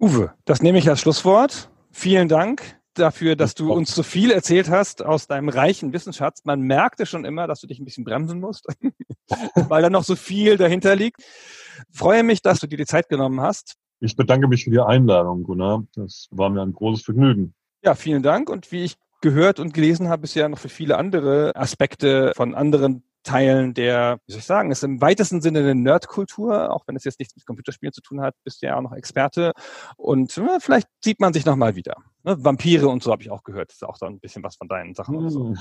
Uwe, 0.01 0.35
das 0.45 0.63
nehme 0.63 0.79
ich 0.79 0.89
als 0.89 1.01
Schlusswort. 1.01 1.71
Vielen 1.91 2.29
Dank 2.29 2.79
dafür, 2.95 3.37
dass 3.37 3.55
du 3.55 3.73
uns 3.73 3.95
so 3.95 4.03
viel 4.03 4.31
erzählt 4.31 4.69
hast 4.71 5.05
aus 5.05 5.27
deinem 5.27 5.49
reichen 5.49 5.93
Wissensschatz. 5.93 6.45
Man 6.45 6.61
merkte 6.61 7.07
schon 7.07 7.25
immer, 7.25 7.47
dass 7.47 7.61
du 7.61 7.67
dich 7.67 7.79
ein 7.79 7.85
bisschen 7.85 8.05
bremsen 8.05 8.41
musst, 8.41 8.67
weil 9.69 9.83
da 9.83 9.91
noch 9.91 10.05
so 10.05 10.17
viel 10.17 10.57
dahinter 10.57 10.97
liegt. 10.97 11.23
Freue 11.93 12.23
mich, 12.23 12.43
dass 12.43 12.61
du 12.61 12.67
dir 12.67 12.77
die 12.77 12.87
Zeit 12.87 13.09
genommen 13.09 13.41
hast. 13.41 13.75
Ich 14.05 14.17
bedanke 14.17 14.49
mich 14.49 14.65
für 14.65 14.71
die 14.71 14.81
Einladung, 14.81 15.45
Gunnar. 15.45 15.85
Das 15.95 16.29
war 16.31 16.51
mir 16.51 16.61
ein 16.61 16.75
großes 16.75 17.05
Vergnügen. 17.05 17.55
Ja, 17.83 17.95
vielen 17.95 18.23
Dank. 18.23 18.51
Und 18.51 18.71
wie 18.71 18.85
ich 18.85 18.97
gehört 19.23 19.59
und 19.59 19.73
gelesen 19.73 20.09
habe, 20.09 20.25
ist 20.25 20.35
ja 20.35 20.47
noch 20.49 20.59
für 20.59 20.69
viele 20.69 20.99
andere 20.99 21.57
Aspekte 21.57 22.33
von 22.37 22.55
anderen 22.55 23.03
Teilen 23.23 23.73
der, 23.73 24.19
wie 24.27 24.33
soll 24.33 24.41
ich 24.41 24.45
sagen, 24.45 24.71
ist 24.71 24.85
im 24.85 25.01
weitesten 25.01 25.41
Sinne 25.41 25.61
eine 25.61 25.75
Nerdkultur, 25.75 26.71
auch 26.71 26.87
wenn 26.87 26.97
es 26.97 27.05
jetzt 27.05 27.19
nichts 27.19 27.35
mit 27.35 27.47
Computerspielen 27.47 27.95
zu 27.95 28.03
tun 28.03 28.21
hat, 28.21 28.35
bist 28.45 28.61
du 28.61 28.67
ja 28.67 28.77
auch 28.77 28.83
noch 28.83 28.93
Experte. 28.93 29.53
Und 29.97 30.37
äh, 30.37 30.61
vielleicht 30.61 30.89
sieht 31.03 31.21
man 31.21 31.33
sich 31.33 31.47
nochmal 31.47 31.75
wieder. 31.75 31.97
Ne? 32.25 32.37
Vampire 32.45 32.89
und 32.89 33.03
so 33.03 33.11
habe 33.11 33.23
ich 33.23 33.31
auch 33.31 33.43
gehört. 33.43 33.71
Das 33.71 33.77
ist 33.77 33.85
auch 33.85 33.97
so 33.97 34.05
ein 34.05 34.21
bisschen 34.21 34.43
was 34.43 34.57
von 34.57 34.69
deinen 34.69 34.95
Sachen. 34.95 35.19
Hm, 35.19 35.31
so. 35.31 35.55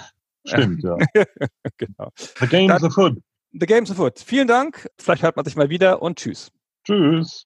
Stimmt, 0.46 0.84
ja. 0.84 0.98
genau. 1.78 2.10
The 2.42 2.48
Game's 2.48 2.82
Dann, 2.82 2.92
afoot. 2.92 3.18
The 3.54 3.66
Game's 3.66 3.90
afoot. 3.90 4.20
Vielen 4.20 4.50
Dank. 4.50 4.90
Vielleicht 5.00 5.24
hört 5.24 5.38
man 5.38 5.46
sich 5.46 5.56
mal 5.56 5.70
wieder 5.70 6.02
und 6.02 6.20
tschüss. 6.20 6.52
Tschüss. 6.86 7.42